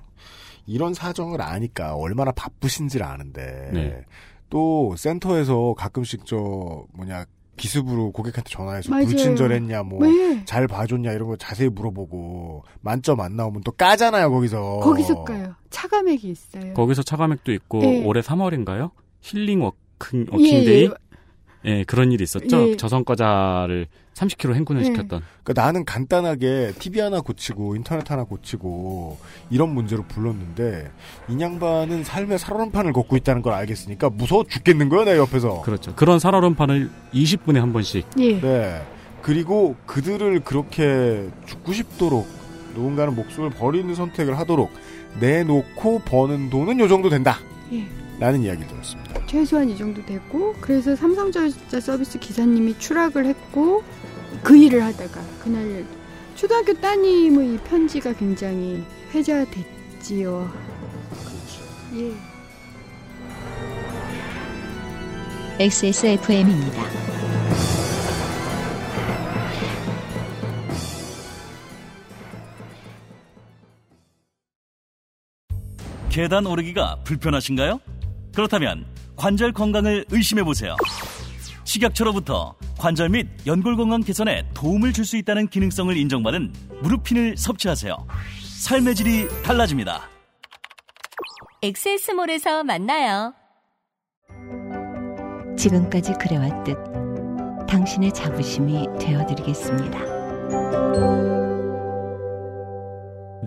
[0.66, 4.04] 이런 사정을 아니까 얼마나 바쁘신지를 아는데 네.
[4.50, 7.24] 또 센터에서 가끔씩 저 뭐냐
[7.56, 9.06] 기습으로 고객한테 전화해서 맞아요.
[9.06, 15.54] 불친절했냐 뭐왜잘 봐줬냐 이런 거 자세히 물어보고 만점 안 나오면 또 까잖아요 거기서 거기서 가요?
[15.70, 16.74] 차감액이 있어요.
[16.74, 18.04] 거기서 차감액도 있고 네.
[18.04, 18.90] 올해 3월인가요?
[19.22, 20.84] healing walking, 예, walking day?
[20.84, 20.90] 예.
[21.66, 22.70] 예, 그런 일이 있었죠.
[22.70, 22.76] 예.
[22.76, 24.84] 저성과자를 30kg 행군을 예.
[24.86, 25.20] 시켰던.
[25.42, 29.18] 그러니까 나는 간단하게 TV 하나 고치고 인터넷 하나 고치고
[29.50, 30.90] 이런 문제로 불렀는데
[31.28, 35.94] 이 양반은 삶의 살얼음판을 걷고 있다는 걸 알겠으니까 무서워 죽겠는 거야 내 옆에서 그렇죠.
[35.96, 38.06] 그런 살얼음판을 20분에 한 번씩.
[38.18, 38.40] 예.
[38.40, 38.82] 네.
[39.22, 42.28] 그리고 그들을 그렇게 죽고 싶도록
[42.74, 44.70] 누군가는 목숨을 버리는 선택을 하도록
[45.18, 47.38] 내놓고 버는 돈은 요 정도 된다.
[47.72, 47.84] 예.
[48.20, 49.25] 라는 이야기를 들었습니다.
[49.36, 53.84] 최소한 이 정도 됐고 그래서 삼성전자 서비스 기사님이 추락을 했고
[54.42, 55.84] 그 일을 하다가 그날
[56.34, 58.82] 초등학교 따님의 편지가 굉장히
[59.12, 60.50] 회자됐지요.
[61.96, 62.14] 예.
[65.62, 66.82] XSFM입니다.
[76.08, 77.80] 계단 오르기가 불편하신가요?
[78.34, 80.76] 그렇다면 관절 건강을 의심해 보세요.
[81.64, 86.52] 식약처로부터 관절 및 연골 건강 개선에 도움을 줄 수 있다는 기능성을 인정받은
[86.82, 87.96] 무릎핀을 섭취하세요.
[88.60, 90.08] 삶의 질이 달라집니다.
[91.62, 93.34] 엑세스몰에서 만나요.
[95.56, 96.76] 지금까지 그래왔듯
[97.68, 99.98] 당신의 자부심이 되어드리겠습니다.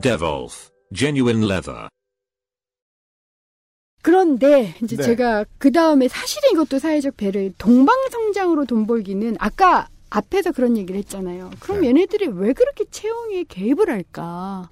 [0.02, 1.88] Devolf Genuine Leather.
[4.02, 5.04] 그런데 이제 네.
[5.04, 11.52] 제가 그 다음에 사실은 이것도 사회적 배를 동방성장으로 돈 벌기는 아까 앞에서 그런 얘기를 했잖아요.
[11.60, 11.88] 그럼 네.
[11.90, 14.70] 얘네들이 왜 그렇게 채용에 개입을 할까?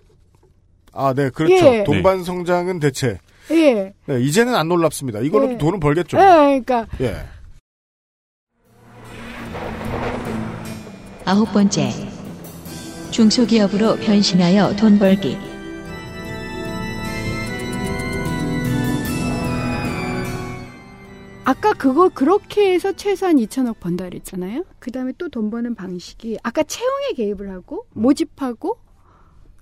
[0.94, 1.54] 아, 네, 그렇죠.
[1.54, 1.84] 예.
[1.84, 3.20] 동반 성장은 대체
[3.52, 3.94] 예.
[4.06, 5.20] 네, 이제는 안 놀랍습니다.
[5.20, 5.58] 이걸로도 예.
[5.58, 6.18] 돈은 벌겠죠.
[6.18, 7.16] 예, 그러니까 예.
[11.26, 11.91] 아홉 번째.
[13.12, 15.38] 중소기업으로 변신하여 돈 벌기.
[21.48, 24.65] 아까 그거 그렇게 해서 최소한 2천억 번다 그랬잖아요.
[24.80, 28.78] 그 다음에 또 돈 버는 방식이 아까 채용에 개입을 하고 모집하고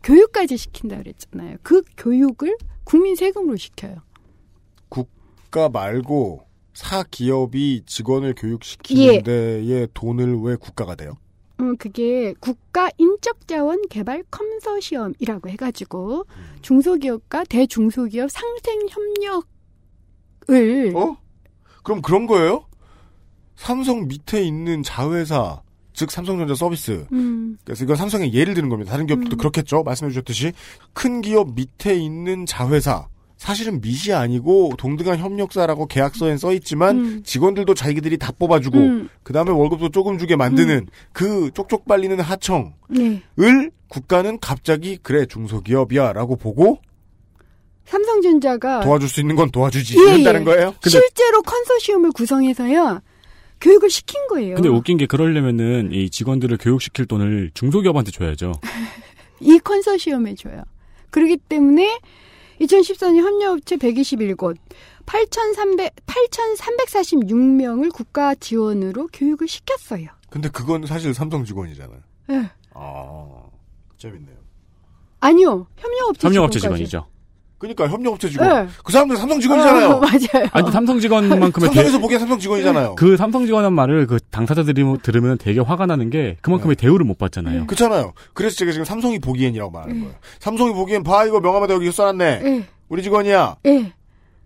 [0.02, 1.57] 교육까지 시킨다 그랬잖아요.
[1.62, 3.98] 그 교육을 국민 세금으로 시켜요.
[4.90, 9.22] 국가 말고 사 기업이 직원을 교육시키는 예.
[9.22, 11.14] 데에 돈을 왜 국가가 돼요?
[11.60, 16.26] 음, 그게 국가 인적자원 개발 컨소시엄이라고 해가지고
[16.64, 18.88] 중소기업과 대중소기업 상생
[20.49, 21.18] 협력을 어?
[21.86, 22.66] 그럼 그런 거예요?
[23.56, 25.62] 삼성 밑에 있는 자회사,
[25.94, 27.06] 즉 삼성전자 서비스.
[27.14, 28.91] 음, 그래서 이건 삼성의 예를 드는 겁니다.
[28.91, 29.38] 다른 기업도 음.
[29.38, 29.84] 그렇겠죠.
[29.84, 30.52] 말씀해 주셨듯이
[30.94, 33.07] 큰 기업 밑에 있는 자회사
[33.38, 37.24] 사실은 밑이 아니고 동등한 협력사라고 계약서엔 써 있지만 음.
[37.24, 39.10] 직원들도 자기들이 다 뽑아주고 음.
[39.24, 43.22] 그 다음에 월급도 조금 주게 만드는 그 쪽쪽 빨리는 하청을 네.
[43.90, 46.80] 국가는 갑자기 그래 중소기업이야라고 보고
[47.86, 50.45] 삼성전자가 도와줄 수 있는 건 도와주지 예, 이런다는 예.
[50.45, 50.76] 거예요.
[50.84, 53.02] 실제로 컨소시엄을 구성해서요.
[53.62, 54.56] 교육을 시킨 거예요.
[54.56, 58.53] 근데 웃긴 게 그러려면은 이 직원들을 교육시킬 돈을 중소기업한테 줘야죠.
[59.40, 60.64] 이 컨소시엄에 줘요.
[61.12, 61.99] 그렇기 때문에
[62.62, 64.57] 2014년 협력업체 121곳
[65.06, 70.07] 8,300 8,346명을 국가 지원으로 교육을 시켰어요.
[70.30, 71.99] 근데 그건 사실 삼성 직원이잖아요.
[72.32, 72.49] 예.
[72.74, 73.26] 아
[73.98, 74.36] 재밌네요.
[75.22, 75.68] 아니요.
[75.78, 76.60] 협력업체 협력업체.
[76.60, 77.06] 직원이죠.
[77.57, 78.65] 그러니까 협력업체 직원.
[78.65, 78.72] 네.
[78.84, 79.88] 그 사람들 삼성 직원이잖아요.
[79.88, 80.48] 어, 맞아요.
[80.52, 82.95] 아니 삼성 직원만큼의 삼성에서 보기엔 삼성 직원이잖아요.
[82.95, 87.18] 그 삼성 직원한 말을 그 당사자들이 뭐 들으면 되게 화가 나는 게 그만큼의 대우를 못
[87.18, 87.65] 받잖아요.
[87.68, 88.14] 그렇잖아요.
[88.34, 90.15] 그래서 제가 지금 삼성이 보기엔이라고 말하는 거예요.
[90.40, 92.41] 삼성이 보기엔 봐 이거 명함에다 여기 써놨네.
[92.44, 92.65] 예.
[92.90, 93.56] 우리 직원이야.
[93.65, 93.94] 예.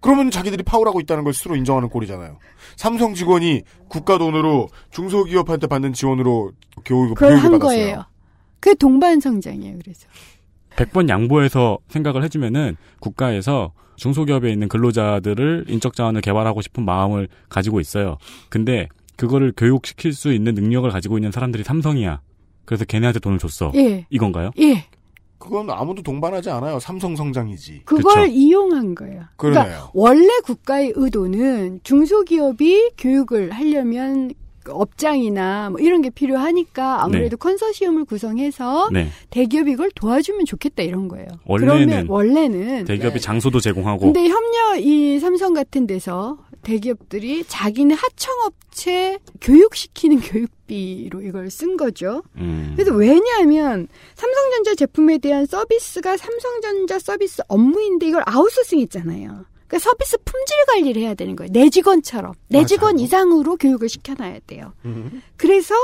[0.02, 2.38] 그러면 자기들이 파울하고 있다는 걸 스스로 인정하는 꼴이잖아요.
[2.78, 6.52] 삼성 직원이 국가 돈으로 중소기업한테 받는 지원으로
[6.86, 7.60] 교육을 교육을 한 받았어요.
[7.60, 8.06] 거예요.
[8.62, 9.78] 그게 동반 성장이에요.
[9.84, 10.08] 그래서.
[10.80, 18.18] 100번 양보해서 생각을 해주면은 국가에서 중소기업에 있는 근로자들을 인적 자원을 개발하고 싶은 마음을 가지고 있어요.
[18.48, 18.88] 근데
[19.18, 22.22] 그거를 교육시킬 수 있는 능력을 가지고 있는 사람들이 삼성이야.
[22.64, 23.74] 그래서 걔네한테 돈을 줬어.
[23.76, 24.06] 예.
[24.10, 24.52] 이건가요?
[24.60, 24.86] 예.
[25.38, 26.80] 그건 아무도 동반하지 않아요.
[26.80, 27.82] 삼성 성장이지.
[27.86, 28.26] 그걸 그쵸.
[28.26, 29.24] 이용한 거예요.
[29.38, 29.64] 그러네요.
[29.64, 34.32] 그러니까 원래 국가의 의도는 중소기업이 교육을 하려면
[34.72, 39.10] 업장이나 뭐 이런 게 필요하니까 아무래도 컨소시엄을 구성해서 네.
[39.30, 41.28] 대기업이 이걸 도와주면 좋겠다 이런 거예요.
[41.46, 43.20] 원래는 그러면 원래는 대기업이 네.
[43.20, 51.78] 장소도 제공하고 근데 협력 이 삼성 같은 데서 대기업들이 자기네 하청업체 교육시키는 교육비로 이걸 쓴
[51.78, 52.22] 거죠.
[52.36, 59.46] 음, 그래서 왜냐하면 삼성전자 제품에 대한 서비스가 삼성전자 서비스 업무인데 이걸 아웃소싱 했잖아요.
[59.70, 61.52] 그러니까 서비스 품질 관리를 해야 되는 거예요.
[61.54, 62.34] 내 직원처럼.
[62.48, 63.06] 내 직원 맞아요.
[63.06, 64.74] 이상으로 교육을 시켜놔야 돼요.
[64.86, 65.22] 음.
[65.38, 65.76] 그래서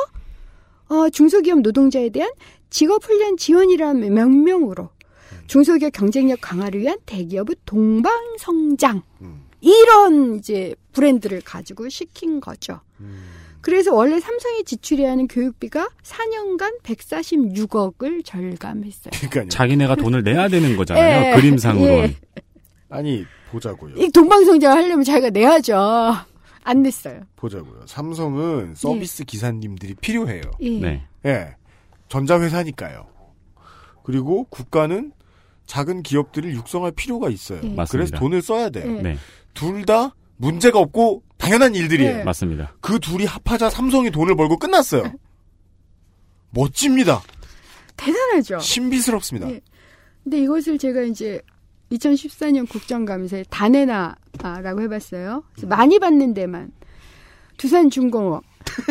[0.89, 2.29] 어, 중소기업 노동자에 대한
[2.71, 4.89] 직업훈련 지원이라는 명명으로
[5.47, 9.45] 중소기업 경쟁력 강화를 위한 대기업의 동방성장 음.
[9.61, 12.81] 이런 이제 브랜드를 가지고 시킨 거죠.
[12.99, 13.23] 음.
[13.61, 19.11] 그래서 원래 삼성이 지출해야 하는 교육비가 4년간 146억을 절감했어요.
[19.11, 19.49] 그러니까요.
[19.49, 21.29] 자기네가 돈을 내야 되는 거잖아요.
[21.33, 22.03] 예, 그림상으로는.
[22.09, 22.15] 예.
[22.89, 23.25] 아니
[23.55, 23.95] 보자고요.
[23.97, 25.75] 이 동방성장을 하려면 자기가 내야죠.
[26.63, 27.21] 안 냈어요.
[27.35, 27.85] 보자고요.
[27.85, 30.41] 삼성은 서비스 기사님들이 필요해요.
[30.61, 30.79] 예.
[30.79, 31.07] 네.
[31.25, 31.55] 예.
[32.09, 33.07] 전자회사니까요.
[34.03, 35.11] 그리고 국가는
[35.65, 37.59] 작은 기업들을 육성할 필요가 있어요.
[37.63, 37.69] 예.
[37.69, 37.87] 맞습니다.
[37.91, 38.97] 그래서 돈을 써야 돼요.
[38.97, 39.01] 예.
[39.01, 39.17] 네.
[39.53, 42.17] 둘다 문제가 없고 당연한 일들이에요.
[42.17, 42.23] 네.
[42.23, 42.75] 맞습니다.
[42.81, 45.13] 그 둘이 합하자 삼성이 돈을 벌고 끝났어요.
[46.49, 47.21] 멋집니다.
[47.95, 48.59] 대단하죠.
[48.59, 49.49] 신비스럽습니다.
[49.49, 49.61] 예.
[50.23, 51.39] 근데 이것을 제가 이제
[51.91, 55.43] 2014년 국정감사에 다 내놔라고 해봤어요.
[55.63, 56.71] 많이 받는 데만
[57.57, 58.43] 두산중공업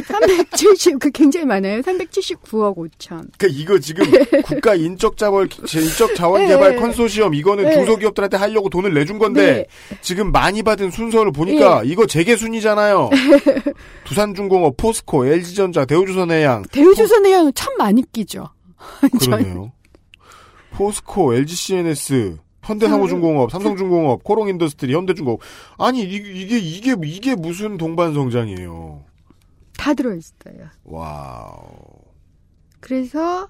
[0.06, 1.80] 370, 그 굉장히 많아요.
[1.80, 3.28] 379억 5천.
[3.36, 4.04] 그러니까 이거 지금
[4.44, 6.48] 국가 인적 자원 인적 자원 네.
[6.48, 7.74] 개발 컨소시엄 이거는 네.
[7.74, 9.66] 중소기업들한테 하려고 돈을 내준 건데
[10.00, 13.10] 지금 많이 받은 순서를 보니까 이거 재계 순이잖아요.
[14.04, 18.48] 두산중공업, 포스코, LG전자, 대우조선해양 대우조선해양은 참 많이 끼죠.
[19.20, 19.72] 그러네요.
[20.70, 25.40] 포스코, LGCNS, 현대삼호중공업, 삼성중공업, 코오롱인더스트리, 현대중공업.
[25.78, 29.02] 아니 이, 이게 이게 이게 무슨 동반성장이에요.
[29.76, 30.68] 다 들어있어요.
[30.84, 31.58] wow.
[32.80, 33.48] 그래서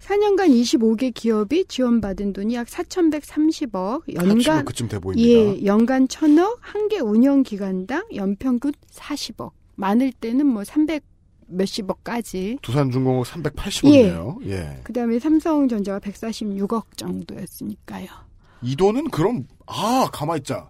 [0.00, 5.28] 4년간 25개 기업이 지원받은 돈이 약 4,130억, 합치면 연간 그쯤 돼 보입니다.
[5.28, 9.50] 예, 연간 1,000억, 한 개 운영 기간당 연평균 40억.
[9.76, 11.02] 많을 때는 뭐 300
[11.46, 12.58] 몇십억까지.
[12.62, 14.46] 두산중공업 380억이네요.
[14.46, 14.80] 예.
[14.84, 18.06] 그 다음에 삼성전자가 146억 정도였으니까요.
[18.62, 20.68] 이 돈은 그럼 아 가만 있자.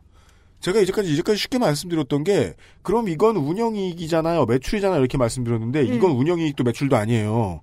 [0.61, 5.95] 제가 이제까지 이제까지 쉽게 말씀드렸던 게 그럼 이건 운영이익이잖아요, 매출이잖아요 이렇게 말씀드렸는데 음.
[5.95, 7.63] 이건 운영이익도 매출도 아니에요.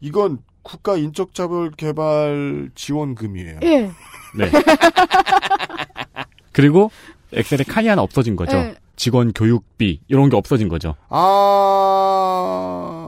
[0.00, 3.60] 이건 국가 인적자본 개발 지원금이에요.
[3.62, 3.90] 예.
[4.36, 4.50] 네.
[6.52, 6.90] 그리고
[7.32, 8.56] 엑셀에 칸이 하나 없어진 거죠.
[8.56, 8.76] 예.
[8.96, 10.96] 직원 교육비 이런 게 없어진 거죠.
[11.08, 13.05] 아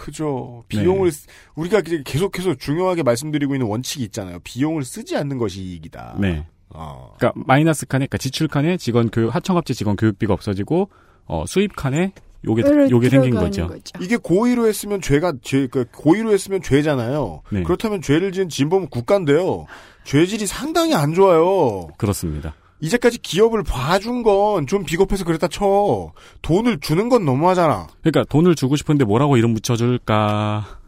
[0.00, 0.64] 그죠.
[0.68, 1.16] 비용을 네.
[1.16, 4.38] 쓰- 우리가 계속해서 중요하게 말씀드리고 있는 원칙이 있잖아요.
[4.42, 6.16] 비용을 쓰지 않는 것이 이익이다.
[6.18, 6.46] 네.
[6.70, 7.14] 어.
[7.18, 10.88] 그러니까 마이너스 칸에, 그러니까 지출 칸에 직원 교육 하청업체 직원 교육비가 없어지고
[11.26, 12.12] 어, 수입 칸에
[12.46, 13.68] 요게 요게 생긴 거죠.
[14.00, 17.42] 이게 고의로 했으면 죄가 죄, 그 고의로 했으면 죄잖아요.
[17.52, 17.62] 네.
[17.64, 19.66] 그렇다면 죄를 지은 진범은 국가인데요.
[20.04, 21.88] 죄질이 상당히 안 좋아요.
[21.98, 22.54] 그렇습니다.
[22.80, 26.12] 이제까지 기업을 봐준 건 좀 비겁해서 그랬다 쳐.
[26.42, 27.88] 돈을 주는 건 너무하잖아.
[28.02, 30.78] 그러니까 돈을 주고 싶은데 뭐라고 이름 붙여줄까?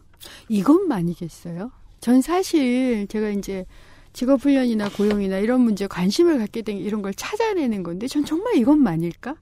[0.48, 1.70] 이것만이겠어요?
[2.00, 3.64] 전 사실 제가 이제
[4.12, 9.34] 직업훈련이나 고용이나 이런 문제에 관심을 갖게 된 이런 걸 찾아내는 건데 전 정말 이것만일까?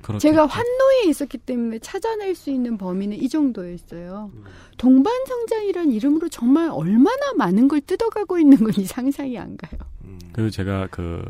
[0.00, 0.18] 그렇겠죠.
[0.20, 4.30] 제가 환노에 있었기 때문에 찾아낼 수 있는 범위는 이 정도였어요.
[4.76, 9.80] 동반성장이란 이름으로 정말 얼마나 많은 걸 뜯어가고 있는 건지 상상이 안 가요.
[10.32, 11.24] 그리고 제가 그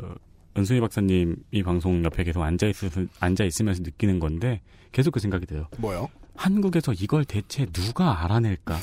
[0.56, 2.76] 은순이 박사님 이 방송 옆에 계속 앉아 있
[3.20, 4.60] 앉아 있으면서 느끼는 건데
[4.92, 5.68] 계속 그 생각이 들어요.
[5.78, 6.08] 뭐요?
[6.36, 8.76] 한국에서 이걸 대체 누가 알아낼까?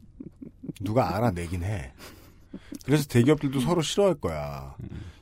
[0.80, 1.92] 누가 알아내긴 해.
[2.84, 4.74] 그래서 대기업들도 서로 싫어할 거야.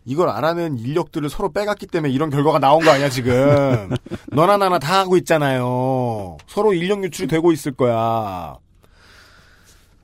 [0.05, 3.91] 이걸 알아낸 인력들을 서로 빼갔기 때문에 이런 결과가 나온 거 아니야, 지금.
[4.33, 6.37] 너나 나나 다 하고 있잖아요.
[6.47, 8.57] 서로 인력 유출이 되고 있을 거야.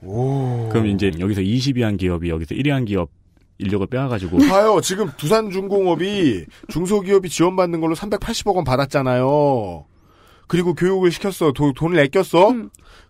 [0.01, 0.69] 오.
[0.71, 3.11] 그럼 이제 여기서 20위한 기업이 여기서 1위한 기업
[3.59, 4.81] 인력을 빼와가지고 봐요.
[4.83, 9.85] 지금 두산중공업이 중소기업이 지원받는 걸로 380억 원 받았잖아요.
[10.47, 11.53] 그리고 교육을 시켰어.
[11.53, 12.55] 도- 돈을 아꼈어.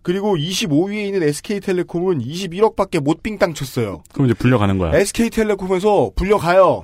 [0.01, 4.03] 그리고 25위에 있는 SK텔레콤은 21억밖에 못 빙땅 쳤어요.
[4.11, 4.93] 그럼 이제 불려가는 거야.
[4.97, 6.81] SK텔레콤에서 불려가요.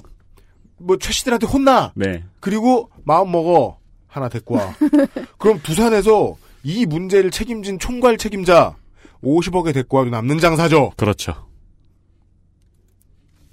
[0.77, 1.91] 뭐 최씨들한테 혼나.
[1.95, 2.23] 네.
[2.39, 3.79] 그리고 마음 먹어.
[4.07, 4.73] 하나 데리고 와.
[5.37, 8.75] 그럼 부산에서 이 문제를 책임진 총괄 책임자
[9.23, 10.91] 50억에 데리고 와도 남는 장사죠.
[10.95, 11.47] 그렇죠.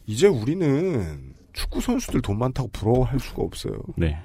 [0.07, 3.75] 이제 우리는 축구 선수들 돈 많다고 부러워할 수가 없어요.
[3.97, 4.19] 네.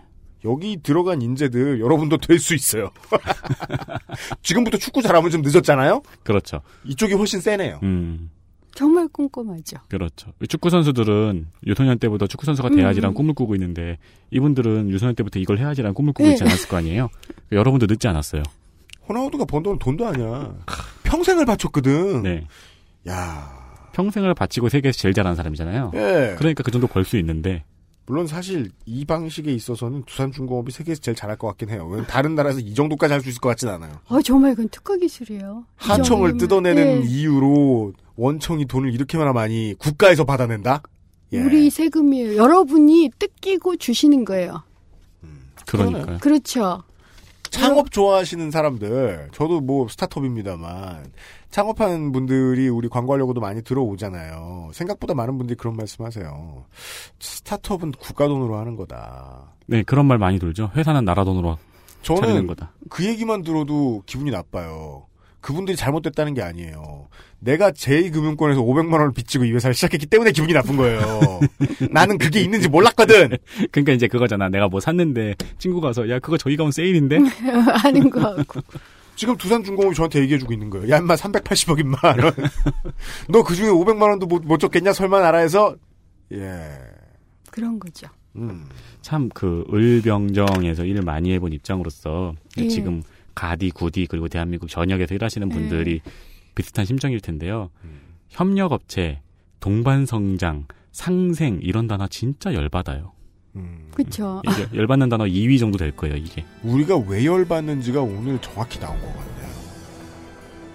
[0.45, 2.91] 여기 들어간 인재들 여러분도 될 수 있어요.
[4.43, 6.01] 지금부터 축구 잘하면 좀 늦었잖아요.
[6.23, 6.61] 그렇죠.
[6.85, 7.79] 이쪽이 훨씬 세네요.
[7.83, 8.29] 음.
[8.75, 9.77] 정말 꼼꼼하죠.
[9.89, 10.31] 그렇죠.
[10.47, 13.13] 축구 선수들은 유소년 때부터 축구 선수가 돼야지란 음.
[13.15, 13.97] 꿈을 꾸고 있는데
[14.29, 16.33] 이분들은 유소년 때부터 이걸 해야지란 꿈을 꾸고 네.
[16.33, 17.09] 있지 않았을 거 아니에요.
[17.51, 18.43] 여러분도 늦지 않았어요.
[19.09, 20.53] 호나우두가 번 돈은 돈도 아니야.
[21.03, 22.21] 평생을 바쳤거든.
[22.21, 22.47] 네.
[23.09, 23.66] 야.
[23.97, 25.91] 평생을 바치고 세계에서 제일 잘하는 사람이잖아요.
[25.95, 26.35] 예.
[26.37, 27.63] 그러니까 그 정도 벌 수 있는데
[28.05, 31.85] 물론 사실 이 방식에 있어서는 두산중공업이 세계에서 제일 잘할 것 같긴 해요.
[31.85, 33.93] 왜냐면 다른 나라에서 이 정도까지 할 수 있을 것 같진 않아요.
[34.07, 35.65] 어, 정말 그건 특허 기술이에요.
[35.67, 36.37] 이 하청을.
[36.37, 37.07] 뜯어내는 예.
[37.07, 40.83] 이유로 원청이 돈을 이렇게나 많이 국가에서 받아낸다?
[41.33, 41.41] 예.
[41.41, 42.37] 우리 세금이에요.
[42.37, 44.61] 여러분이 뜯기고 주시는 거예요.
[45.65, 46.19] 그러니까요.
[46.19, 46.83] 그렇죠.
[47.49, 51.05] 창업 좋아하시는 사람들, 저도 뭐 스타트업입니다만,
[51.49, 54.69] 창업하는 분들이 우리 광고하려고도 많이 들어오잖아요.
[54.73, 56.65] 생각보다 많은 분들이 그런 말씀 하세요.
[57.19, 59.53] 스타트업은 국가 돈으로 하는 거다.
[59.65, 60.71] 네 그런 말 많이 돌죠.
[60.75, 61.57] 회사는 나라 돈으로
[62.01, 62.71] 저는 거다.
[62.89, 65.05] 그 얘기만 들어도 기분이 나빠요.
[65.41, 67.07] 그분들이 잘못됐다는 게 아니에요.
[67.39, 70.99] 내가 제2금융권에서 500만 원을 빚지고 이 회사를 시작했기 때문에 기분이 나쁜 거예요.
[71.91, 73.37] 나는 그게 있는지 몰랐거든.
[73.71, 74.49] 그러니까 이제 그거잖아.
[74.49, 77.19] 내가 뭐 샀는데 친구가 와서 야 그거 저희 가면 세일인데
[77.81, 78.61] 하는 거 같고.
[79.17, 80.89] 지금 두산중공업이 저한테 얘기해주고 있는 거예요.
[80.89, 81.97] 야, 인마 380억 인마.
[83.29, 84.93] 너 그중에 500만 원도 못, 못 줬겠냐?
[84.93, 85.75] 설마 나라에서?
[86.31, 86.77] 예.
[87.51, 88.07] 그런 거죠.
[88.35, 88.69] 음.
[89.01, 92.67] 참그 을병정에서 일을 많이 해본 입장으로서 예.
[92.67, 93.01] 지금
[93.33, 96.01] 가디 구디 그리고 대한민국 전역에서 일하시는 분들이
[96.53, 97.71] 비슷한 심정일 텐데요.
[98.29, 99.21] 협력업체,
[99.59, 103.13] 동반성장, 상생 이런 단어 진짜 열받아요.
[103.93, 104.41] 그렇죠.
[104.45, 106.45] 이게 열받는 단어 2위 정도 될 거예요, 이게.
[106.63, 109.47] 우리가 왜 열받는지가 오늘 정확히 나온 것 같네요.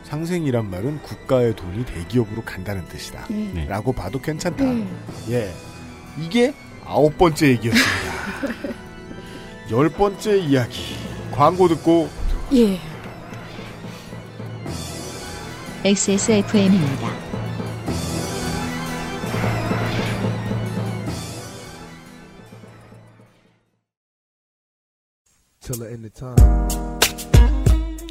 [0.02, 3.26] 상생이란 말은 국가의 돈이 대기업으로 간다는 뜻이다.
[3.30, 3.66] 네.
[3.68, 4.64] 라고 봐도 괜찮다.
[4.64, 4.86] 네.
[5.30, 5.52] 예.
[6.20, 6.52] 이게
[6.84, 8.12] 아홉 번째 얘기였습니다.
[9.70, 10.96] 열 번째 이야기.
[11.30, 12.10] 광고 듣고
[12.52, 12.78] 예.
[15.84, 17.31] XSFM입니다.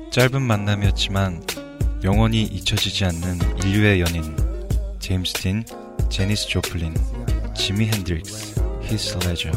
[0.09, 1.43] 짧은 만남이었지만
[2.01, 4.37] 영원히 잊혀지지 않는 인류의 연인
[4.99, 5.65] 제임스 딘,
[6.09, 6.95] 제니스 조플린,
[7.53, 9.51] 지미 헨드릭스, 히스 레저,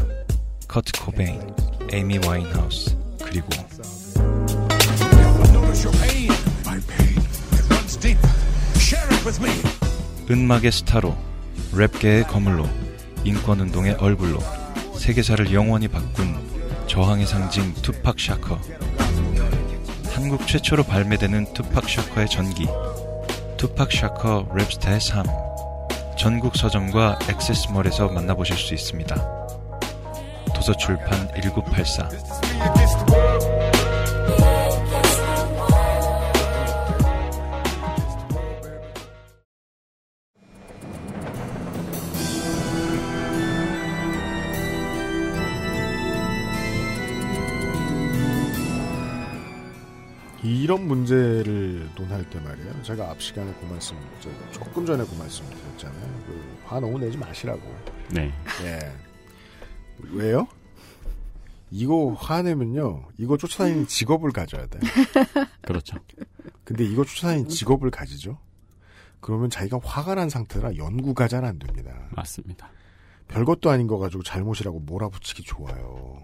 [0.67, 1.39] 커트 코베인,
[1.93, 3.47] 에이미 와인하우스 그리고
[10.29, 11.15] 은막의 스타로
[11.71, 12.67] 랩계의 거물로
[13.23, 14.39] 인권운동의 얼굴로
[14.97, 16.54] 세계사를 영원히 바꾼
[16.87, 18.59] 저항의 상징 투팍 샤커.
[20.13, 22.67] 한국 최초로 발매되는 투팍 샤커의 전기.
[23.57, 25.25] 투팍 샤커 랩스타의 삶.
[26.17, 29.15] 전국 서점과 XSFM몰에서 만나보실 수 있습니다.
[30.53, 32.09] 도서출판 1984
[50.45, 52.83] 이런 문제를 논할 때 말이에요.
[52.83, 56.23] 제가 앞 시간에 그 말씀, 저 조금 전에 그 말씀 드렸잖아요.
[56.27, 57.61] 그 화 너무 내지 마시라고.
[58.11, 58.33] 네.
[58.63, 58.79] 예.
[60.11, 60.47] 왜요?
[61.69, 63.03] 이거 화내면요.
[63.19, 64.79] 이거 쫓아다니는 직업을 가져야 돼.
[65.61, 65.97] 그렇죠.
[66.63, 68.39] 근데 이거 쫓아다니는 직업을 가지죠.
[69.19, 71.93] 그러면 자기가 화가 난 상태라 연구가 잘 안 됩니다.
[72.11, 72.67] 맞습니다.
[73.27, 76.23] 별것도 아닌 거 가지고 잘못이라고 몰아붙이기 좋아요.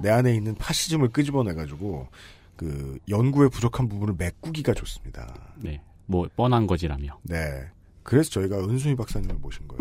[0.00, 2.06] 내 안에 있는 파시즘을 끄집어내가지고
[2.60, 5.34] 그 연구에 부족한 부분을 메꾸기가 좋습니다.
[5.56, 5.80] 네.
[6.04, 7.18] 뭐 뻔한 거지라며.
[7.22, 7.64] 네.
[8.02, 9.80] 그래서 저희가 은수미 박사님을 모신 거예요.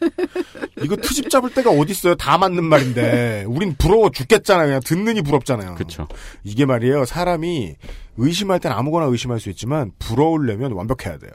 [0.82, 2.14] 이거 트집 잡을 때가 어딨어요?
[2.14, 3.44] 다 맞는 말인데.
[3.46, 4.66] 우린 부러워 죽겠잖아요.
[4.66, 5.74] 그냥 듣느니 부럽잖아요.
[5.74, 6.08] 그렇죠.
[6.42, 7.04] 이게 말이에요.
[7.04, 7.76] 사람이
[8.16, 11.32] 의심할 땐 아무거나 의심할 수 있지만 부러우려면 완벽해야 돼요.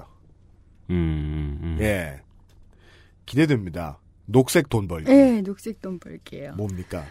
[0.90, 1.78] 음, 음.
[1.80, 2.22] 예.
[3.28, 4.00] 기대됩니다.
[4.26, 5.12] 녹색 돈 벌기.
[5.12, 6.56] 네, 녹색 돈 벌기예요.
[6.56, 7.06] 뭡니까?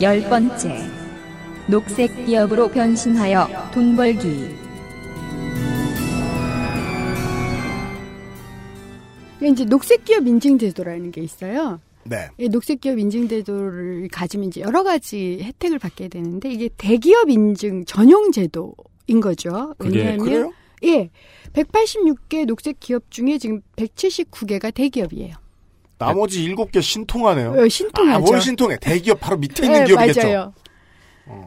[0.00, 0.76] 열 번째.
[1.68, 4.48] 녹색 기업으로 변신하여 돈 벌기.
[9.40, 11.80] 이제 녹색 기업 인증 제도라는 게 있어요.
[12.04, 12.28] 네.
[12.38, 17.84] 이 녹색 기업 인증 제도를 가지면 이제 여러 가지 혜택을 받게 되는데 이게 대기업 인증
[17.84, 19.74] 전용 제도인 거죠.
[19.78, 20.52] 왜냐하면 그래요?
[20.84, 21.10] 예.
[21.52, 25.43] 186개 녹색 기업 중에 지금 179개가 대기업이에요.
[26.06, 27.52] 나머지 일곱 개 신통하네요.
[27.52, 28.16] 어, 신통하죠.
[28.16, 28.76] 아, 뭘 신통해?
[28.80, 30.22] 대기업 바로 밑에 있는 네, 기업이겠죠.
[30.22, 30.52] 맞아요.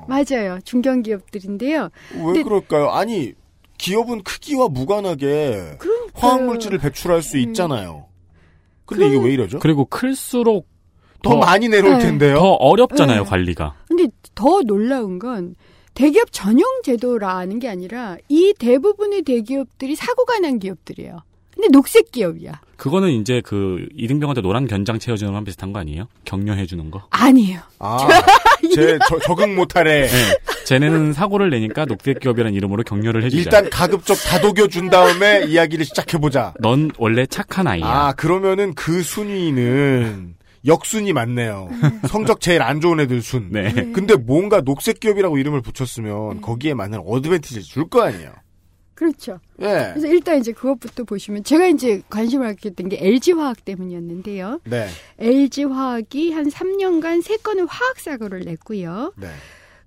[0.08, 0.60] 맞아요.
[0.64, 1.90] 중견 기업들인데요.
[2.14, 2.90] 왜 근데 그럴까요?
[2.90, 3.34] 아니
[3.78, 5.78] 기업은 크기와 무관하게
[6.14, 7.22] 화학 물질을 배출할 음.
[7.22, 8.06] 수 있잖아요.
[8.86, 9.60] 근데 이게 왜 이러죠?
[9.60, 10.68] 그리고 클수록
[11.22, 12.06] 더 많이 내려올 네.
[12.06, 12.36] 텐데요.
[12.36, 13.30] 더 어렵잖아요, 네.
[13.30, 13.76] 관리가.
[13.88, 15.56] 근데 더 놀라운 건
[15.94, 21.18] 대기업 전용 제도라는 게 아니라 이 대부분의 대기업들이 사고가 난 기업들이에요.
[21.54, 22.62] 근데 녹색 기업이야.
[22.78, 26.08] 그거는 이제 그 이등병한테 노란 견장 채워주는 거랑 비슷한 거 아니에요?
[26.26, 27.04] 격려해 주는 거?
[27.10, 27.60] 아니에요.
[27.80, 28.08] 아,
[28.74, 30.08] 제 저- 적응 못하래.
[30.08, 30.38] 네.
[30.66, 33.42] 쟤네는 사고를 내니까 녹색 기업이라는 이름으로 격려를 해주자.
[33.42, 36.54] 일단 가급적 다독여 준 다음에 이야기를 시작해 보자.
[36.60, 37.86] 넌 원래 착한 아이야.
[37.86, 40.36] 아 그러면은 그 순위는
[40.66, 41.70] 역순이 맞네요.
[42.10, 43.48] 성적 제일 안 좋은 애들 순.
[43.52, 43.72] 네.
[43.94, 48.32] 근데 뭔가 녹색 기업이라고 이름을 붙였으면 거기에 맞는 어드밴티지를 줄 거 아니에요.
[48.98, 49.40] 그렇죠.
[49.62, 49.92] 예.
[49.94, 54.60] 그래서 일단 이제 그것부터 보시면 제가 이제 관심을 갖게 된 게 LG 화학 때문이었는데요.
[54.66, 54.88] 네.
[55.20, 59.14] LG 화학이 한 3년간 세 건의 화학 사고를 냈고요.
[59.16, 59.28] 네.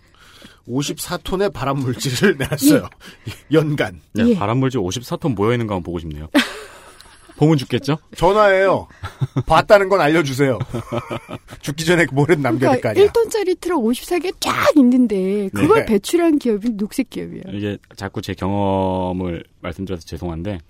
[0.69, 2.89] 54톤의 발암 물질을 내놨어요.
[3.53, 4.01] 연간.
[4.13, 4.35] 네, 예.
[4.35, 6.29] 발암 물질 54톤 모여 있는 거 한번 보고 싶네요.
[7.37, 7.99] 보면 죽겠죠?
[8.17, 8.87] 전화해요.
[9.47, 10.59] 봤다는 건 알려주세요.
[11.61, 13.07] 죽기 전에 뭐라도 남겨야 그러니까 아니야.
[13.07, 15.87] 1톤짜리 트럭 54개 쫙 있는데 그걸 네.
[15.87, 17.43] 배출한 기업이 녹색 기업이에요.
[17.53, 20.61] 이게 자꾸 제 경험을 말씀드려서 죄송한데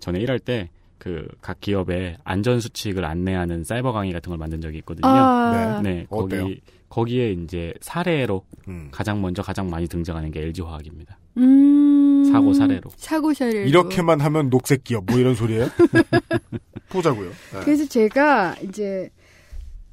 [0.00, 0.70] 전에 일할 때
[1.02, 5.08] 그 각 기업의 안전 수칙을 안내하는 사이버 강의 같은 걸 만든 적이 있거든요.
[5.08, 5.80] 아.
[5.82, 6.42] 네, 어때요?
[6.44, 8.86] 거기 거기에 이제 사례로 음.
[8.92, 11.18] 가장 먼저 가장 많이 등장하는 게 LG 화학입니다.
[11.38, 12.24] 음.
[12.30, 12.90] 사고 사례로.
[12.96, 13.68] 사고 사례로.
[13.68, 15.66] 이렇게만 하면 녹색 기업 뭐 이런 소리예요?
[16.88, 17.30] 보자고요.
[17.30, 17.60] 네.
[17.64, 19.10] 그래서 제가 이제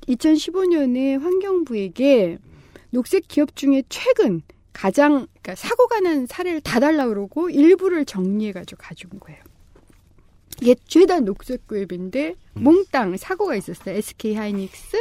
[0.08, 2.38] 2015년에 환경부에게
[2.92, 8.78] 녹색 기업 중에 최근 가장 그러니까 사고가 난 사례를 다 달라 그러고 일부를 정리해 가지고
[8.84, 9.40] 가져온 거예요.
[10.62, 13.96] 이게 죄다 녹색 기업인데 몽땅 사고가 있었어요.
[13.96, 14.98] SK 하이닉스.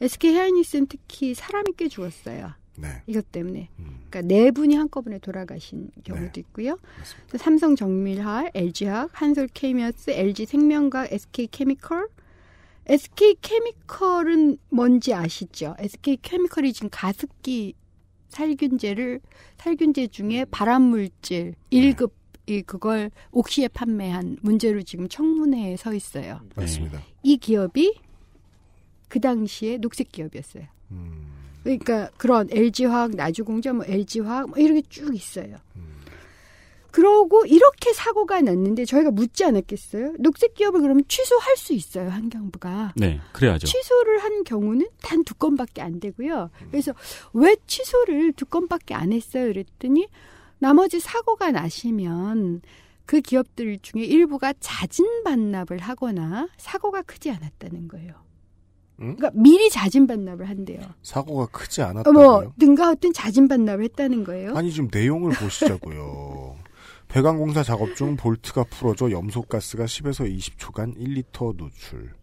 [0.00, 2.52] SK 하이닉스는 특히 사람이 꽤 죽었어요.
[2.76, 2.88] 네.
[3.06, 3.70] 이것 때문에.
[4.10, 6.78] 그러니까 네 분이 한꺼번에 돌아가신 경우도 있고요.
[7.30, 12.08] 또 삼성 정밀화, LG화학, 한솔 케미어스, LG 생명과학, SK 케미컬.
[12.86, 15.74] SK 케미컬은 뭔지 아시죠?
[15.78, 17.74] SK 케미컬이 지금 가습기
[18.28, 19.20] 살균제를
[19.56, 22.10] 살균제 중에 발암 물질 1급
[22.46, 26.40] 이 그걸 옥시에 판매한 문제로 지금 청문회에 서 있어요.
[26.54, 27.02] 맞습니다.
[27.22, 27.94] 이 기업이
[29.08, 30.64] 그 당시에 녹색 기업이었어요.
[31.62, 35.56] 그러니까 그런 LG화학, 나주공장, 뭐 LG화학 뭐 이렇게 쭉 있어요.
[36.90, 40.14] 그러고 이렇게 사고가 났는데 저희가 묻지 않았겠어요?
[40.20, 42.92] 녹색 기업을 그러면 취소할 수 있어요, 환경부가.
[42.96, 43.66] 네, 그래야죠.
[43.66, 46.50] 취소를 한 경우는 단 두 건밖에 안 되고요.
[46.70, 46.94] 그래서
[47.32, 49.46] 왜 취소를 두 건밖에 안 했어요?
[49.46, 50.06] 그랬더니
[50.64, 52.62] 나머지 사고가 나시면
[53.04, 58.14] 그 기업들 중에 일부가 자진 반납을 하거나 사고가 크지 않았다는 거예요.
[58.96, 60.80] 그러니까 미리 자진 반납을 한대요.
[61.02, 62.14] 사고가 크지 어, 않았다고요?
[62.14, 64.56] 뭐 등가 어떤 자진 반납을 했다는 거예요.
[64.56, 66.56] 아니 좀 내용을 보시자고요.
[67.08, 72.14] 배관공사 작업 중 볼트가 풀어져 염소가스가 10에서 20초간 1리터 노출.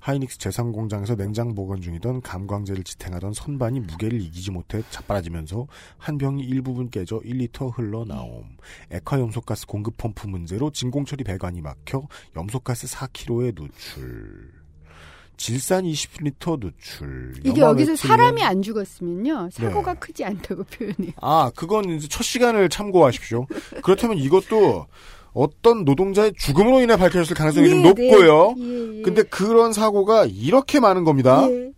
[0.00, 5.66] 하이닉스 재상공장에서 냉장 보관 중이던 감광제를 지탱하던 선반이 무게를 이기지 못해 자빠라지면서
[5.96, 8.44] 한 병이 일부분 깨져 1리터 흘러나옴.
[8.90, 12.06] 액화 염소가스 공급 펌프 문제로 진공처리 배관이 막혀
[12.36, 14.58] 염소가스 4kg의 노출.
[15.36, 17.32] 질산 20리터 누출.
[17.44, 20.00] 이게 여기서 사람이 안 죽었으면요 사고가 네.
[20.00, 21.12] 크지 않다고 표현해요.
[21.20, 23.46] 아, 그건 이제 첫 시간을 참고하십시오.
[23.82, 24.86] 그렇다면 이것도
[25.38, 28.54] 어떤 노동자의 죽음으로 인해 밝혀졌을 가능성이 좀 예, 높고요.
[28.58, 28.64] 네.
[28.64, 29.02] 예, 예.
[29.02, 31.46] 근데 그런 사고가 이렇게 많은 겁니다.
[31.48, 31.70] 예.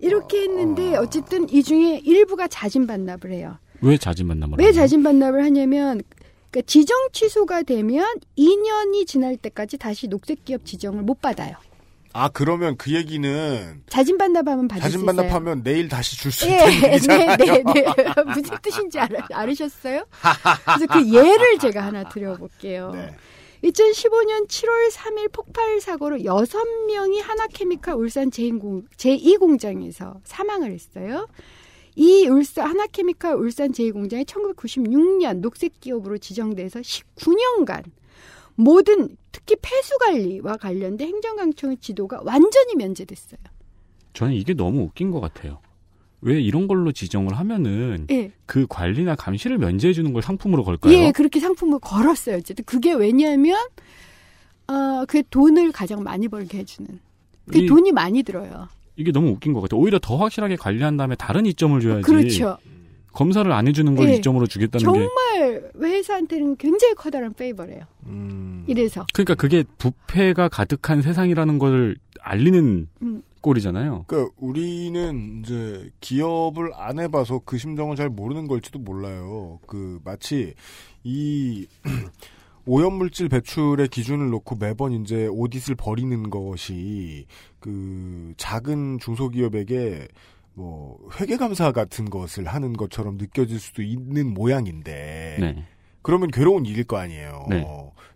[0.00, 3.58] 이렇게 했는데 어쨌든 이 중에 일부가 자진 반납을 해요.
[3.80, 4.80] 왜 자진 만남을 왜 하나요?
[4.80, 6.00] 자진 반납을 하냐면
[6.50, 8.06] 그러니까 지정 취소가 되면
[8.38, 11.56] 2년이 지날 때까지 다시 녹색 기업 지정을 못 받아요.
[12.12, 15.06] 아, 그러면 그 얘기는 자진 반납하면 받을 자진.
[15.06, 17.36] 반납하면 내일 다시 줄수 예, 있다는 네, 얘기잖아요.
[17.36, 18.22] 네, 네.
[18.26, 20.04] 무슨 뜻인지 알아, 알으셨어요?
[20.64, 22.90] 그래서 그 예를 제가 하나 드려볼게요.
[22.92, 23.14] 네.
[23.62, 31.28] 2015년 7월 3일 폭발 사고로 6명이 하나케미칼 울산 제2공, 제2공장에서 사망을 했어요.
[31.94, 37.84] 이 울산 하나케미칼 울산 제2공장이 1996년 녹색 기업으로 지정돼서 19년간
[38.54, 43.40] 모든 특히 폐수 관리와 관련된 행정강청의 지도가 완전히 면제됐어요.
[44.12, 45.60] 저는 이게 너무 웃긴 것 같아요.
[46.22, 48.32] 왜 이런 걸로 지정을 하면은 예.
[48.44, 50.92] 그 관리나 감시를 면제해 주는 걸 상품으로 걸까요?
[50.92, 52.36] 예, 그렇게 상품을 걸었어요.
[52.36, 53.56] 어쨌든 그게 왜냐하면
[54.68, 56.98] 어, 그 돈을 가장 많이 벌게 해주는.
[57.50, 58.68] 그 이- 돈이 많이 들어요.
[58.96, 59.80] 이게 너무 웃긴 것 같아요.
[59.80, 62.02] 오히려 더 확실하게 관리한 다음에 다른 이점을 줘야지.
[62.02, 62.58] 그렇죠.
[63.12, 64.14] 검사를 안 해주는 걸 예.
[64.16, 64.98] 이점으로 주겠다는 게.
[65.00, 67.82] 정말 회사한테는 굉장히 커다란 페이버래요.
[68.06, 68.64] 음.
[68.66, 73.22] 이래서 그러니까 그게 부패가 가득한 세상이라는 걸 알리는 음.
[73.40, 74.04] 꼴이잖아요.
[74.06, 79.58] 그러니까 우리는 이제 기업을 안 해봐서 그 심정을 잘 모르는 걸지도 몰라요.
[79.66, 80.54] 그 마치
[81.04, 81.66] 이
[82.66, 87.26] 오염물질 배출의 기준을 놓고 매번 이제 오딧을 벌이는 것이
[87.58, 90.06] 그 작은 중소기업에게
[90.54, 95.64] 뭐 회계감사 같은 것을 하는 것처럼 느껴질 수도 있는 모양인데 네.
[96.02, 97.46] 그러면 괴로운 일일 거 아니에요.
[97.48, 97.66] 네.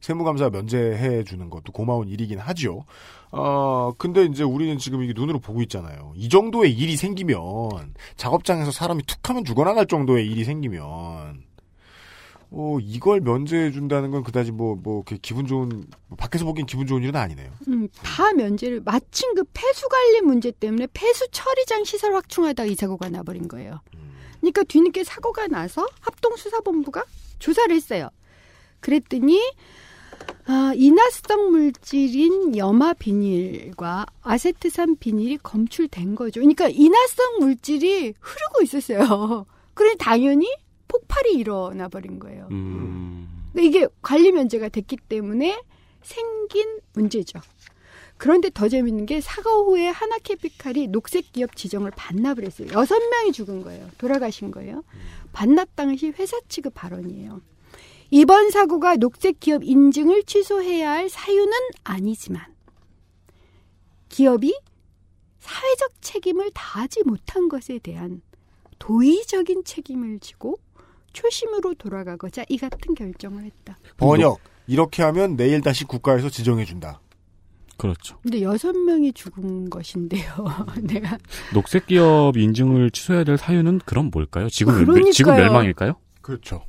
[0.00, 2.84] 세무감사 면제해 주는 것도 고마운 일이긴 하죠.
[3.30, 6.12] 어, 근데 이제 우리는 지금 이게 눈으로 보고 있잖아요.
[6.14, 7.40] 이 정도의 일이 생기면
[8.16, 11.42] 작업장에서 사람이 툭 하면 죽어나갈 정도의 일이 생기면
[12.56, 15.68] 어, 이걸 면제해 준다는 건 그다지 뭐, 뭐, 이렇게 기분 좋은,
[16.06, 17.50] 뭐 밖에서 보기엔 기분 좋은 일은 아니네요.
[17.66, 23.08] 음, 다 면제를 마침 그 폐수 관리 문제 때문에 폐수 처리장 시설 확충하다가 이 사고가
[23.08, 23.80] 나버린 거예요.
[24.38, 27.04] 그러니까 뒤늦게 사고가 나서 합동수사본부가
[27.40, 28.10] 조사를 했어요.
[28.80, 29.40] 그랬더니
[30.46, 36.40] 아, 인화성 물질인 염화 비닐과 아세트산 비닐이 검출된 거죠.
[36.40, 39.46] 그러니까 인화성 물질이 흐르고 있었어요.
[39.74, 40.46] 그래 당연히
[40.88, 42.48] 폭발이 일어나 버린 거예요.
[42.50, 43.48] 음.
[43.52, 45.62] 근데 이게 관리 면제가 됐기 때문에
[46.02, 47.40] 생긴 문제죠.
[48.16, 52.68] 그런데 더 재밌는 게 사고 후에 하나캐피칼이 녹색 기업 지정을 반납을 했어요.
[52.72, 53.88] 여섯 명이 죽은 거예요.
[53.98, 54.84] 돌아가신 거예요.
[55.32, 57.40] 반납 당시 회사 측의 발언이에요.
[58.10, 61.52] 이번 사고가 녹색 기업 인증을 취소해야 할 사유는
[61.82, 62.44] 아니지만
[64.08, 64.54] 기업이
[65.40, 68.22] 사회적 책임을 다하지 못한 것에 대한
[68.78, 70.58] 도의적인 책임을 지고
[71.14, 73.78] 초심으로 돌아가고자 이 같은 결정을 했다.
[73.96, 74.38] 번역.
[74.66, 77.00] 이렇게 하면 내일 다시 국가에서 지정해 준다.
[77.76, 78.18] 그렇죠.
[78.22, 80.32] 근데 여섯 명이 죽은 것인데요.
[80.82, 81.18] 내가
[81.52, 84.48] 녹색 기업 인증을 취소해야 될 사유는 그럼 뭘까요?
[84.48, 85.12] 지금 멸- 그러니까요.
[85.12, 85.94] 지금 멸망일까요?
[86.20, 86.64] 그렇죠.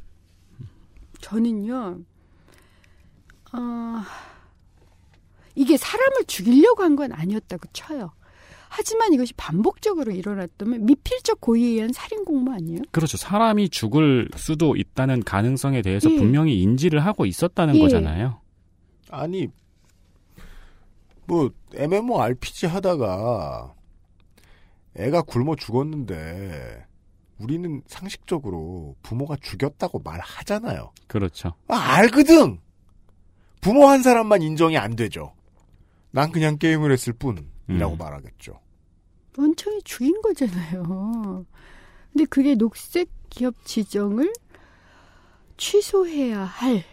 [1.21, 1.99] 저는요.
[3.53, 4.01] 어,
[5.55, 8.11] 이게 사람을 죽이려고 한 건 아니었다고 쳐요.
[8.77, 12.81] 하지만 이것이 반복적으로 일어났다면 미필적 고의에 의한 살인 공모 아니에요?
[12.91, 13.15] 그렇죠.
[13.15, 16.17] 사람이 죽을 수도 있다는 가능성에 대해서 예.
[16.17, 17.79] 분명히 인지를 하고 있었다는 예.
[17.79, 18.41] 거잖아요.
[19.09, 19.47] 아니,
[21.25, 23.73] 뭐, MMORPG 하다가
[24.97, 26.85] 애가 굶어 죽었는데
[27.37, 30.91] 우리는 상식적으로 부모가 죽였다고 말하잖아요.
[31.07, 31.53] 그렇죠.
[31.69, 32.59] 아, 알거든!
[33.61, 35.33] 부모 한 사람만 인정이 안 되죠.
[36.11, 37.97] 난 그냥 게임을 했을 뿐이라고 음.
[37.97, 38.64] 말하겠죠.
[39.37, 41.45] 원청이 죽인 거잖아요.
[42.13, 44.31] 근데 그게 녹색 기업 지정을
[45.57, 46.83] 취소해야 할,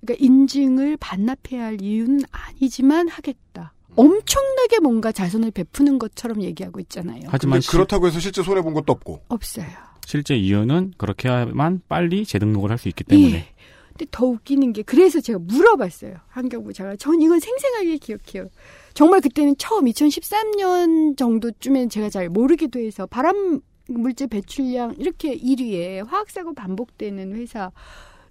[0.00, 3.72] 그러니까 인증을 반납해야 할 이유는 아니지만 하겠다.
[3.96, 7.22] 엄청나게 뭔가 자선을 베푸는 것처럼 얘기하고 있잖아요.
[7.26, 9.24] 하지만 그렇다고 해서 실제 손해 본 것도 없고.
[9.28, 9.66] 없어요.
[10.06, 13.32] 실제 이유는 그렇게 해야만 빨리 재등록을 할 수 있기 때문에.
[13.34, 13.46] 예.
[13.88, 16.16] 근데 더 웃기는 게 그래서 제가 물어봤어요.
[16.28, 16.96] 환경부 장관.
[16.98, 18.48] 전 이건 생생하게 기억해요.
[18.94, 26.54] 정말 그때는 처음 2013년 정도쯤엔 제가 잘 모르기도 해서 발암 물질 배출량 이렇게 1위에 화학사고
[26.54, 27.72] 반복되는 회사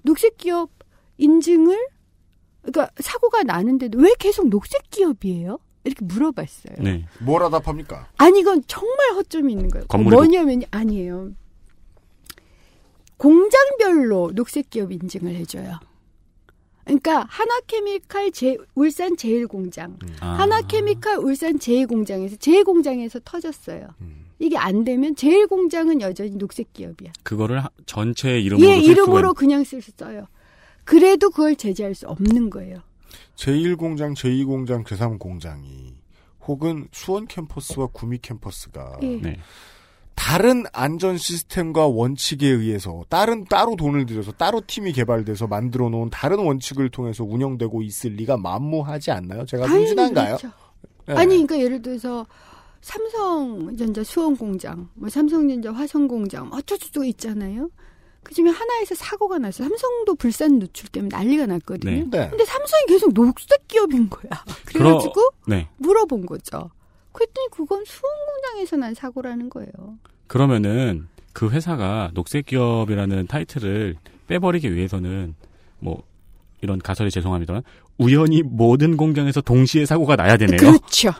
[0.01, 0.69] 녹색 기업
[1.17, 1.77] 인증을
[2.61, 5.59] 그러니까 사고가 나는데도 왜 계속 녹색 기업이에요?
[5.83, 6.75] 이렇게 물어봤어요.
[6.79, 7.05] 네.
[7.19, 8.07] 뭘 하답합니까?
[8.17, 9.87] 아니 이건 정말 허점이 있는 거예요.
[9.87, 11.31] 건물이 뭐냐면 아니에요.
[13.17, 15.79] 공장별로 녹색 기업 인증을 해줘요.
[16.89, 20.27] 그러니까 하나케미칼 제, 울산 제일공장, 아.
[20.39, 23.87] 하나케미칼 울산 제일공장에서 제일공장에서 터졌어요.
[24.01, 24.25] 음.
[24.39, 27.11] 이게 안 되면 제일공장은 여전히 녹색 기업이야.
[27.23, 30.25] 그거를 하- 전체 이름으로 수가 이름으로 있- 그냥 쓸 수 써요.
[30.83, 32.77] 그래도 그걸 제재할 수 없는 거예요.
[33.35, 35.93] 제1공장, 제2공장, 제3공장이
[36.47, 39.17] 혹은 수원 캠퍼스와 구미 캠퍼스가 예.
[39.21, 39.39] 네.
[40.19, 46.39] 다른 안전 시스템과 원칙에 의해서 다른 따로 돈을 들여서 따로 팀이 개발돼서 만들어 놓은 다른
[46.39, 49.45] 원칙을 통해서 운영되고 있을 리가 만무하지 않나요?
[49.45, 50.37] 제가 순진한가요?
[50.37, 50.51] 그렇죠.
[51.07, 51.13] 네.
[51.15, 52.25] 아니, 그러니까 예를 들어서
[52.81, 57.69] 삼성전자 수원공장, 뭐 삼성전자 화성공장, 뭐 어쩌고저쩌고 있잖아요.
[58.21, 59.69] 그 중에 하나에서 사고가 났어요.
[59.69, 61.91] 삼성도 불산 누출 때문에 난리가 났거든요.
[61.91, 62.05] 네.
[62.09, 62.29] 네.
[62.29, 64.29] 근데 삼성이 계속 녹색 기업인 거야.
[64.65, 65.69] 그래가지고 그러- 네.
[65.77, 66.69] 물어본 거죠.
[67.19, 69.71] 그랬더니 그건 수원공장에서 난 사고라는 거예요.
[70.27, 73.97] 그러면은 그 회사가 녹색 기업이라는 타이틀을
[74.27, 75.35] 빼버리기 위해서는
[75.79, 76.03] 뭐
[76.61, 77.63] 이런 가설이 죄송합니다만
[77.97, 80.57] 우연히 모든 공장에서 동시에 사고가 나야 되네요.
[80.57, 81.11] 그렇죠.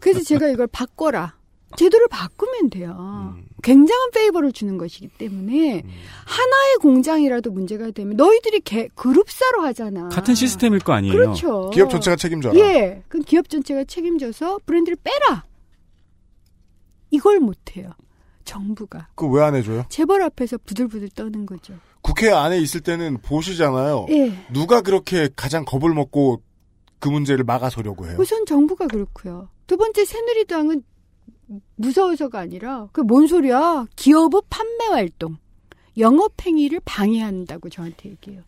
[0.00, 1.34] 그래서 제가 이걸 바꿔라.
[1.76, 2.96] 제도를 바꾸면 돼요.
[3.36, 3.44] 음.
[3.62, 5.82] 굉장한 페이버를 주는 것이기 때문에
[6.26, 10.08] 하나의 공장이라도 문제가 되면 너희들이 개, 그룹사로 하잖아.
[10.08, 11.14] 같은 시스템일 거 아니에요.
[11.14, 11.70] 그렇죠.
[11.70, 12.58] 기업 전체가 책임져라.
[12.58, 13.02] 예.
[13.08, 15.44] 그 기업 전체가 책임져서 브랜드를 빼라.
[17.10, 17.90] 이걸 못 해요.
[18.44, 19.08] 정부가.
[19.14, 19.84] 그거 왜안 해줘요?
[19.88, 21.74] 재벌 앞에서 부들부들 떠는 거죠.
[22.02, 24.06] 국회 안에 있을 때는 보시잖아요.
[24.10, 24.32] 예.
[24.52, 26.42] 누가 그렇게 가장 겁을 먹고
[26.98, 28.16] 그 문제를 막아서려고 해요?
[28.18, 29.48] 우선 정부가 그렇고요.
[29.66, 30.82] 두 번째 새누리당은
[31.76, 33.86] 무서워서가 아니라 그 뭔 소리야?
[33.96, 35.36] 기업의 판매 활동,
[35.98, 38.42] 영업 행위를 방해한다고 저한테 얘기해요.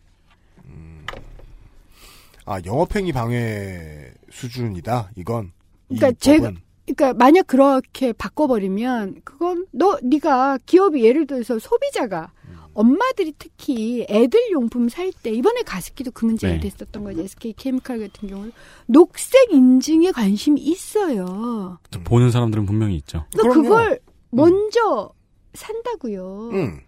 [2.45, 5.11] 아 영업 행위 방해 수준이다.
[5.15, 5.51] 이건
[5.89, 6.57] 이 그러니까 제가 법은.
[6.85, 12.31] 그러니까 만약 그렇게 바꿔 버리면 그건 너 네가 기업이 예를 들어서 소비자가
[12.73, 16.59] 엄마들이 특히 애들 용품 살 때 이번에 가습기도 그 문제가 네.
[16.59, 17.21] 됐었던 거죠.
[17.21, 18.51] SK 케미칼 같은 경우는
[18.87, 21.79] 녹색 인증에 관심이 있어요.
[22.03, 23.25] 보는 사람들은 분명히 있죠.
[23.35, 23.61] 그러니까.
[23.61, 23.99] 그걸
[24.31, 25.13] 먼저
[25.53, 26.49] 산다고요.
[26.53, 26.79] 음.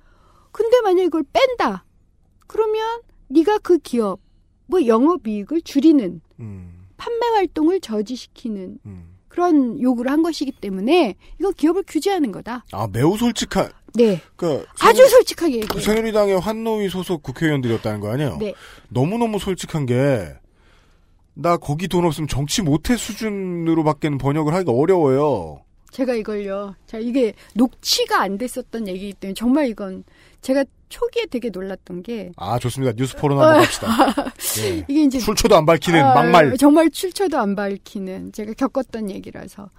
[0.51, 1.85] 근데 만약 이걸 뺀다.
[2.47, 4.19] 그러면 네가 그 기업
[4.67, 6.85] 뭐 영업 이익을 줄이는 음.
[6.97, 9.15] 판매 활동을 저지시키는 음.
[9.27, 12.65] 그런 요구를 한 것이기 때문에 이건 기업을 규제하는 거다.
[12.71, 13.69] 아 매우 솔직한.
[13.95, 14.21] 네.
[14.35, 15.81] 그러니까 아주 솔직하게 그 얘기해요.
[15.83, 18.37] 새누리당의 환노위 소속 국회의원들이었다는 거 아니에요?
[18.39, 18.53] 네.
[18.89, 20.33] 너무너무 솔직한 게,
[21.33, 25.61] 나 거기 돈 없으면 정치 못해 수준으로밖에는 번역을 하기가 어려워요.
[25.91, 26.75] 제가 이걸요.
[26.87, 30.03] 자, 이게 녹취가 안 됐었던 얘기이기 때문에 정말 이건
[30.41, 32.93] 제가 초기에 되게 놀랐던 게 아, 좋습니다.
[32.97, 33.87] 뉴스 포럼 한번 갑시다.
[34.61, 34.85] 예.
[34.89, 36.57] 이게 이제 출처도 안 밝히는 아, 막말.
[36.57, 39.69] 정말 출처도 안 밝히는 제가 겪었던 얘기라서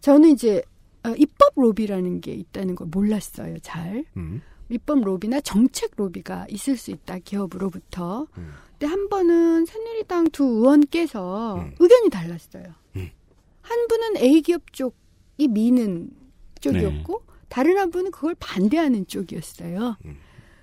[0.00, 0.75] 저는 이제 어,
[1.16, 3.58] 입법 로비라는 게 있다는 걸 몰랐어요.
[3.60, 4.42] 잘 음.
[4.68, 8.26] 입법 로비나 정책 로비가 있을 수 있다 기업으로부터.
[8.38, 8.52] 음.
[8.72, 11.74] 근데 한 번은 새누리당 두 의원께서 음.
[11.78, 12.64] 의견이 달랐어요.
[12.96, 13.10] 음.
[13.62, 16.10] 한 분은 A 기업 쪽이 미는
[16.60, 19.96] 쪽이었고 다른 한 분은 그걸 반대하는 쪽이었어요.
[20.04, 20.16] 음.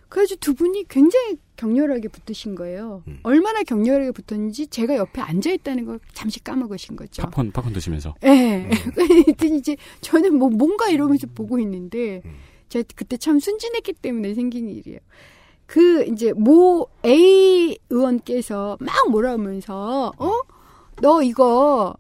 [0.10, 3.04] 그래가지고 두 분이 굉장히 격렬하게 붙으신 거예요.
[3.08, 3.20] 음.
[3.24, 7.22] 얼마나 격렬하게 붙었는지 제가 옆에 앉아 있다는 걸 잠시 까먹으신 거죠.
[7.24, 8.70] 팝콘 팝콘 드시면서 예.
[8.96, 12.36] 그랬더니 이제 저는 뭐 뭔가 이러면서 보고 있는데 음.
[12.70, 15.00] 제가 그때 참 순진했기 때문에 생긴 일이에요.
[15.66, 20.32] 그 이제 모 A 의원께서 막 뭐라면서 어?
[21.02, 21.96] 너 이거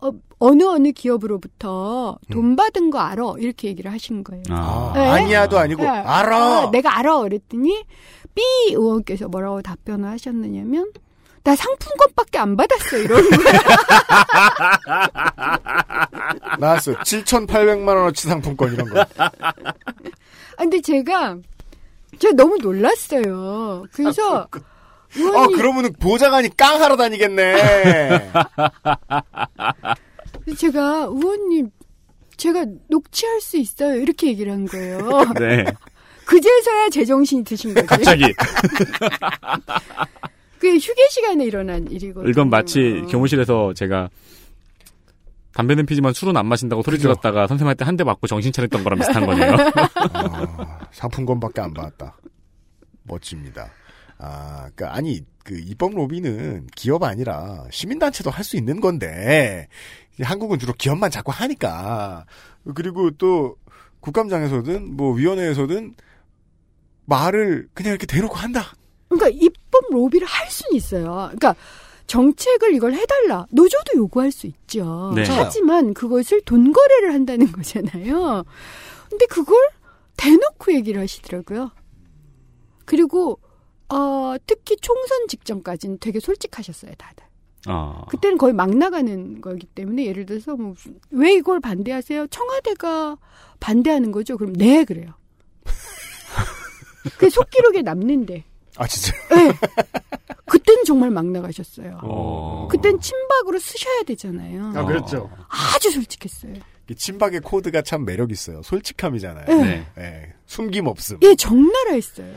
[0.00, 3.34] 어, 어느 어느 기업으로부터 돈 받은 거 알아?
[3.38, 4.44] 이렇게 얘기를 하신 거예요.
[4.50, 5.00] 아, 네?
[5.00, 5.88] 아니야도 아니고, 네.
[5.88, 6.36] 알아!
[6.36, 7.18] 아, 내가 알아.
[7.20, 7.84] 그랬더니
[8.34, 10.92] B 의원께서 뭐라고 답변을 하셨느냐면
[11.44, 13.60] 나 상품권밖에 안 받았어 이러는 거야.
[16.58, 16.92] 나왔어.
[16.92, 19.00] 7,800만 원어치 상품권 이런 거.
[19.18, 19.32] 아,
[20.58, 21.38] 근데 제가
[22.18, 23.84] 제가 너무 놀랐어요.
[23.92, 24.48] 그래서 어,
[25.16, 28.30] 의원님 그러면은 보좌관이 깡하러 다니겠네.
[30.58, 31.70] 제가 의원님
[32.36, 34.98] 제가 녹취할 수 있어요 이렇게 얘기를 한 거예요.
[35.38, 35.64] 네
[36.28, 37.86] 그제서야 제정신이 드신 거죠.
[37.86, 38.22] 갑자기
[40.58, 42.28] 그 휴게 시간에 일어난 일이거든요.
[42.30, 44.10] 이건 마치 교무실에서 제가
[45.54, 47.08] 담배는 피지만 술은 안 마신다고 소리 그죠.
[47.08, 49.56] 질렀다가 선생님한테 한 대 맞고 정신 차렸던 거랑 비슷한 거네요.
[50.12, 52.16] 아, 상품권밖에 안 받았다.
[53.04, 53.70] 멋집니다.
[54.18, 59.68] 아, 그니까, 아니, 그, 입법 로비는 기업 아니라 시민단체도 할 수 있는 건데,
[60.20, 62.26] 한국은 주로 기업만 자꾸 하니까.
[62.74, 63.56] 그리고 또,
[64.00, 65.94] 국감장에서든, 뭐, 위원회에서든,
[67.08, 68.74] 말을 그냥 이렇게 대놓고 한다.
[69.08, 71.04] 그러니까 입법 로비를 할 수는 있어요.
[71.36, 71.54] 그러니까
[72.06, 73.46] 정책을 이걸 해달라.
[73.50, 75.12] 노조도 요구할 수 있죠.
[75.14, 75.24] 네.
[75.26, 78.44] 하지만 그것을 돈 거래를 한다는 거잖아요.
[79.08, 79.56] 근데 그걸
[80.16, 81.70] 대놓고 얘기를 하시더라고요.
[82.84, 83.38] 그리고
[83.90, 87.24] 어, 특히 총선 직전까지는 되게 솔직하셨어요, 다들.
[87.66, 88.04] 아.
[88.10, 90.74] 그때는 거의 막 나가는 거기 때문에 예를 들어서 뭐
[91.10, 92.26] 왜 이걸 반대하세요?
[92.28, 93.16] 청와대가
[93.60, 94.36] 반대하는 거죠.
[94.36, 95.12] 그럼 네 그래요.
[97.16, 98.44] 그 속기록에 남는데.
[98.76, 99.12] 아 진짜.
[99.34, 99.52] 네.
[100.46, 101.98] 그때는 정말 막 나가셨어요.
[102.02, 102.68] 어.
[102.70, 104.72] 그땐 친박으로 쓰셔야 되잖아요.
[104.74, 105.30] 아 그렇죠.
[105.48, 106.54] 아주 솔직했어요.
[106.90, 108.62] 이 친박의 코드가 참 매력 있어요.
[108.62, 109.46] 솔직함이잖아요.
[109.62, 109.86] 네.
[109.98, 111.18] 예, 숨김 없음.
[111.22, 112.34] 예, 적나라 했어요.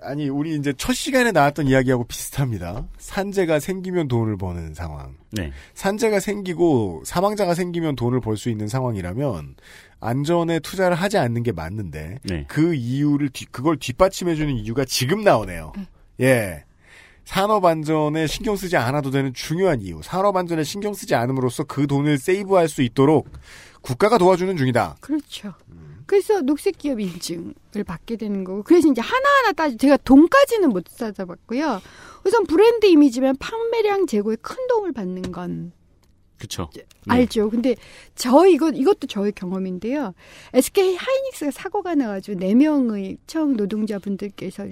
[0.00, 2.84] 아니 우리 이제 첫 시간에 나왔던 이야기하고 비슷합니다.
[2.98, 5.14] 산재가 생기면 돈을 버는 상황.
[5.30, 5.52] 네.
[5.74, 9.54] 산재가 생기고 사망자가 생기면 돈을 벌 수 있는 상황이라면
[10.02, 12.44] 안전에 투자를 하지 않는 게 맞는데 네.
[12.48, 15.72] 그 이유를 뒤- 그걸 뒷받침해주는 이유가 지금 나오네요.
[16.20, 16.64] 예.
[17.24, 20.00] 산업 안전에 신경 쓰지 않아도 되는 중요한 이유.
[20.02, 23.28] 산업 안전에 신경 쓰지 않음으로써 그 돈을 세이브할 수 있도록
[23.80, 24.96] 국가가 도와주는 중이다.
[25.00, 25.54] 그렇죠.
[26.06, 31.80] 그래서 녹색 기업 인증을 받게 되는 거고 그래서 이제 하나하나 따지 제가 돈까지는 못 찾아봤고요.
[32.26, 35.72] 우선 브랜드 이미지면 판매량 제고에 큰 도움을 받는 건
[36.42, 36.68] 그쵸.
[37.06, 37.50] 알죠.
[37.50, 37.76] 근데
[38.16, 40.12] 저 이거 이것도 저의 경험인데요.
[40.52, 44.66] SK 하이닉스가 사고가 나가지고 네 명의 청 노동자분들께서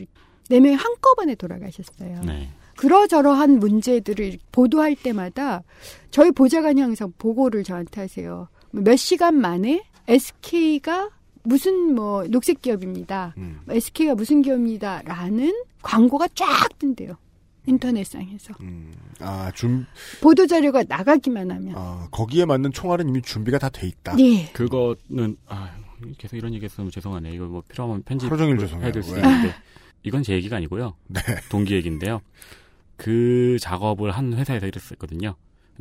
[0.48, 2.22] 네 명이 한꺼번에 돌아가셨어요.
[2.26, 2.48] 네.
[2.76, 5.62] 그러저러한 문제들을 보도할 때마다
[6.10, 8.48] 저희 보좌관이 항상 보고를 저한테 하세요.
[8.72, 11.10] 몇 시간 만에 SK가
[11.44, 13.34] 무슨 뭐 녹색 기업입니다.
[13.68, 15.52] SK가 무슨 기업입니다라는
[15.82, 17.16] 광고가 쫙 뜬대요.
[17.70, 18.54] 인터넷상에서.
[19.20, 19.86] 아, 준,
[20.20, 21.74] 보도 자료가 나가기만 하면.
[21.76, 24.16] 아, 거기에 맞는 총알은 이미 준비가 다 돼 있다.
[24.16, 24.50] 네.
[24.52, 25.70] 그거는 아
[26.18, 27.32] 계속 이런 얘기했으면 죄송하네.
[27.32, 28.84] 이거 뭐 필요하면 편집 하루 종일 죄송해요.
[28.84, 29.22] 해야 될 수도 왜?
[29.22, 29.54] 있는데
[30.02, 30.94] 이건 제 얘기가 아니고요.
[31.50, 32.20] 동기 얘기인데요.
[32.96, 35.34] 그 작업을 한 회사에서 일했었거든요.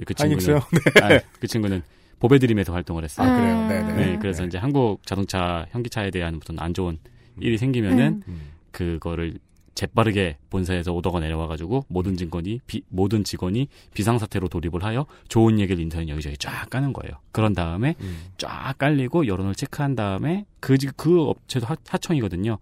[0.05, 0.59] 그 친구는?
[0.71, 1.01] 네.
[1.03, 1.81] 아, 그 친구는
[2.19, 3.29] 보배드림에서 활동을 했어요.
[3.29, 3.67] 아, 그래요?
[3.67, 4.19] 네네.
[4.19, 6.97] 그래서 이제 한국 자동차 현기차에 대한 무슨 안 좋은
[7.39, 8.41] 일이 생기면은 음.
[8.71, 9.39] 그거를
[9.79, 16.09] 재빠르게 본사에서 오더가 내려와가지고 모든 직원이 비, 모든 직원이 비상사태로 돌입을 하여 좋은 얘기를 인터넷
[16.09, 17.13] 여기저기 쫙 까는 거예요.
[17.31, 17.95] 그런 다음에
[18.37, 22.57] 쫙 깔리고 여론을 체크한 다음에 그, 지- 그 업체도 하, 하청이거든요.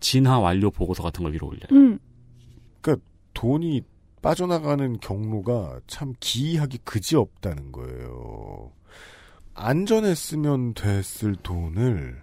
[0.00, 1.66] 진화 완료 보고서 같은 걸 위로 올려요.
[1.72, 1.98] 음.
[2.80, 3.04] 그러니까
[3.34, 3.82] 돈이
[4.22, 8.72] 빠져나가는 경로가 참 기이하기 그지 없다는 거예요.
[9.52, 12.22] 안전에 쓰면 됐을 돈을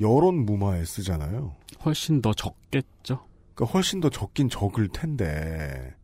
[0.00, 1.54] 여론 무마에 쓰잖아요.
[1.84, 3.29] 훨씬 더 적겠죠.
[3.60, 5.94] 그러니까 훨씬 더 적긴 적을 텐데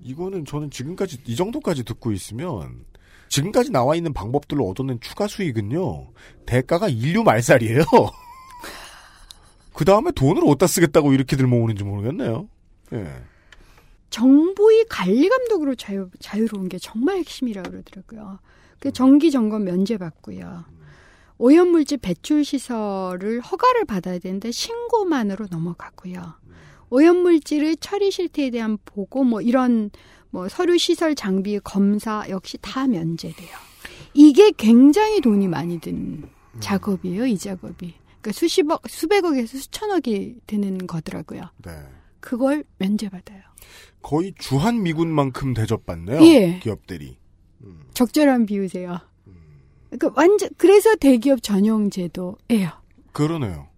[0.00, 2.86] 이거는 저는 지금까지 이 정도까지 듣고 있으면
[3.28, 6.12] 지금까지 나와 있는 방법들로 얻어낸 추가 수익은요
[6.46, 7.82] 대가가 인류 말살이에요.
[9.74, 12.48] 그 다음에 돈을 어디다 쓰겠다고 이렇게들 모으는지 모르겠네요.
[12.94, 13.22] 예.
[14.08, 18.40] 정부의 관리 감독으로 자유, 자유로운 게 정말 핵심이라고 그러더라고요.
[18.80, 20.64] 그 정기 점검 면제받고요.
[21.38, 26.40] 오염물질 배출 시설을 허가를 받아야 되는데 신고만으로 넘어가고요.
[26.90, 29.90] 오염물질의 처리 실태에 대한 보고 뭐 이런
[30.30, 33.48] 뭐 서류 시설 장비 검사 역시 다 면제돼요.
[34.14, 36.28] 이게 굉장히 돈이 많이 든
[36.60, 37.94] 작업이에요, 이 작업이.
[38.20, 41.42] 그러니까 수십억, 수백억에서 수천억이 드는 거더라고요.
[41.64, 41.72] 네.
[42.20, 43.40] 그걸 면제받아요.
[44.02, 46.20] 거의 주한 미군만큼 대접받네요.
[46.26, 46.58] 예.
[46.58, 47.18] 기업들이.
[47.94, 48.98] 적절한 비유세요.
[49.98, 52.70] 그 완전 그래서 대기업 전용 제도예요.
[53.12, 53.69] 그러네요.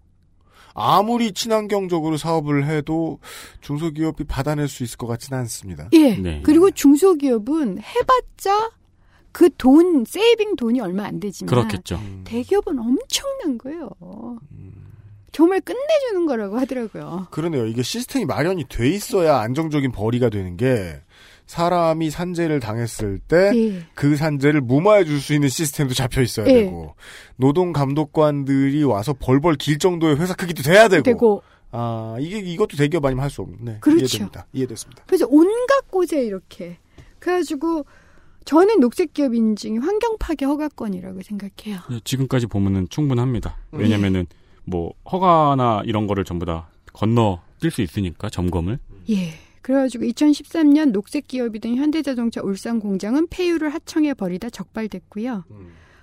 [0.73, 3.19] 아무리 친환경적으로 사업을 해도
[3.61, 5.89] 중소기업이 받아낼 수 있을 것 같지는 않습니다.
[5.93, 6.15] 예.
[6.17, 6.41] 네.
[6.43, 8.71] 그리고 중소기업은 해봤자
[9.31, 11.99] 그 돈 세이빙 돈이 얼마 안 되지만 그렇겠죠.
[12.23, 13.89] 대기업은 엄청난 거예요.
[15.31, 17.27] 정말 끝내주는 거라고 하더라고요.
[17.31, 17.65] 그러네요.
[17.65, 21.01] 이게 시스템이 마련이 돼 있어야 안정적인 벌이가 되는 게
[21.45, 24.15] 사람이 산재를 당했을 때그 예.
[24.15, 26.53] 산재를 무마해 줄 수 있는 시스템도 잡혀 있어야 예.
[26.65, 26.95] 되고
[27.35, 31.43] 노동 감독관들이 와서 벌벌 길 정도의 회사 크기도 돼야 되고, 되고.
[31.71, 34.05] 아 이게 이것도 대기업 아니면 할 수 없는 네, 그렇죠.
[34.05, 34.45] 이해됩니다.
[34.53, 35.03] 이해됐습니다.
[35.07, 36.77] 그래서 온갖 곳에 이렇게
[37.19, 37.85] 그래가지고
[38.45, 41.79] 저는 녹색 기업 인증이 환경 파괴 허가권이라고 생각해요.
[41.89, 43.57] 네, 지금까지 보면은 충분합니다.
[43.73, 43.79] 음.
[43.79, 44.25] 왜냐면은
[44.65, 48.79] 뭐 허가나 이런 거를 전부 다 건너 뛸 수 있으니까 점검을.
[49.09, 49.33] 예.
[49.63, 55.45] 그래가지고 2013년 녹색 기업이던 현대자동차 울산 공장은 폐유를 하청해 버리다 적발됐고요.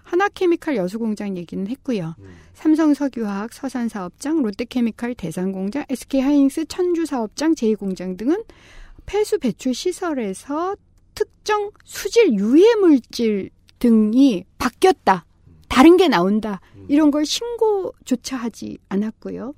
[0.03, 2.17] 하나케미칼 여수공장 얘기는 했고요.
[2.55, 8.43] 삼성석유화학 서산사업장, 롯데케미칼 대산공장, SK하이닉스 천주사업장 제2공장 등은
[9.07, 10.75] 폐수 배출 시설에서
[11.15, 15.27] 특정 수질 유해 물질 등이 바뀌었다.
[15.69, 16.61] 다른 게 나온다.
[16.89, 19.55] 이런 걸 신고조차 하지 않았고요.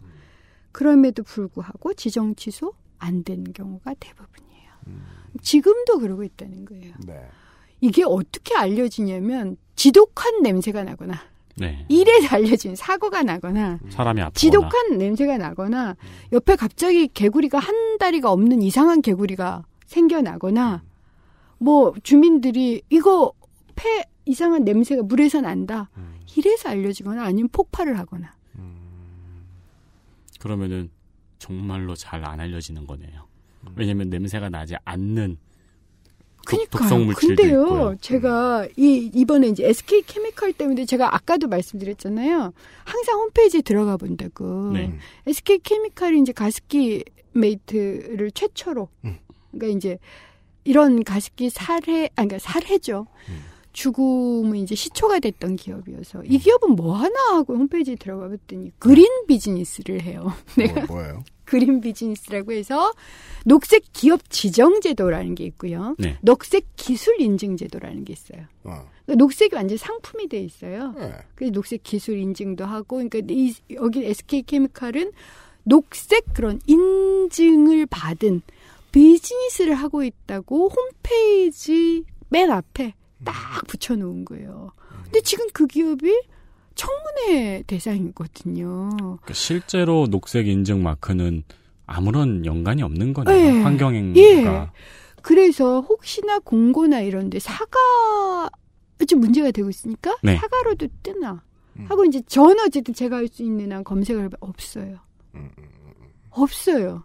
[0.73, 4.71] 그럼에도 불구하고 지정 취소 안 되는 경우가 대부분이에요.
[5.41, 6.95] 지금도 그러고 있다는 거예요.
[7.07, 7.27] 네.
[7.81, 11.15] 이게 어떻게 알려지냐면 지독한 냄새가 나거나
[11.57, 11.85] 네.
[11.89, 14.33] 이래서 알려진 사고가 나거나 사람이 아프거나.
[14.33, 15.97] 지독한 냄새가 나거나
[16.33, 20.83] 옆에 갑자기 개구리가 한 다리가 없는 이상한 개구리가 생겨나거나
[21.59, 23.33] 뭐 주민들이 이거
[23.75, 25.91] 폐 이상한 냄새가 물에서 난다.
[26.37, 28.35] 이래서 알려지거나 아니면 폭발을 하거나.
[30.39, 30.91] 그러면은
[31.53, 33.27] 정말로 잘 안 알려지는 거네요.
[33.75, 35.39] 왜냐면 냄새가 나지 않는
[36.49, 37.15] 독, 그러니까요.
[37.15, 37.97] 근데요, 있고요.
[38.01, 42.53] 제가 이 이번에 이제 SK 케미칼 때문에 제가 아까도 말씀드렸잖아요.
[42.85, 44.73] 항상 홈페이지에 들어가 본다고.
[44.73, 44.97] 네.
[45.27, 49.19] SK 케미칼이 이제 가습기 메이트를 최초로 음.
[49.53, 49.99] 그러니까 이제
[50.65, 53.07] 이런 가습기 살해 아니 그러니까 살해죠.
[53.29, 53.45] 음.
[53.73, 60.03] 죽음은 이제 시초가 됐던 기업이어서 이 기업은 뭐 하나 하고 홈페이지에 들어가 봤더니 그린 비즈니스를
[60.03, 60.33] 해요.
[60.57, 61.25] 내가 뭐, 뭐예요?
[61.45, 62.93] 그린 비즈니스라고 해서
[63.45, 65.95] 녹색 기업 지정 제도라는 게 있고요.
[65.99, 66.17] 네.
[66.23, 68.47] 녹색 기술 인증 제도라는 게 있어요.
[68.65, 68.89] 어.
[69.05, 70.93] 그러니까 녹색이 완전 상품이 돼 있어요.
[70.93, 71.13] 네.
[71.35, 75.13] 그래서 녹색 기술 인증도 하고, 그러니까 이, 여기 SK 케미칼은
[75.65, 78.43] 녹색 그런 인증을 받은
[78.93, 82.95] 비즈니스를 하고 있다고 홈페이지 맨 앞에
[83.25, 83.35] 딱
[83.69, 84.71] 붙여놓은 거예요.
[85.05, 86.13] 근데 지금 그 기업이
[86.75, 88.91] 청문회 대상이거든요.
[88.97, 91.43] 그러니까 실제로 녹색 인증 마크는
[91.87, 93.37] 아무런 연관이 없는 거네요.
[93.37, 93.61] 예.
[93.63, 94.21] 환경행위가.
[94.21, 94.69] 예.
[95.21, 98.49] 그래서 혹시나 공고나 이런데 사과
[99.07, 100.37] 좀 문제가 되고 있으니까 네.
[100.37, 101.43] 사과로도 뜨나
[101.89, 104.99] 하고 이제 저는 어쨌든 제가 할 수 있는 한 검색을 없어요.
[106.31, 107.03] 없어요.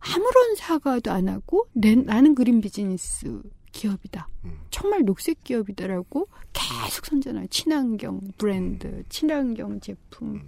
[0.00, 3.40] 아무런 사과도 안 하고 내, 나는 그린 비즈니스
[3.74, 4.28] 기업이다.
[4.70, 7.46] 정말 녹색 기업이다라고 계속 선전해요.
[7.48, 10.42] 친환경 브랜드, 친환경 제품.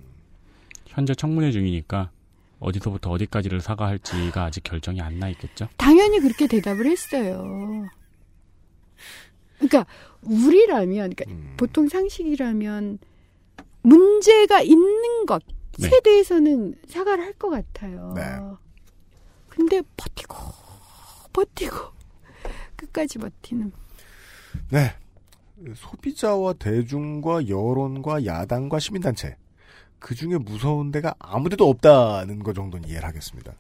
[0.86, 2.11] 현재 청문회 중이니까
[2.61, 5.69] 어디서부터 어디까지를 사과할지가 아직 결정이 안 나 있겠죠?
[5.77, 7.86] 당연히 그렇게 대답을 했어요.
[9.59, 9.86] 그러니까
[10.23, 12.98] 우리라면, 그러니까 보통 상식이라면
[13.82, 15.40] 문제가 있는 것에
[15.78, 16.01] 네.
[16.03, 18.12] 대해서는 사과를 할 것 같아요.
[18.16, 18.23] 네.
[19.48, 20.36] 근데 버티고
[21.32, 21.77] 버티고
[22.77, 23.73] 끝까지 버티는.
[24.70, 24.93] 네.
[25.74, 29.36] 소비자와 대중과 여론과 야당과 시민단체.
[29.98, 33.55] 그 중에 무서운 데가 아무 데도 없다는 거 정도는 이해를 하겠습니다.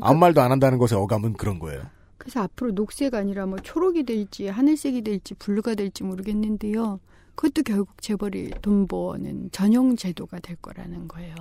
[0.00, 1.82] 아무 말도 안 한다는 것의 어감은 그런 거예요.
[2.16, 7.00] 그래서 앞으로 녹색 아니라 뭐 초록이 될지 하늘색이 될지 블루가 될지 모르겠는데요.
[7.34, 11.34] 그것도 결국 재벌이 돈 버는 전용 제도가 될 거라는 거예요.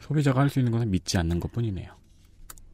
[0.00, 1.92] 소비자가 할 수 있는 것은 믿지 않는 것 뿐이네요.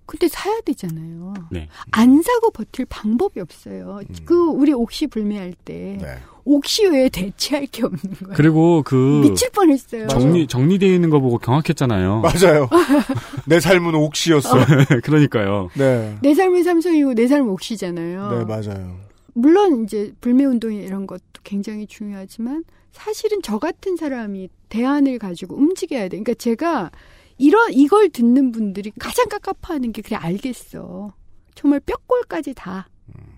[0.09, 1.35] 근데 사야 되잖아요.
[1.51, 1.69] 네.
[1.91, 4.01] 안 사고 버틸 방법이 없어요.
[4.25, 5.99] 그 우리 옥시 불매할 때
[6.45, 8.35] 옥시 외에 대체할 게 없는 거예요.
[8.35, 10.07] 그리고 그 미칠 뻔했어요.
[10.09, 12.23] 정리 정리되어 있는 거 보고 경악했잖아요.
[12.23, 12.71] 맞아요.
[13.47, 14.57] 내 삶은 옥시였어.
[15.05, 15.69] 그러니까요.
[15.75, 16.17] 네.
[16.23, 18.31] 내 삶은 삼성이고 내 삶은 옥시잖아요.
[18.31, 18.97] 네, 맞아요.
[19.35, 26.05] 물론 이제 불매 운동 이런 것도 굉장히 중요하지만 사실은 저 같은 사람이 대안을 가지고 움직여야
[26.05, 26.09] 돼.
[26.09, 26.91] 그러니까 제가
[27.39, 31.12] 이런 이걸 듣는 분들이 가장 깝깝해하는 게 그래 알겠어.
[31.55, 32.89] 정말 뼈골까지 다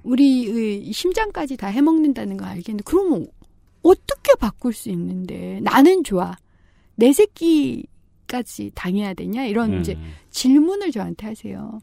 [0.02, 3.28] 우리의 심장까지 다 해먹는다는 거 알겠는데 그러면
[3.82, 6.36] 어떻게 바꿀 수 있는데 나는 좋아
[6.96, 9.80] 내 새끼까지 당해야 되냐 이런 음.
[9.80, 9.96] 이제
[10.30, 11.78] 질문을 저한테 하세요.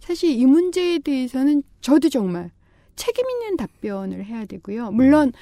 [0.00, 2.50] 사실 이 문제에 대해서는 저도 정말
[2.96, 4.90] 책임 있는 답변을 해야 되고요.
[4.92, 5.32] 물론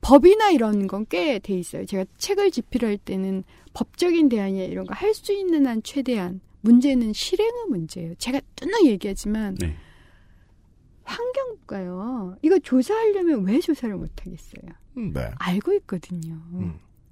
[0.00, 1.84] 법이나 이런 건 꽤 돼 있어요.
[1.84, 7.66] 제가 책을 집필할 때는 법적인 대안이나 이런 거 할 수 있는 한 최대한 문제는 실행의
[7.68, 8.14] 문제예요.
[8.16, 9.76] 제가 뚜렷 얘기하지만 네.
[11.04, 12.36] 환경부가요.
[12.42, 14.62] 이거 조사하려면 왜 조사를 못 하겠어요?
[14.94, 15.30] 네.
[15.38, 16.36] 알고 있거든요.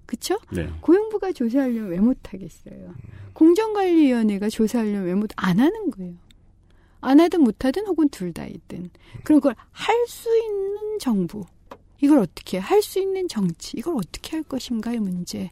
[0.07, 0.39] 그쵸?
[0.53, 0.71] 네.
[0.81, 2.95] 고용부가 조사하려면 왜 못 하겠어요?
[3.35, 6.15] 공정관리위원회가 조사하려면 왜 못 안 하는 거예요?
[7.01, 8.91] 안 하든 못 하든 혹은 둘 다이든.
[9.25, 11.45] 그런 걸 할 수 있는 정부.
[12.01, 13.77] 이걸 어떻게 할 수 있는 정치.
[13.77, 15.51] 이걸 어떻게 할 것인가의 문제.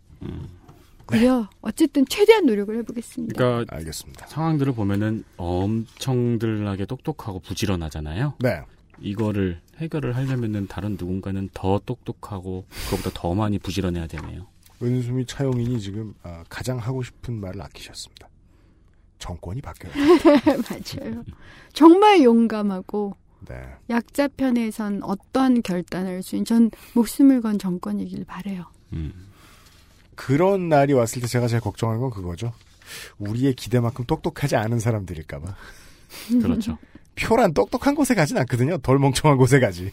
[1.06, 1.48] 그래요.
[1.60, 3.36] 어쨌든 최대한 노력을 해보겠습니다.
[3.36, 4.26] 그러니까 알겠습니다.
[4.26, 8.34] 상황들을 보면은 엄청들하게 똑똑하고 부지런하잖아요.
[8.40, 8.60] 네.
[9.00, 14.46] 이거를 해결을 하려면은 다른 누군가는 더 똑똑하고 그거보다 더 많이 부지런해야 되네요.
[14.82, 18.28] 은수미 차용인이 지금 아, 가장 하고 싶은 말을 아끼셨습니다.
[19.18, 20.00] 정권이 바뀌어야 돼.
[21.00, 21.24] 맞아요.
[21.72, 23.16] 정말 용감하고
[23.48, 23.54] 네.
[23.90, 28.64] 약자 편에선 어떠한 결단을 할수 있는 전 목숨을 건 정권이길 바래요.
[30.14, 32.52] 그런 날이 왔을 때 제가 제일 걱정하는 건 그거죠.
[33.18, 35.54] 우리의 기대만큼 똑똑하지 않은 사람들일까봐.
[36.42, 36.78] 그렇죠.
[37.14, 38.78] 표란 똑똑한 곳에 가진 않거든요.
[38.78, 39.92] 덜 멍청한 곳에 가지.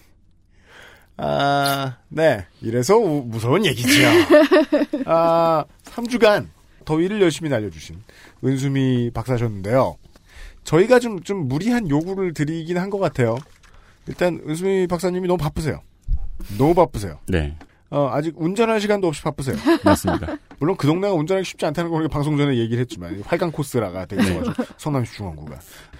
[1.17, 2.45] 아, 네.
[2.61, 4.07] 이래서 우- 무서운 얘기지요.
[5.05, 6.47] 아, 3주간
[6.83, 8.01] 더위를 열심히 날려주신
[8.43, 9.97] 은수미 박사셨는데요.
[10.63, 13.37] 저희가 좀, 좀 무리한 요구를 드리긴 한 것 같아요.
[14.07, 15.81] 일단, 은수미 박사님이 너무 바쁘세요.
[16.57, 17.19] 너무 바쁘세요.
[17.27, 17.55] 네.
[17.89, 19.55] 어, 아직 운전할 시간도 없이 바쁘세요.
[19.85, 20.35] 맞습니다.
[20.59, 24.63] 물론 그 동네가 운전하기 쉽지 않다는 걸 방송 전에 얘기를 했지만 활강 코스라가 되어 있어가지고
[24.77, 25.59] 성남시 중원구가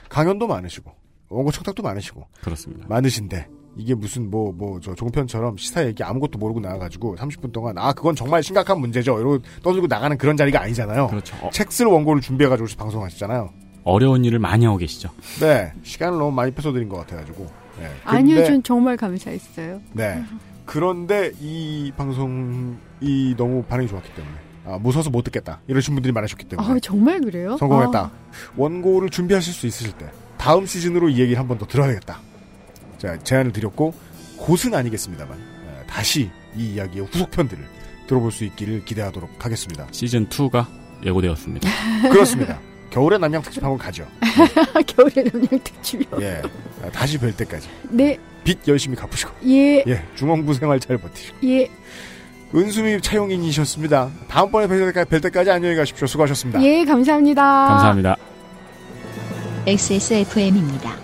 [0.10, 0.92] 강연도 많으시고
[1.30, 2.86] 원고 청탁도 많으시고 그렇습니다.
[2.88, 7.92] 많으신데 이게 무슨 뭐 뭐 저 종편처럼 시사 얘기 아무것도 모르고 나와가지고 30분 동안 아
[7.94, 11.08] 그건 정말 심각한 문제죠 이러고 떠들고 나가는 그런 자리가 아니잖아요.
[11.08, 11.36] 그렇죠.
[11.42, 13.50] 어, 책쓸 원고를 준비해가지고 방송하시잖아요.
[13.84, 15.10] 어려운 일을 많이 하고 계시죠.
[15.42, 17.48] 네 시간을 너무 많이 뺏어드린 것 같아가지고.
[17.80, 17.90] 네.
[18.04, 19.82] 아니요, 전 정말 감사했어요.
[19.94, 20.24] 네.
[20.66, 24.36] 그런데 이 방송이 너무 반응이 좋았기 때문에
[24.66, 27.58] 아, 무서워서 못 듣겠다 이러신 분들이 많으셨기 때문에 아, 정말 그래요?
[27.58, 28.00] 성공했다.
[28.00, 28.12] 아,
[28.56, 30.06] 원고를 준비하실 수 있으실 때
[30.38, 32.20] 다음 시즌으로 이 얘기를 한 번 더 들어야겠다.
[33.04, 33.94] 자 제안을 드렸고
[34.38, 37.62] 곧은 아니겠습니다만 어, 다시 이 이야기의 후속편들을
[38.08, 39.88] 들어볼 수 있기를 기대하도록 하겠습니다.
[39.92, 40.66] 시즌 2가
[41.06, 41.70] 예고되었습니다.
[42.10, 42.60] 그렇습니다.
[42.92, 44.08] 겨울의 남양 특집 한번 가죠.
[44.88, 46.22] 겨울의 남양 특집이요.
[46.22, 46.42] 예.
[46.82, 51.70] 아, 다시 뵐 때까지 네, 빚 열심히 갚으시고 예, 예 중원부 생활 잘 버티시고 예,
[52.56, 54.12] 은수미 차용인이셨습니다.
[54.30, 56.08] 다음번에 뵐 때까지, 뵐 때까지 안녕히 가십시오.
[56.08, 56.64] 수고하셨습니다.
[56.64, 57.42] 예, 감사합니다.
[57.68, 58.16] 감사합니다.
[59.68, 61.04] XSFM입니다.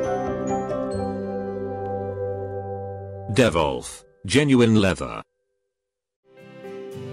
[3.35, 5.21] Devolf Genuine Leather.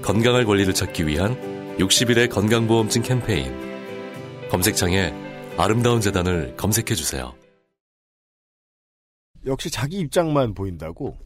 [0.03, 1.37] 건강할 권리를 찾기 위한
[1.79, 3.53] 60일의 건강보험증 캠페인.
[4.51, 5.13] 검색창에
[5.57, 7.35] 아름다운 재단을 검색해 주세요.
[9.47, 11.17] 역시 자기 입장만 보인다고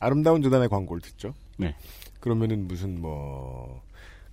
[0.00, 1.34] 아름다운 재단의 광고를 듣죠.
[1.58, 1.74] 네.
[2.20, 3.82] 그러면은 무슨 뭐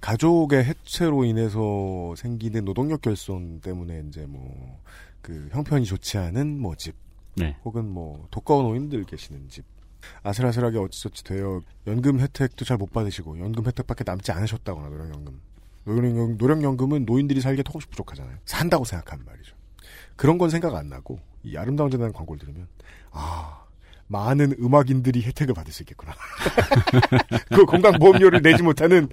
[0.02, 4.84] 가족의 해체로 인해서 생기는 노동력 결손 때문에 이제 뭐
[5.24, 6.96] 그 형편이 좋지 않은 뭐 집,
[7.36, 7.56] 네.
[7.64, 9.64] 혹은 뭐 독거 노인들 계시는 집.
[10.24, 11.62] 아슬아슬하게 어찌저찌 돼요.
[11.88, 15.40] 연금 혜택도 잘 못 받으시고 연금 혜택밖에 남지 않으셨다거나 노령연금.
[15.86, 18.38] 노령, 노령연금은 노인들이 살기에 턱없이 부족하잖아요.
[18.46, 19.56] 산다고 생각하는 말이죠.
[20.16, 22.68] 그런 건 생각 안 나고 이 아름다운 재단 광고를 들으면
[23.12, 23.64] 아
[24.08, 26.14] 많은 음악인들이 혜택을 받을 수 있겠구나.
[27.54, 29.10] 그 건강보험료를 내지 못하는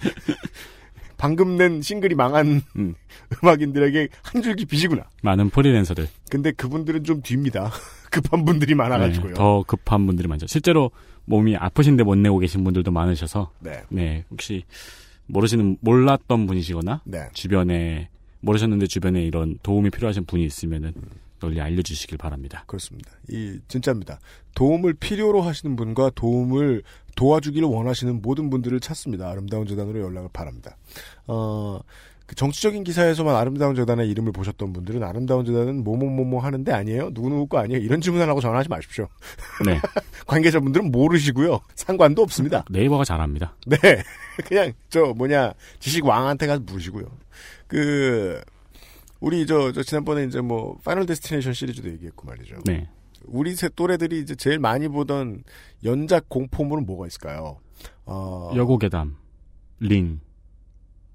[1.16, 2.94] 방금 낸 싱글이 망한 음.
[3.42, 5.04] 음악인들에게 한 줄기 빚이구나.
[5.22, 6.08] 많은 프리랜서들.
[6.30, 7.70] 근데 그분들은 좀 뒤입니다.
[8.10, 9.32] 급한 분들이 많아가지고요.
[9.32, 10.46] 네, 더 급한 분들이 많죠.
[10.46, 10.90] 실제로
[11.24, 14.24] 몸이 아프신데 못 내고 계신 분들도 많으셔서 네.
[14.30, 14.64] 혹시
[15.26, 17.28] 모르시는 몰랐던 분이시거나 네.
[17.32, 18.08] 주변에
[18.40, 20.92] 모르셨는데 주변에 이런 도움이 필요하신 분이 있으면은
[21.40, 22.64] 널리 알려주시길 바랍니다.
[22.66, 23.10] 그렇습니다.
[23.30, 24.20] 이 진짜입니다.
[24.54, 26.82] 도움을 필요로 하시는 분과 도움을
[27.16, 29.28] 도와주기를 원하시는 모든 분들을 찾습니다.
[29.28, 30.76] 아름다운 재단으로 연락을 바랍니다.
[31.26, 31.80] 어,
[32.30, 37.10] 그 정치적인 기사에서만 아름다운 재단의 이름을 보셨던 분들은 아름다운 재단은 뭐뭐뭐뭐 하는데 아니에요?
[37.12, 37.82] 누구누구 거 아니에요?
[37.82, 39.08] 이런 질문하라고 전화하지 마십시오.
[39.66, 39.80] 네.
[40.28, 41.58] 관계자분들은 모르시고요.
[41.74, 42.64] 상관도 없습니다.
[42.70, 43.56] 네이버가 잘합니다.
[43.66, 43.76] 네.
[44.46, 47.04] 그냥 저 뭐냐 지식인한테 가서 물으시고요.
[47.66, 48.40] 그
[49.18, 52.58] 우리 저, 저 지난번에 이제 뭐 파이널 데스티네이션 시리즈도 얘기했고 말이죠.
[52.64, 52.88] 네.
[53.24, 55.42] 우리 세 또래들이 이제 제일 많이 보던
[55.82, 57.58] 연작 공포물은 뭐가 있을까요?
[58.06, 59.16] 어, 여고괴담,
[59.80, 60.20] 링.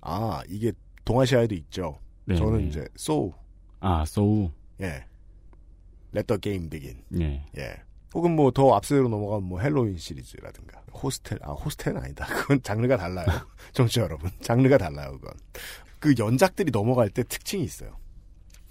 [0.01, 0.73] 아 이게
[1.05, 1.99] 동아시아에도 있죠.
[2.25, 2.67] 네, 저는 네.
[2.67, 3.31] 이제 소우.
[3.79, 4.49] 아, 소우.
[4.81, 5.05] 예.
[6.13, 7.03] The game begin.
[7.19, 7.45] 예.
[7.57, 7.81] 예.
[8.13, 12.25] 혹은 뭐 더 옛으로 넘어가면 뭐 헬로윈 시리즈라든가 호스텔 아 호스텔은 아니다.
[12.33, 13.25] 그건 장르가 달라요.
[13.73, 15.11] 정치 여러분 장르가 달라요.
[15.19, 15.33] 그건
[15.99, 17.97] 그 연작들이 넘어갈 때 특징이 있어요.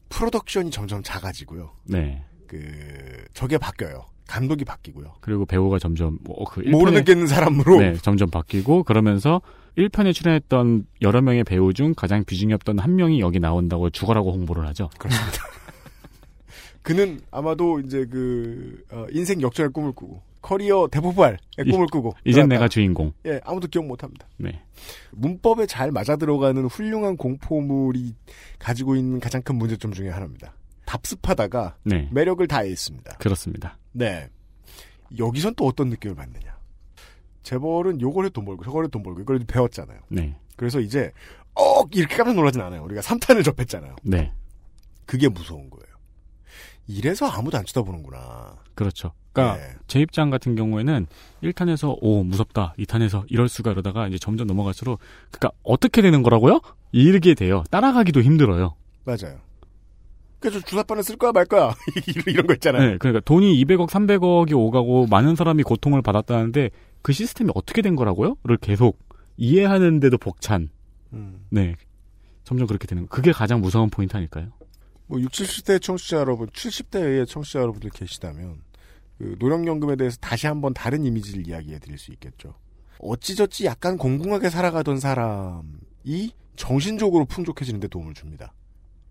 [0.09, 1.73] 프로덕션이 점점 작아지고요.
[1.85, 2.25] 네.
[2.47, 4.07] 그 저게 바뀌어요.
[4.35, 5.15] 감독이 바뀌고요.
[5.21, 9.41] 그리고 배우가 점점 뭐, 그 있는 사람으로 네, 점점 바뀌고 그러면서
[9.79, 14.67] 1편에 출연했던 여러 명의 배우 중 가장 비중이 없던 한 명이 여기 나온다고 죽어라고 홍보를
[14.69, 14.91] 하죠.
[14.99, 15.39] 그렇습니다.
[16.83, 22.49] 그는 아마도 이제 그 어, 인생 역전의 꿈을 꾸고 커리어 대폭발의 이- 꿈을 꾸고 이젠
[22.49, 23.13] 내가 주인공.
[23.27, 24.27] 예 아무도 기억 못합니다.
[24.37, 24.61] 네.
[25.13, 28.15] 문법에 잘 맞아 들어가는 훌륭한 공포물이
[28.59, 30.55] 가지고 있는 가장 큰 문제점 중에 하나입니다.
[30.95, 32.09] 답습하다가 네.
[32.13, 33.17] 매력을 다했습니다.
[33.19, 33.79] 그렇습니다.
[33.93, 34.29] 네.
[35.19, 36.55] 여기선 또 어떤 느낌을 받느냐.
[37.43, 39.99] 재벌은 요걸 해돈 벌고 저걸 해돈 벌고 이걸 배웠잖아요.
[40.09, 40.37] 네.
[40.57, 41.11] 그래서 이제
[41.55, 42.83] 어 이렇게 깜짝 놀라진 않아요.
[42.85, 43.97] 우리가 3탄을 접했잖아요.
[44.03, 44.33] 네.
[45.05, 45.85] 그게 무서운 거예요.
[46.87, 48.57] 이래서 아무도 안 쳐다보는구나.
[48.75, 49.13] 그렇죠.
[49.33, 49.75] 그러니까 네.
[49.87, 51.07] 제 입장 같은 경우에는
[51.43, 55.01] 1탄에서 오 무섭다, 2탄에서 이럴 수가 이러다가 이제 점점 넘어갈수록
[55.31, 56.61] 그러니까 어떻게 되는 거라고요?
[56.93, 57.65] 이르게 돼요.
[57.71, 58.75] 따라가기도 힘들어요.
[59.05, 59.44] 맞아요.
[60.45, 61.75] 그래서 주사바는 쓸 거야 말 거야
[62.27, 62.91] 이런 거 있잖아요.
[62.91, 66.69] 네, 그러니까 돈이 200억, 300억이 오가고 많은 사람이 고통을 받았다는데
[67.01, 68.99] 그 시스템이 어떻게 된 거라고요?를 계속
[69.39, 70.69] 이해하는데도 벅찬.
[71.15, 71.47] 음.
[71.49, 71.77] 네.
[72.45, 73.09] 점점 그렇게 되는 거.
[73.09, 74.53] 그게 가장 무서운 포인트 아닐까요?
[75.07, 78.59] 뭐 60, 70대 청취자 여러분, 70대의 청취자 여러분들 계시다면
[79.17, 82.55] 그 노령연금에 대해서 다시 한번 다른 이미지를 이야기해 드릴 수 있겠죠.
[82.99, 88.53] 어찌저찌 약간 공공하게 살아가던 사람이 정신적으로 풍족해지는데 도움을 줍니다.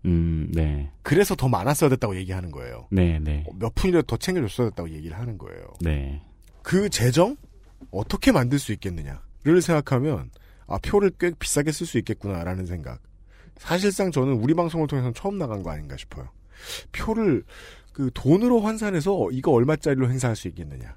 [0.04, 0.90] 음, 네.
[1.02, 2.86] 그래서 더 많았어야 됐다고 얘기하는 거예요.
[2.90, 3.44] 네, 네.
[3.58, 5.66] 몇 푼이라도 더 챙겨줬어야 됐다고 얘기를 하는 거예요.
[5.80, 6.22] 네.
[6.62, 7.36] 그 재정
[7.90, 10.30] 어떻게 만들 수 있겠느냐를 생각하면
[10.66, 13.00] 아 표를 꽤 비싸게 쓸 수 있겠구나라는 생각.
[13.56, 16.28] 사실상 저는 우리 방송을 통해서 처음 나간 거 아닌가 싶어요.
[16.92, 17.44] 표를
[17.92, 20.96] 그 돈으로 환산해서 이거 얼마짜리로 행사할 수 있겠느냐.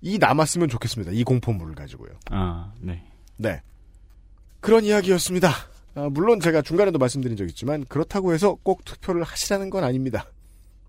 [0.00, 1.12] 이 남았으면 좋겠습니다.
[1.12, 2.10] 이 공포물을 가지고요.
[2.30, 3.02] 아, 네.
[3.36, 3.60] 네.
[4.60, 5.50] 그런 이야기였습니다.
[5.98, 10.26] 아, 물론 제가 중간에도 말씀드린 적 있지만 그렇다고 해서 꼭 투표를 하시라는 건 아닙니다.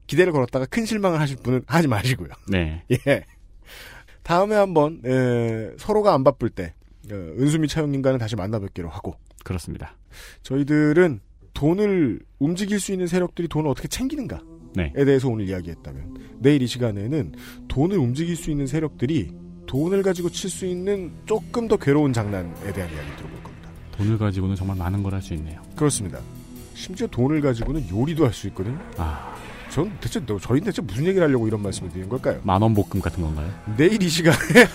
[0.05, 2.29] 기대를 걸었다가 큰 실망을 하실 분은 하지 마시고요.
[2.47, 2.83] 네.
[3.07, 3.25] 예.
[4.21, 6.75] 다음에 한번 에, 서로가 안 바쁠 때
[7.11, 9.95] 어, 은수미 차영님과는 다시 만나뵙기로 하고 그렇습니다.
[10.43, 11.21] 저희들은
[11.55, 14.39] 돈을 움직일 수 있는 세력들이 돈을 어떻게 챙기는가에
[14.75, 14.93] 네.
[14.93, 17.33] 대해서 오늘 이야기했다면 내일 이 시간에는
[17.67, 19.31] 돈을 움직일 수 있는 세력들이
[19.65, 23.38] 돈을 가지고 칠 수 있는 조금 더 괴로운 장난에 대한 이야기 들어볼 겁니다.
[23.99, 25.61] 돈을 가지고는 정말 많은 걸 할 수 있네요.
[25.75, 26.19] 그렇습니다.
[26.73, 28.79] 심지어 돈을 가지고는 요리도 할 수 있거든요.
[28.97, 29.35] 아.
[29.69, 32.39] 전 대체 저희 대체 무슨 얘기를 하려고 이런 말씀을 드리는 걸까요?
[32.43, 33.47] 만원 볶음 같은 건가요?
[33.77, 34.35] 내일 이 시간에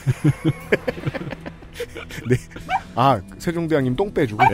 [2.31, 2.37] 네.
[2.95, 4.41] 아 세종대왕님 똥 빼주고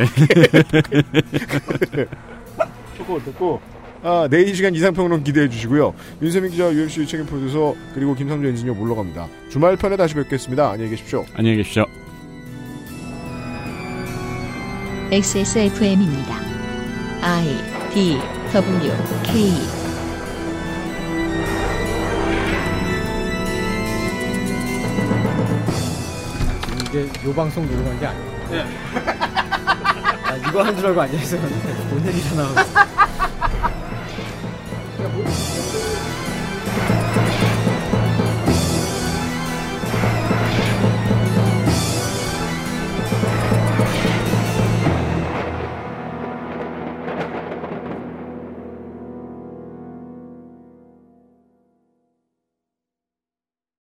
[2.97, 3.61] 그거 듣고
[4.03, 8.73] 아 내일 이 시간 이상평론 기대해 주시고요 윤세민 기자 UFC 책임 프로듀서 그리고 김상조 엔지니어
[8.73, 11.85] 물러갑니다 주말 편에 다시 뵙겠습니다 안녕히 계십시오 안녕히 계십시오
[15.13, 16.37] XSFM입니다.
[17.21, 17.45] I
[17.93, 18.17] D
[18.53, 18.93] W
[19.25, 19.53] K
[26.81, 28.23] 이게 요 방송 녹음한 게 아니야.
[28.51, 28.65] 네.
[30.23, 32.55] 나 아, 이거 하는 줄 알고 앉아 있었는데 뭔 얘기가 나오고.